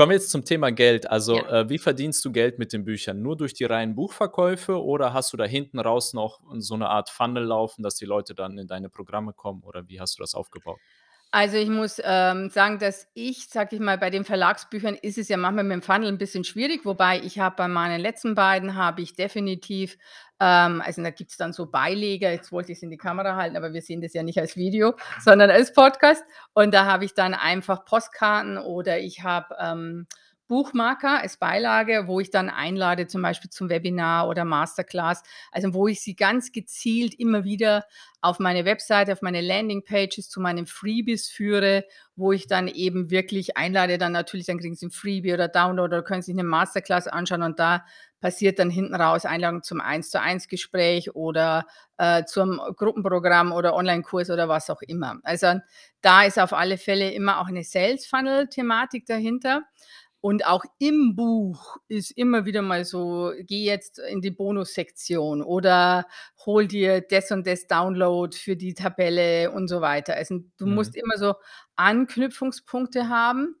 kommen 0.00 0.10
wir 0.12 0.16
jetzt 0.16 0.30
zum 0.30 0.46
Thema 0.46 0.72
Geld. 0.72 1.04
Ja. 1.04 1.10
Also, 1.10 1.44
äh, 1.46 1.68
wie 1.68 1.76
verdienst 1.78 2.24
du 2.24 2.32
Geld 2.32 2.58
mit 2.58 2.72
den 2.72 2.84
Büchern? 2.86 3.20
Nur 3.20 3.36
durch 3.36 3.52
die 3.52 3.64
reinen 3.64 3.94
Buchverkäufe 3.94 4.82
oder 4.82 5.12
hast 5.12 5.32
du 5.34 5.36
da 5.36 5.44
hinten 5.44 5.78
raus 5.78 6.14
noch 6.14 6.40
so 6.58 6.74
'ne 6.76 6.88
Art 6.88 7.10
Funnel 7.10 7.44
laufen, 7.44 7.82
dass 7.82 7.96
die 7.96 8.06
Leute 8.06 8.34
dann 8.34 8.56
in 8.56 8.66
deine 8.66 8.88
Programme 8.88 9.34
kommen 9.34 9.62
oder 9.62 9.88
wie 9.88 10.00
hast 10.00 10.18
du 10.18 10.22
das 10.22 10.34
aufgebaut? 10.34 10.80
Also, 11.34 11.56
ich 11.58 11.68
muss, 11.68 12.00
ähm, 12.04 12.50
sagen, 12.50 12.80
dass 12.80 13.06
ich, 13.14 13.48
sage 13.48 13.76
ich 13.76 13.80
mal 13.80 13.96
bei 13.98 14.10
den 14.10 14.24
Verlagsbüchern 14.24 14.96
ist 14.96 15.16
es 15.16 15.28
ja 15.28 15.36
manchmal 15.36 15.62
mit 15.62 15.74
dem 15.74 15.82
Funnel 15.82 16.08
'n 16.08 16.18
bisschen 16.18 16.42
schwierig, 16.42 16.84
wobei 16.84 17.20
ich 17.20 17.38
habe 17.38 17.54
bei 17.56 17.68
meinen 17.68 18.00
letzten 18.00 18.34
beiden 18.34 18.74
habe 18.74 19.02
ich 19.02 19.14
definitiv 19.14 19.96
ähm, 20.42 20.82
also, 20.84 21.02
da 21.02 21.10
gibt's 21.10 21.36
dann 21.36 21.52
so 21.52 21.66
Beileger 21.70 22.30
jetzt 22.32 22.50
wollte 22.50 22.72
ich's 22.72 22.82
in 22.82 22.90
die 22.90 22.96
Kamera 22.96 23.36
halten, 23.36 23.56
aber 23.56 23.72
wir 23.74 23.82
sehen 23.82 24.00
das 24.00 24.12
ja 24.14 24.22
nicht 24.24 24.40
als 24.40 24.56
Video, 24.56 24.94
sondern 25.22 25.50
als 25.50 25.72
Podcast. 25.72 26.24
Und 26.54 26.72
da 26.74 26.86
habe 26.86 27.04
ich 27.04 27.12
dann 27.14 27.34
einfach 27.34 27.84
Postkarten 27.84 28.56
oder 28.58 28.98
ich 28.98 29.22
habe, 29.22 29.54
ähm, 29.60 30.06
Buchmarker 30.50 31.20
als 31.22 31.38
Beilage, 31.38 32.04
wo 32.08 32.20
ich 32.20 32.30
dann 32.30 32.50
einlade, 32.50 33.06
zum 33.06 33.22
Beispiel 33.22 33.50
zum 33.50 33.70
Webinar 33.70 34.28
oder 34.28 34.44
Masterclass. 34.44 35.22
Also, 35.52 35.74
wo 35.74 35.88
ich 35.88 36.02
sie 36.02 36.16
ganz 36.16 36.52
gezielt 36.52 37.14
immer 37.20 37.44
wieder 37.44 37.86
auf 38.20 38.40
meine 38.40 38.66
Webseite, 38.66 39.12
auf 39.14 39.22
meine 39.22 39.40
Landingpages 39.42 40.28
zu 40.28 40.40
meinen 40.40 40.66
Freebies 40.66 41.28
führe, 41.30 41.84
wo 42.16 42.32
ich 42.32 42.48
dann 42.48 42.68
eben 42.68 43.10
wirklich 43.10 43.56
einlade 43.56 43.98
dann 43.98 44.12
natürlich 44.12 44.46
dann 44.46 44.58
kriegen 44.58 44.74
sie 44.76 44.86
'n 44.86 44.90
Freebie 44.92 45.32
oder 45.34 45.48
Download 45.48 45.94
oder 45.94 46.02
können 46.04 46.22
sich 46.22 46.34
'ne 46.34 46.44
Masterclass 46.44 47.08
anschauen 47.08 47.42
und 47.44 47.60
da 47.60 47.84
passiert 48.20 48.58
dann 48.58 48.70
hinten 48.70 48.94
raus 48.96 49.24
Einladung 49.24 49.62
zum 49.62 49.80
Eins-zu-eins-Gespräch 49.80 51.14
oder, 51.14 51.64
äh, 51.98 52.24
zum 52.26 52.60
Gruppenprogramm 52.76 53.52
oder 53.52 53.74
Onlinekurs 53.74 54.30
oder 54.30 54.48
was 54.48 54.68
auch 54.70 54.82
immer. 54.82 55.18
Also, 55.22 55.60
da 56.02 56.24
ist 56.24 56.38
auf 56.38 56.52
alle 56.52 56.78
Fälle 56.78 57.10
immer 57.12 57.40
auch 57.40 57.48
'ne 57.50 57.64
Sales-Funnel-Thematik 57.64 59.06
dahinter. 59.06 59.62
Und 60.22 60.46
auch 60.46 60.64
im 60.78 61.16
Buch 61.16 61.78
ist 61.88 62.10
immer 62.12 62.44
wieder 62.46 62.62
mal 62.62 62.84
so: 62.84 63.32
„Geh 63.40 63.64
jetzt 63.64 63.98
in 63.98 64.20
die 64.20 64.30
Bonussektion“ 64.30 65.42
oder 65.42 66.06
„Hol 66.46 66.66
dir 66.68 67.00
das 67.00 67.30
und 67.30 67.46
das 67.46 67.66
Download 67.66 68.36
für 68.36 68.56
die 68.56 68.74
Tabelle“ 68.74 69.50
und 69.52 69.68
so 69.68 69.80
weiter. 69.80 70.14
Also, 70.16 70.40
du 70.58 70.66
Mhm. 70.66 70.66
musst 70.66 70.94
immer 70.96 71.16
so 71.18 71.34
Anknüpfungspunkte 71.76 73.08
haben. 73.08 73.56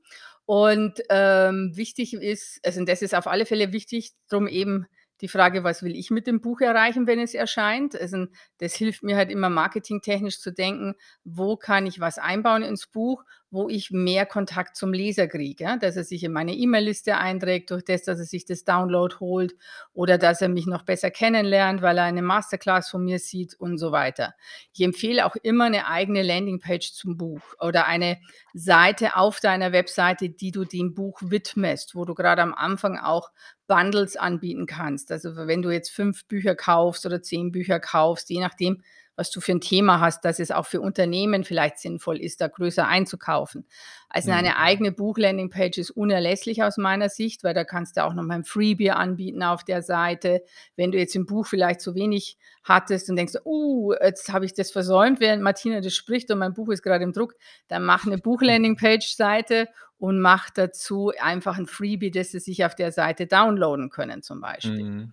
Und, 0.46 1.00
ähm, 1.10 1.72
wichtig 1.76 2.12
ist 2.14 2.60
also, 2.64 2.84
das 2.84 3.02
ist 3.02 3.14
auf 3.14 3.26
alle 3.26 3.46
Fälle 3.46 3.72
wichtig, 3.72 4.12
drum 4.28 4.48
eben 4.48 4.86
die 5.20 5.28
Frage: 5.28 5.64
„Was 5.64 5.82
will 5.82 5.96
ich 5.96 6.10
mit 6.10 6.26
dem 6.26 6.40
Buch 6.40 6.60
erreichen, 6.60 7.06
wenn 7.06 7.18
es 7.20 7.34
erscheint?“ 7.34 7.98
Also, 8.00 8.26
das 8.58 8.74
hilft 8.74 9.02
mir 9.02 9.16
halt 9.16 9.30
immer 9.30 9.50
marketingtechnisch 9.50 10.40
zu 10.40 10.52
denken: 10.52 10.94
„Wo 11.24 11.56
kann 11.56 11.86
ich 11.86 12.00
was 12.00 12.18
einbauen 12.18 12.62
ins 12.62 12.86
Buch, 12.86 13.24
wo 13.50 13.68
ich 13.68 13.90
mehr 13.90 14.26
Kontakt 14.26 14.76
zum 14.76 14.92
Leser 14.92 15.26
kriege“, 15.28 15.64
ja? 15.64 15.76
Dass 15.76 15.96
er 15.96 16.04
sich 16.04 16.22
in 16.24 16.32
meine 16.32 16.54
E-Mail-Liste 16.54 17.16
einträgt 17.16 17.70
durch 17.70 17.84
das, 17.84 18.02
dass 18.04 18.18
er 18.20 18.24
sich 18.26 18.44
das 18.46 18.64
Download 18.64 19.16
holt 19.20 19.54
oder 19.92 20.18
dass 20.18 20.40
er 20.42 20.48
mich 20.48 20.66
noch 20.66 20.82
besser 20.84 21.10
kennenlernt, 21.10 21.82
weil 21.82 21.98
er 21.98 22.04
eine 22.04 22.22
Masterclass 22.22 22.88
von 22.90 23.04
mir 23.04 23.18
sieht 23.18 23.54
und 23.58 23.78
so 23.78 23.92
weiter. 23.92 24.34
Ich 24.72 24.80
empfehle 24.82 25.26
auch 25.26 25.36
immer 25.42 25.68
'ne 25.70 25.86
eigene 25.86 26.22
Landingpage 26.22 26.92
zum 26.92 27.16
Buch 27.16 27.42
oder 27.60 27.86
eine 27.86 28.18
Seite 28.54 29.16
auf 29.16 29.40
deiner 29.40 29.72
Webseite, 29.72 30.28
die 30.30 30.52
du 30.52 30.64
dem 30.64 30.94
Buch 30.94 31.20
widmest, 31.22 31.94
wo 31.94 32.04
du 32.04 32.14
grade 32.14 32.42
am 32.42 32.54
Anfang 32.54 32.98
auch 32.98 33.30
Bundles 33.70 34.16
anbieten 34.16 34.66
kannst. 34.66 35.12
Also, 35.12 35.36
wenn 35.36 35.62
du 35.62 35.70
jetzt 35.70 35.92
5 35.92 36.26
Bücher 36.26 36.56
kaufst 36.56 37.06
oder 37.06 37.22
10 37.22 37.52
Bücher 37.52 37.78
kaufst, 37.78 38.28
je 38.30 38.40
nachdem, 38.40 38.82
was 39.20 39.30
du 39.30 39.40
für 39.42 39.52
'n 39.52 39.60
Thema 39.62 40.00
hast, 40.00 40.24
dass 40.24 40.40
es 40.40 40.50
auch 40.52 40.66
für 40.66 40.80
Unternehmen 40.80 41.44
vielleicht 41.44 41.78
sinnvoll 41.78 42.18
ist, 42.20 42.40
da 42.40 42.48
größer 42.48 42.88
einzukaufen. 42.88 43.66
Also, 44.10 44.30
Mhm. 44.30 44.32
eine 44.32 44.56
eigene 44.58 44.92
Buch-Landingpage 44.92 45.78
ist 45.78 45.90
unerlässlich 45.92 46.62
aus 46.64 46.78
meiner 46.78 47.10
Sicht, 47.10 47.44
weil 47.44 47.54
da 47.54 47.64
kannst 47.64 47.98
du 47.98 48.04
auch 48.04 48.14
noch 48.14 48.24
mal 48.24 48.36
'n 48.36 48.44
Freebie 48.44 48.90
anbieten 48.92 49.42
auf 49.44 49.64
der 49.64 49.82
Seite. 49.82 50.42
Wenn 50.76 50.92
du 50.92 50.98
jetzt 50.98 51.16
im 51.16 51.26
Buch 51.26 51.46
vielleicht 51.46 51.80
zu 51.82 51.94
wenig 51.94 52.38
hattest 52.64 53.10
und 53.10 53.16
denkst: 53.16 53.34
„Uh, 53.44 53.94
jetzt 54.02 54.32
habe 54.32 54.46
ich 54.46 54.54
das 54.54 54.72
versäumt, 54.72 55.20
während 55.20 55.42
Martina 55.42 55.80
das 55.82 55.94
spricht 55.94 56.30
und 56.32 56.38
mein 56.38 56.54
Buch 56.54 56.70
ist 56.70 56.82
grade 56.82 57.04
im 57.04 57.12
Druck“, 57.12 57.34
dann 57.68 57.84
mach 57.84 58.06
'ne 58.06 58.18
Buch-Landingpage-Seite 58.18 59.68
und 59.98 60.20
mach 60.20 60.50
dazu 60.50 61.12
einfach 61.20 61.58
'n 61.58 61.66
Freebie, 61.66 62.10
das 62.10 62.30
sie 62.32 62.40
sich 62.40 62.64
auf 62.64 62.74
der 62.74 62.92
Seite 62.92 63.26
downloaden 63.26 63.90
können 63.90 64.22
zum 64.22 64.40
Beispiel. 64.40 64.86
Mhm. 64.90 65.12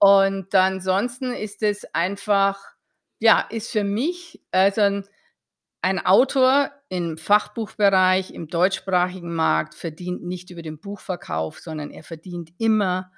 Und 0.00 0.54
ansonsten 0.54 1.32
ist 1.34 1.62
es 1.64 1.84
einfach 1.94 2.58
ja, 3.20 3.40
ist 3.50 3.70
für 3.72 3.84
mich 3.84 4.40
also, 4.52 4.80
'n 4.82 5.04
ein 5.82 6.04
Autor 6.04 6.72
im 6.90 7.18
Fachbuchbereich, 7.18 8.32
im 8.32 8.48
deutschsprachigen 8.48 9.34
Markt 9.34 9.74
verdient 9.74 10.24
nicht 10.24 10.50
über 10.50 10.62
den 10.62 10.80
Buchverkauf, 10.80 11.60
sondern 11.60 11.90
er 11.92 12.04
verdient 12.04 12.50
immer 12.58 13.12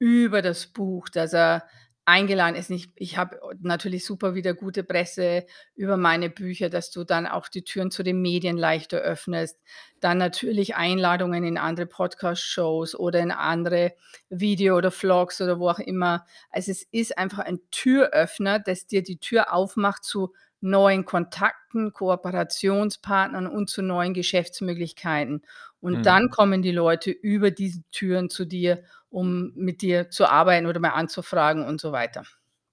über 0.00 0.42
das 0.42 0.66
Buch, 0.68 1.08
dass 1.10 1.34
er 1.34 1.64
eingeladen 2.06 2.56
ist. 2.56 2.70
Ich 2.70 2.90
ich 2.94 3.18
habe 3.18 3.38
natürlich 3.60 4.04
super 4.06 4.34
wieder 4.34 4.54
gute 4.54 4.84
Presse 4.84 5.44
über 5.74 5.96
meine 5.96 6.30
Bücher, 6.30 6.70
dass 6.70 6.90
du 6.90 7.04
dann 7.04 7.26
auch 7.26 7.48
die 7.48 7.64
Türen 7.64 7.90
zu 7.90 8.02
den 8.02 8.22
Medien 8.22 8.56
leichter 8.56 8.98
öffnest. 8.98 9.60
Dann 10.00 10.18
natürlich 10.18 10.76
Einladungen 10.76 11.44
in 11.44 11.58
andere 11.58 11.86
Podcast-Shows 11.86 12.94
oder 12.94 13.20
in 13.20 13.30
andere 13.32 13.92
Video 14.30 14.76
oder 14.76 14.90
Vlogs 14.90 15.40
oder 15.40 15.58
wo 15.58 15.68
auch 15.68 15.80
immer. 15.80 16.24
Also, 16.50 16.70
es 16.70 16.82
ist 16.92 17.18
einfach 17.18 17.40
ein 17.40 17.58
Türöffner, 17.70 18.60
das 18.60 18.86
dir 18.86 19.02
die 19.02 19.18
Tür 19.18 19.52
aufmacht 19.52 20.04
zu 20.04 20.32
neuen 20.70 21.04
Kontakten, 21.04 21.92
Kooperationspartnern 21.92 23.46
und 23.46 23.70
zu 23.70 23.82
neuen 23.82 24.14
Geschäftsmöglichkeiten. 24.14 25.42
Und 25.80 26.04
Mhm. 26.04 26.06
dann 26.06 26.30
kommen 26.30 26.62
die 26.62 26.72
Leute 26.72 27.10
über 27.10 27.50
diese 27.50 27.82
Türen 27.92 28.30
zu 28.30 28.44
dir, 28.44 28.82
um 29.10 29.52
mit 29.54 29.82
dir 29.82 30.10
zu 30.10 30.26
arbeiten 30.30 30.66
oder 30.66 30.80
mal 30.80 30.90
anzufragen 30.90 31.64
und 31.64 31.80
so 31.80 31.92
weiter. 31.92 32.24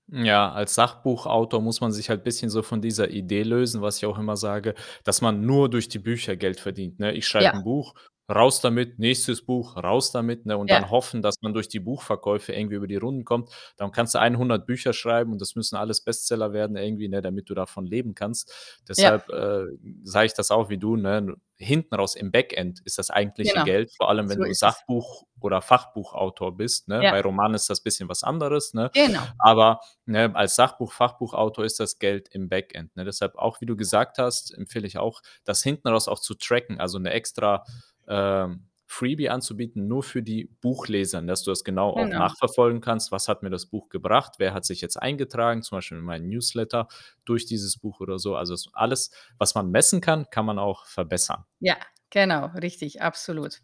Ja, 0.10 0.52
als 0.52 0.76
Sachbuchautor 0.76 1.62
muss 1.62 1.80
man 1.80 1.92
sich 1.94 2.10
halt 2.10 2.24
bisschen 2.26 2.50
so 2.50 2.62
von 2.62 2.82
dieser 2.82 3.10
Idee 3.10 3.44
lösen, 3.44 3.82
was 3.82 3.98
ich 3.98 4.06
auch 4.06 4.20
immer 4.20 4.36
sage, 4.36 4.76
dass 5.06 5.22
man 5.22 5.46
nur 5.46 5.70
durch 5.70 5.88
die 5.88 5.98
Bücher 6.00 6.36
Geld 6.36 6.60
verdient, 6.60 7.00
ne? 7.00 7.14
Ich 7.14 7.26
schreibe 7.26 7.54
Ja. 7.54 7.54
'n 7.56 7.64
Buch, 7.64 7.94
raus 8.30 8.62
damit, 8.62 9.00
nächstes 9.00 9.46
Buch, 9.46 9.76
raus 9.78 10.12
damit, 10.12 10.46
ne? 10.46 10.58
Und 10.58 10.70
Ja. 10.70 10.80
dann 10.80 10.90
hoffen, 10.90 11.22
dass 11.22 11.36
man 11.42 11.54
durch 11.54 11.68
die 11.70 11.80
Buchverkäufe 11.80 12.54
irgendwie 12.54 12.76
über 12.76 12.88
die 12.88 12.96
Runden 12.98 13.26
kommt. 13.26 13.50
Dann 13.78 13.92
kannst 13.92 14.16
du 14.16 14.20
100 14.20 14.66
Bücher 14.66 14.94
schreiben 14.94 15.32
und 15.34 15.42
das 15.42 15.56
müssen 15.56 15.76
alles 15.76 16.02
Bestseller 16.02 16.54
werden 16.54 16.76
irgendwie, 16.78 17.10
ne, 17.10 17.22
damit 17.22 17.50
du 17.50 17.54
davon 17.56 17.86
leben 17.86 18.16
kannst. 18.16 18.80
Ja. 18.98 19.14
Deshalb, 19.14 19.30
äh, 19.30 19.66
sage 20.04 20.28
ich 20.28 20.34
das 20.34 20.52
auch 20.52 20.70
wie 20.70 20.78
du, 20.78 20.96
ne? 20.96 21.36
Hinten 21.58 21.96
raus 21.96 22.16
im 22.16 22.32
Backend 22.32 22.82
ist 22.84 22.98
das 22.98 23.10
eigentliche 23.12 23.54
Genau, 23.54 23.64
Geld, 23.64 23.92
vor 23.96 24.10
allem 24.10 24.30
wenn 24.30 24.42
so 24.42 24.44
du. 24.44 24.54
Sachbuch 24.54 25.24
oder 25.40 25.62
Fachbuchautor 25.62 26.56
bist, 26.58 26.88
ne? 26.88 27.04
Ja. 27.04 27.10
Bei 27.10 27.22
Roman 27.22 27.54
ist 27.54 27.70
das 27.70 27.82
bisschen 27.82 28.10
was 28.10 28.24
anderes, 28.24 28.74
ne? 28.74 28.92
Genau. 28.94 29.34
Aber, 29.38 29.80
ne, 30.06 30.32
als 30.36 30.56
Sachbuch 30.56 30.92
Fachbuchautor 30.94 31.66
ist 31.66 31.80
das 31.80 32.00
Geld 32.00 32.30
im 32.32 32.50
Backend, 32.50 32.96
ne? 32.96 33.06
Deshalb 33.06 33.36
auch, 33.36 33.62
wie 33.62 33.66
du 33.66 33.76
gesagt 33.76 34.18
hast, 34.18 34.54
empfehle 34.58 34.88
ich 34.88 34.98
auch, 34.98 35.22
das 35.44 35.62
hinten 35.64 35.88
raus 35.90 36.08
auch 36.08 36.20
zu 36.20 36.34
tracken, 36.36 36.80
also 36.80 36.98
'ne 37.00 37.12
extra, 37.12 37.64
ähm, 38.08 38.66
Freebie 38.86 39.30
anzubieten, 39.30 39.88
nur 39.88 40.04
für 40.04 40.22
die 40.22 40.46
Buchleser, 40.62 41.22
dass 41.24 41.44
du 41.44 41.52
das 41.52 41.64
genau 41.64 41.92
auch 41.92 41.96
Genau. 41.96 42.20
nachverfolgen 42.20 42.80
kannst. 42.82 43.12
Was 43.12 43.28
hat 43.28 43.42
mir 43.42 43.50
das 43.50 43.66
Buch 43.66 43.90
gebracht? 43.90 44.36
Wer 44.38 44.54
hat 44.54 44.66
sich 44.66 44.82
jetzt 44.82 44.98
eingetragen, 45.02 45.64
zum 45.64 45.78
Beispiel 45.78 45.98
in 45.98 46.04
meinen 46.04 46.28
Newsletter 46.30 46.88
durch 47.26 47.46
dieses 47.46 47.78
Buch 47.78 48.00
oder 48.02 48.20
so? 48.20 48.36
Also, 48.36 48.56
alles, 48.74 49.12
was 49.40 49.56
man 49.56 49.72
messen 49.72 50.00
kann, 50.02 50.30
kann 50.30 50.46
man 50.46 50.60
auch 50.60 50.86
verbessern. 50.86 51.44
Ja, 51.60 51.78
genau, 52.14 52.48
richtig, 52.62 53.02
absolut. 53.02 53.60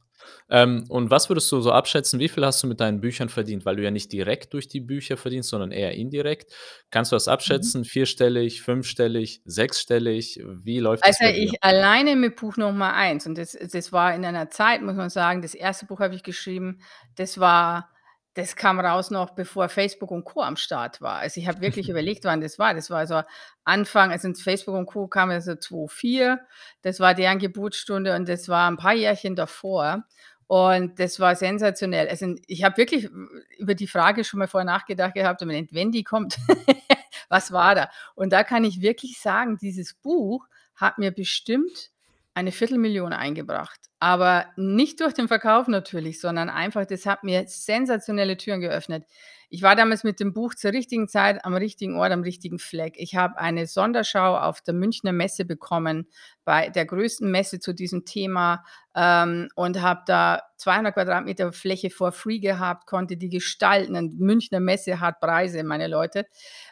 Ähm, 0.49 0.85
und 0.89 1.09
was 1.11 1.29
würdest 1.29 1.51
du 1.51 1.61
so 1.61 1.71
abschätzen, 1.71 2.19
wie 2.19 2.29
viel 2.29 2.45
hast 2.45 2.63
du 2.63 2.67
mit 2.67 2.79
deinen 2.81 3.01
Büchern 3.01 3.29
verdient? 3.29 3.65
Weil 3.65 3.75
du 3.77 3.83
ja 3.83 3.91
nicht 3.91 4.11
direkt 4.11 4.53
durch 4.53 4.67
die 4.67 4.81
Bücher 4.81 5.15
verdienst, 5.17 5.49
sondern 5.49 5.71
eher 5.71 5.93
indirekt. 5.93 6.53
Kannst 6.91 7.11
du 7.11 7.15
das 7.15 7.27
Mhm. 7.27 7.33
abschätzen? 7.33 7.85
Vierstellig, 7.85 8.61
fünfstellig, 8.61 9.41
sechsstellig? 9.45 10.41
Wie 10.45 10.79
läuft 10.79 11.07
das 11.07 11.19
Also, 11.19 11.23
bei 11.23 11.33
dir? 11.33 11.53
ich 11.53 11.63
alleine 11.63 12.15
mit 12.17 12.35
Buch 12.35 12.57
Nummer 12.57 12.93
1 12.93 13.25
und 13.25 13.37
das 13.37 13.53
das 13.71 13.93
war 13.93 14.13
in 14.13 14.25
einer 14.25 14.49
Zeit, 14.49 14.81
muss 14.81 14.95
man 14.95 15.09
sagen 15.09 15.41
das 15.41 15.55
1. 15.55 15.85
Buch 15.85 15.99
habe 16.01 16.13
ich 16.15 16.23
geschrieben, 16.23 16.81
das 17.15 17.39
war 17.39 17.89
das 18.35 18.55
kam 18.55 18.79
raus 18.79 19.11
noch 19.11 19.31
bevor 19.31 19.69
Facebook 19.69 20.11
und 20.11 20.23
Co. 20.23 20.41
am 20.41 20.55
Start 20.55 21.01
war. 21.01 21.17
Also, 21.19 21.41
ich 21.41 21.47
habe 21.47 21.61
wirklich 21.61 21.89
überlegt, 21.89 22.23
wann 22.25 22.41
das 22.41 22.59
war. 22.59 22.73
Das 22.73 22.89
war 22.89 23.05
so 23.07 23.21
Anfang 23.63 24.11
also, 24.11 24.31
Facebook 24.33 24.75
und 24.75 24.85
Co. 24.85 25.07
kam 25.07 25.31
ja 25.31 25.41
so 25.41 25.55
2004. 25.55 26.39
Das 26.81 26.99
war 26.99 27.13
deren 27.13 27.39
Geburtsstunde 27.39 28.15
und 28.15 28.29
das 28.29 28.47
war 28.49 28.69
'n 28.69 28.77
paar 28.77 28.93
Jährchen 28.93 29.35
davor. 29.35 30.03
Und 30.47 30.99
das 30.99 31.19
war 31.19 31.35
sensationell. 31.35 32.07
Also, 32.09 32.35
ich 32.47 32.63
habe 32.63 32.77
wirklich 32.77 33.09
über 33.57 33.75
die 33.75 33.87
Frage 33.87 34.23
schon 34.23 34.39
mal 34.39 34.47
vorher 34.47 34.65
nachgedacht 34.65 35.13
gehabt, 35.13 35.41
wenn 35.41 35.91
die 35.91 36.03
kommt, 36.03 36.37
was 37.29 37.51
war 37.51 37.75
da? 37.75 37.89
Und 38.15 38.33
da 38.33 38.43
kann 38.43 38.63
ich 38.63 38.81
wirklich 38.81 39.19
sagen, 39.19 39.57
dieses 39.61 39.93
Buch 39.93 40.47
hat 40.75 40.97
mir 40.97 41.11
bestimmt 41.11 41.91
eine 42.33 42.51
Viertelmillion 42.51 43.13
eingebracht. 43.13 43.79
Aber 43.99 44.45
nicht 44.55 45.01
durch 45.01 45.13
den 45.13 45.27
Verkauf 45.27 45.67
natürlich, 45.67 46.21
sondern 46.21 46.49
einfach, 46.49 46.85
das 46.85 47.05
hat 47.05 47.23
mir 47.23 47.45
sensationelle 47.47 48.37
Türen 48.37 48.61
geöffnet. 48.61 49.05
Ich 49.49 49.63
war 49.63 49.75
damals 49.75 50.03
mit 50.03 50.19
dem 50.19 50.31
Buch 50.31 50.53
zur 50.53 50.71
richtigen 50.71 51.07
Zeit 51.07 51.43
am 51.43 51.55
richtigen 51.55 51.97
Ort, 51.97 52.11
am 52.11 52.21
richtigen 52.21 52.59
Fleck. 52.59 52.93
Ich 52.97 53.15
habe 53.15 53.39
eine 53.39 53.65
Sonderschau 53.65 54.37
auf 54.37 54.61
der 54.61 54.75
Münchner 54.75 55.11
Messe 55.11 55.43
bekommen, 55.43 56.07
bei 56.49 56.69
der 56.69 56.87
größten 56.87 57.29
Messe 57.29 57.59
zu 57.59 57.73
diesem 57.73 58.05
Thema 58.05 58.63
ähm, 58.95 59.49
und 59.53 59.83
habe 59.83 60.01
da 60.07 60.41
200 60.57 60.95
Quadratmeter 60.95 61.53
Fläche 61.53 61.91
for 61.91 62.11
free 62.11 62.39
gehabt, 62.39 62.87
konnte 62.87 63.17
die 63.17 63.29
gestalten. 63.29 63.95
Und 63.95 64.19
Münchner 64.19 64.59
Messe 64.59 64.99
hat 64.99 65.19
Preise, 65.19 65.63
meine 65.63 65.87
Leute. 65.87 66.25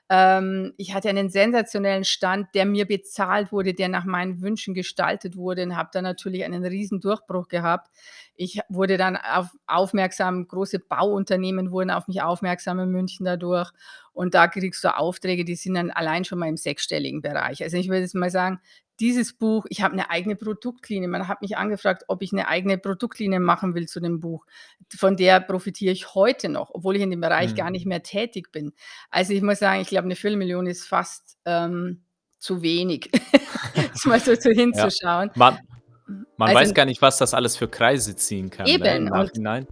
Ähm, 0.09 0.73
ich 0.77 0.95
hatte 0.95 1.09
einen 1.09 1.29
sensationellen 1.29 2.05
Stand, 2.05 2.47
der 2.55 2.65
mir 2.65 2.87
bezahlt 2.87 3.51
wurde, 3.51 3.75
der 3.75 3.87
nach 3.87 4.05
meinen 4.05 4.41
Wünschen 4.41 4.73
gestaltet 4.73 5.37
wurde 5.37 5.61
und 5.61 5.77
habe 5.77 5.89
da 5.93 6.01
natürlich 6.01 6.43
einen 6.43 6.65
riesen 6.65 6.99
Durchbruch 6.99 7.47
gehabt. 7.47 7.91
Ich 8.35 8.59
wurde 8.69 8.97
dann 8.97 9.15
auf, 9.15 9.49
aufmerksam, 9.67 10.47
große 10.47 10.79
Bauunternehmen 10.79 11.69
wurden 11.69 11.91
auf 11.91 12.07
mich 12.07 12.23
aufmerksam 12.23 12.79
in 12.79 12.89
München 12.89 13.27
dadurch. 13.27 13.71
Und 14.11 14.33
da 14.33 14.47
kriegst 14.47 14.83
du 14.83 14.97
Aufträge, 14.97 15.45
die 15.45 15.53
sind 15.53 15.75
dann 15.75 15.91
allein 15.91 16.25
schon 16.25 16.39
mal 16.39 16.49
im 16.49 16.57
sechsstelligen 16.57 17.21
Bereich. 17.21 17.61
Also 17.61 17.77
ich 17.77 17.87
würde 17.87 18.01
jetzt 18.01 18.15
mal 18.15 18.31
sagen, 18.31 18.59
dieses 18.99 19.33
Buch, 19.33 19.65
ich 19.69 19.81
habe 19.81 19.93
eine 19.93 20.09
eigene 20.09 20.35
Produktlinie. 20.35 21.07
Man 21.07 21.27
hat 21.27 21.41
mich 21.41 21.57
angefragt, 21.57 22.05
ob 22.07 22.21
ich 22.21 22.31
eine 22.31 22.47
eigene 22.47 22.77
Produktlinie 22.77 23.39
machen 23.39 23.75
will 23.75 23.87
zu 23.87 23.99
dem 23.99 24.19
Buch. 24.19 24.45
Von 24.95 25.17
der 25.17 25.39
profitiere 25.39 25.91
ich 25.91 26.15
heute 26.15 26.49
noch, 26.49 26.71
obwohl 26.73 26.95
ich 26.95 27.01
in 27.01 27.11
dem 27.11 27.21
Bereich 27.21 27.51
mhm. 27.51 27.55
gar 27.55 27.71
nicht 27.71 27.85
mehr 27.85 28.03
tätig 28.03 28.51
bin. 28.51 28.73
Also 29.09 29.33
ich 29.33 29.41
muss 29.41 29.59
sagen, 29.59 29.81
ich 29.81 29.89
glaube, 29.89 30.05
eine 30.05 30.15
Viertelmillion 30.15 30.65
ist 30.67 30.87
fast 30.87 31.37
ähm, 31.45 32.03
zu 32.39 32.61
wenig, 32.61 33.11
das 33.75 34.05
mal 34.05 34.19
so, 34.19 34.33
so 34.35 34.49
hinzuschauen. 34.55 35.29
Ja. 35.29 35.31
Man, 35.35 35.59
man 36.37 36.49
also, 36.49 36.61
weiß 36.61 36.73
gar 36.73 36.85
nicht, 36.85 37.01
was 37.01 37.17
das 37.17 37.33
alles 37.33 37.55
für 37.55 37.67
Kreise 37.67 38.15
ziehen 38.15 38.49
kann. 38.49 38.65
Ne, 38.65 38.73
eben. 38.73 39.05
Ne, 39.05 39.67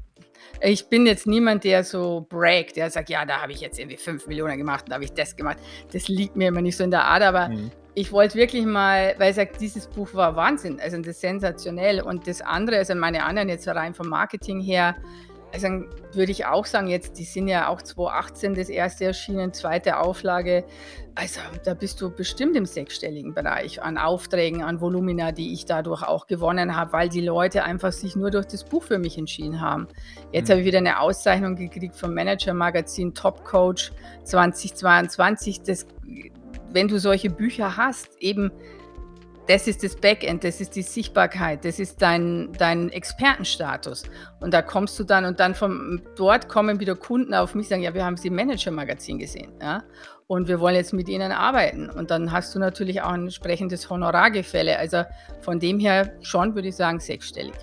ich 0.62 0.88
bin 0.88 1.06
jetzt 1.06 1.28
niemand, 1.28 1.64
der 1.64 1.84
so 1.84 2.26
braggt, 2.30 2.78
der 2.78 2.90
sagt, 2.90 3.10
ja, 3.10 3.26
da 3.26 3.42
habe 3.42 3.52
ich 3.52 3.60
jetzt 3.60 3.78
irgendwie 3.78 3.98
5 3.98 4.28
Millionen 4.28 4.58
gemacht, 4.58 4.86
da 4.88 4.96
habe 4.96 5.04
ich 5.04 5.14
das 5.14 5.36
gemacht. 5.36 5.58
Das 5.92 6.08
liegt 6.08 6.36
mir 6.36 6.48
immer 6.48 6.62
nicht 6.62 6.78
so 6.78 6.84
in 6.84 6.92
der 6.92 7.06
Ader, 7.06 7.28
aber 7.28 7.50
mhm 7.50 7.72
ich 7.96 8.12
wollte 8.12 8.36
wirklich 8.36 8.66
mal, 8.66 9.16
weil 9.18 9.30
ich 9.30 9.38
sage, 9.38 9.52
dieses 9.60 9.88
Buch 9.88 10.14
war 10.14 10.36
Wahnsinn, 10.36 10.80
also 10.82 10.98
das 10.98 11.08
ist 11.08 11.22
sensationell. 11.22 12.02
Und 12.02 12.28
das 12.28 12.42
andere, 12.42 12.78
also 12.78 12.94
meine 12.94 13.24
anderen 13.24 13.48
jetzt 13.48 13.68
rein 13.70 13.94
vom 13.94 14.10
Marketing 14.10 14.60
her, 14.60 14.96
also 15.54 15.68
würde 16.12 16.34
ich 16.34 16.46
auch 16.46 16.66
sagen, 16.66 16.88
jetzt, 16.88 17.18
die 17.18 17.24
sind 17.24 17.48
ja 17.48 17.70
auch 17.70 17.82
2018 17.82 18.56
das 18.56 18.68
erste 18.68 19.06
erschienen, 19.06 19.54
zweite 19.54 20.00
Auflage. 20.00 20.66
Also 21.16 21.40
da 21.64 21.74
bist 21.74 22.02
du 22.02 22.10
bestimmt 22.10 22.58
im 22.58 22.66
sechsstelligen 22.66 23.34
Bereich 23.34 23.82
an 23.82 23.98
Aufträgen, 23.98 24.64
an 24.64 24.82
Volumina, 24.82 25.32
die 25.32 25.54
ich 25.54 25.66
dadurch 25.66 26.04
auch 26.04 26.28
gewonnen 26.28 26.76
habe, 26.76 26.92
weil 26.92 27.08
die 27.08 27.22
Leute 27.22 27.64
einfach 27.64 27.94
sich 27.94 28.18
nur 28.18 28.32
durch 28.32 28.48
das 28.48 28.66
Buch 28.66 28.84
für 28.84 29.00
mich 29.00 29.18
entschieden 29.18 29.62
haben. 29.62 29.88
Jetzt 30.34 30.50
mhm. 30.50 30.52
habe 30.52 30.62
ich 30.62 30.68
wieder 30.68 30.80
eine 30.80 31.00
Auszeichnung 31.00 31.56
gekriegt 31.56 31.96
vom 31.96 32.14
Manager 32.14 32.54
Magazin 32.54 33.14
Top 33.14 33.46
Coach 33.46 33.94
2022. 34.26 35.62
Das 35.62 35.88
wenn 36.76 36.90
du 36.90 37.00
solche 37.00 37.30
Bücher 37.30 37.78
hast, 37.78 38.22
eben 38.22 38.52
das 39.48 39.68
ist 39.68 39.84
das 39.84 39.96
Backend, 39.96 40.44
das 40.44 40.60
ist 40.60 40.76
die 40.76 40.82
Sichtbarkeit, 40.82 41.64
das 41.64 41.80
ist 41.80 42.02
dein, 42.02 42.52
dein 42.54 42.90
Expertenstatus. 42.90 44.04
Und 44.40 44.54
da 44.54 44.62
kommst 44.62 45.00
du 45.00 45.04
dann 45.04 45.24
und 45.26 45.40
dann 45.40 45.54
von 45.54 46.02
dort 46.16 46.50
kommen 46.50 46.80
wieder 46.80 46.96
Kunden 46.96 47.34
auf 47.34 47.54
mich 47.56 47.68
sagen, 47.68 47.84
ja, 47.84 47.94
wir 47.94 48.04
haben 48.04 48.18
sie 48.18 48.28
im 48.28 48.36
Manager-Magazin 48.36 49.20
gesehen. 49.20 49.54
Ja? 49.62 49.84
Und 50.28 50.48
wir 50.48 50.60
wollen 50.60 50.76
jetzt 50.76 50.94
mit 50.94 51.08
ihnen 51.08 51.32
arbeiten. 51.32 51.90
Und 51.92 52.10
dann 52.10 52.32
hast 52.32 52.56
du 52.56 52.60
natürlich 52.60 53.04
auch 53.04 53.12
ein 53.12 53.26
entsprechendes 53.26 53.90
Honorargefälle. 53.90 54.78
Also 54.80 55.04
von 55.42 55.60
dem 55.60 55.80
her 55.80 56.12
schon, 56.22 56.56
würde 56.56 56.70
ich 56.70 56.76
sagen, 56.76 57.00
sechsstellig. 57.00 57.54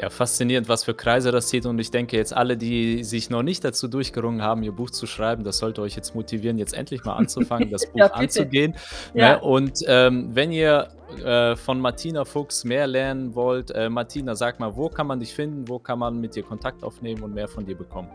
Ja, 0.00 0.10
faszinierend, 0.10 0.68
was 0.68 0.84
für 0.84 0.94
Kreise 0.94 1.32
das 1.32 1.48
zieht. 1.48 1.66
Und 1.66 1.78
ich 1.78 1.90
denke, 1.90 2.16
jetzt 2.16 2.34
alle, 2.34 2.56
die 2.56 3.04
sich 3.04 3.30
noch 3.30 3.42
nicht 3.42 3.64
dazu 3.64 3.88
durchgerungen 3.88 4.42
haben, 4.42 4.62
ihr 4.62 4.72
Buch 4.72 4.90
zu 4.90 5.06
schreiben, 5.06 5.44
das 5.44 5.58
sollte 5.58 5.82
euch 5.82 5.96
jetzt 5.96 6.14
motivieren, 6.14 6.58
jetzt 6.58 6.74
endlich 6.74 7.04
mal 7.04 7.14
anzufangen, 7.14 7.70
das 7.70 7.86
Buch 7.92 7.98
ja, 7.98 8.06
anzugehen. 8.06 8.74
Ja. 9.14 9.34
Ne? 9.34 9.40
Und 9.40 9.80
ähm, 9.86 10.30
wenn 10.34 10.52
ihr 10.52 10.88
äh, 11.24 11.56
von 11.56 11.80
Martina 11.80 12.24
Fuchs 12.24 12.64
mehr 12.64 12.86
lernen 12.86 13.34
wollt, 13.34 13.70
äh, 13.70 13.88
Martina, 13.88 14.34
sag 14.34 14.60
mal, 14.60 14.76
wo 14.76 14.88
kann 14.88 15.06
man 15.06 15.20
dich 15.20 15.34
finden, 15.34 15.68
wo 15.68 15.78
kann 15.78 15.98
man 15.98 16.20
mit 16.20 16.34
dir 16.34 16.42
Kontakt 16.42 16.84
aufnehmen 16.84 17.22
und 17.22 17.34
mehr 17.34 17.48
von 17.48 17.64
dir 17.64 17.76
bekommen? 17.76 18.08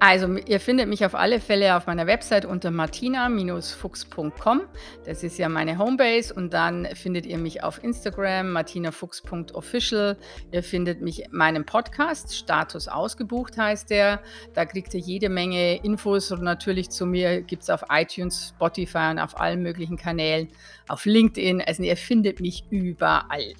Also, 0.00 0.36
ihr 0.36 0.60
findet 0.60 0.88
mich 0.88 1.04
auf 1.04 1.16
alle 1.16 1.40
Fälle 1.40 1.76
auf 1.76 1.88
meiner 1.88 2.06
Website 2.06 2.44
unter 2.44 2.70
martina-fuchs.com. 2.70 4.60
Das 5.04 5.24
ist 5.24 5.38
ja 5.38 5.48
meine 5.48 5.76
Homebase. 5.76 6.32
Und 6.32 6.52
dann 6.52 6.86
findet 6.94 7.26
ihr 7.26 7.36
mich 7.36 7.64
auf 7.64 7.82
Instagram, 7.82 8.52
martinafuchs.official. 8.52 10.16
Ihr 10.52 10.62
findet 10.62 11.00
mich 11.00 11.24
in 11.24 11.36
meinem 11.36 11.64
Podcast, 11.64 12.34
Status 12.34 12.86
ausgebucht 12.86 13.58
heißt 13.58 13.90
der. 13.90 14.20
Da 14.54 14.66
kriegt 14.66 14.94
ihr 14.94 15.00
jede 15.00 15.28
Menge 15.28 15.82
Infos 15.82 16.30
und 16.30 16.42
natürlich 16.42 16.90
zu 16.90 17.04
mir 17.04 17.42
gibt 17.42 17.64
es 17.64 17.70
auf 17.70 17.82
iTunes, 17.90 18.52
Spotify 18.54 19.08
und 19.10 19.18
auf 19.18 19.40
allen 19.40 19.62
möglichen 19.62 19.96
Kanälen, 19.96 20.48
auf 20.86 21.06
LinkedIn. 21.06 21.60
Also, 21.60 21.82
ihr 21.82 21.96
findet 21.96 22.38
mich 22.40 22.64
überall. 22.70 23.52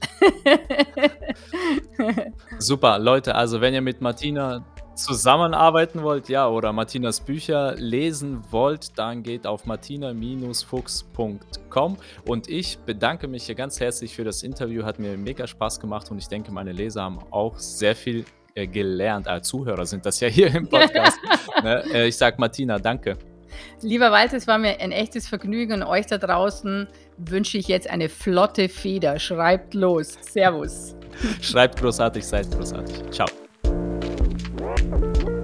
Super, 2.59 3.01
Leute. 3.01 3.34
Also, 3.34 3.61
wenn 3.61 3.74
ihr 3.74 3.82
mit 3.82 4.01
Martina 4.01 4.64
zusammenarbeiten 4.99 6.03
wollt, 6.03 6.28
ja, 6.28 6.46
oder 6.49 6.72
Martinas 6.72 7.20
Bücher 7.20 7.74
lesen 7.76 8.42
wollt, 8.51 8.99
dann 8.99 9.22
geht 9.22 9.46
auf 9.46 9.64
martina-fuchs.com 9.66 11.96
und 12.26 12.49
ich 12.49 12.78
bedanke 12.80 13.28
mich 13.28 13.44
hier 13.44 13.55
ganz 13.55 13.80
herzlich 13.80 14.14
für 14.14 14.24
das 14.24 14.42
Interview, 14.42 14.84
hat 14.84 14.99
mir 14.99 15.16
mega 15.16 15.46
Spaß 15.46 15.80
gemacht 15.80 16.11
und 16.11 16.18
ich 16.18 16.28
denke, 16.28 16.53
meine 16.53 16.72
Leser 16.72 17.03
haben 17.03 17.18
auch 17.30 17.59
sehr 17.59 17.96
viel 17.96 18.26
äh, 18.55 18.66
gelernt, 18.66 19.28
als 19.28 19.49
Zuhörer 19.49 19.86
sind 19.86 20.05
das 20.05 20.20
ja 20.20 20.28
hier 20.28 20.55
im 20.55 20.68
Podcast. 20.70 21.18
ne? 21.62 21.82
äh, 21.92 22.09
ich 22.09 22.16
sage 22.16 22.36
Martina, 22.38 22.78
danke. 22.78 23.16
Lieber 23.80 24.11
Walter, 24.11 24.36
es 24.36 24.46
war 24.46 24.59
mir 24.59 24.80
ein 24.80 24.92
echtes 24.92 25.28
Vergnügen 25.28 25.74
und 25.74 25.82
euch 25.84 26.07
da 26.07 26.18
draußen 26.18 26.88
wünsche 27.16 27.59
ich 27.59 27.68
jetzt 27.68 27.88
eine 27.88 28.09
flotte 28.09 28.68
Feder. 28.68 29.18
Schreibt 29.18 29.74
los. 29.74 30.16
Servus. 30.20 30.94
Schreibt 31.40 31.80
großartig, 31.80 32.24
seid 32.24 32.51
großartig. 32.51 33.11
Ciao. 33.11 33.26
Thank 34.79 35.29
you. 35.29 35.38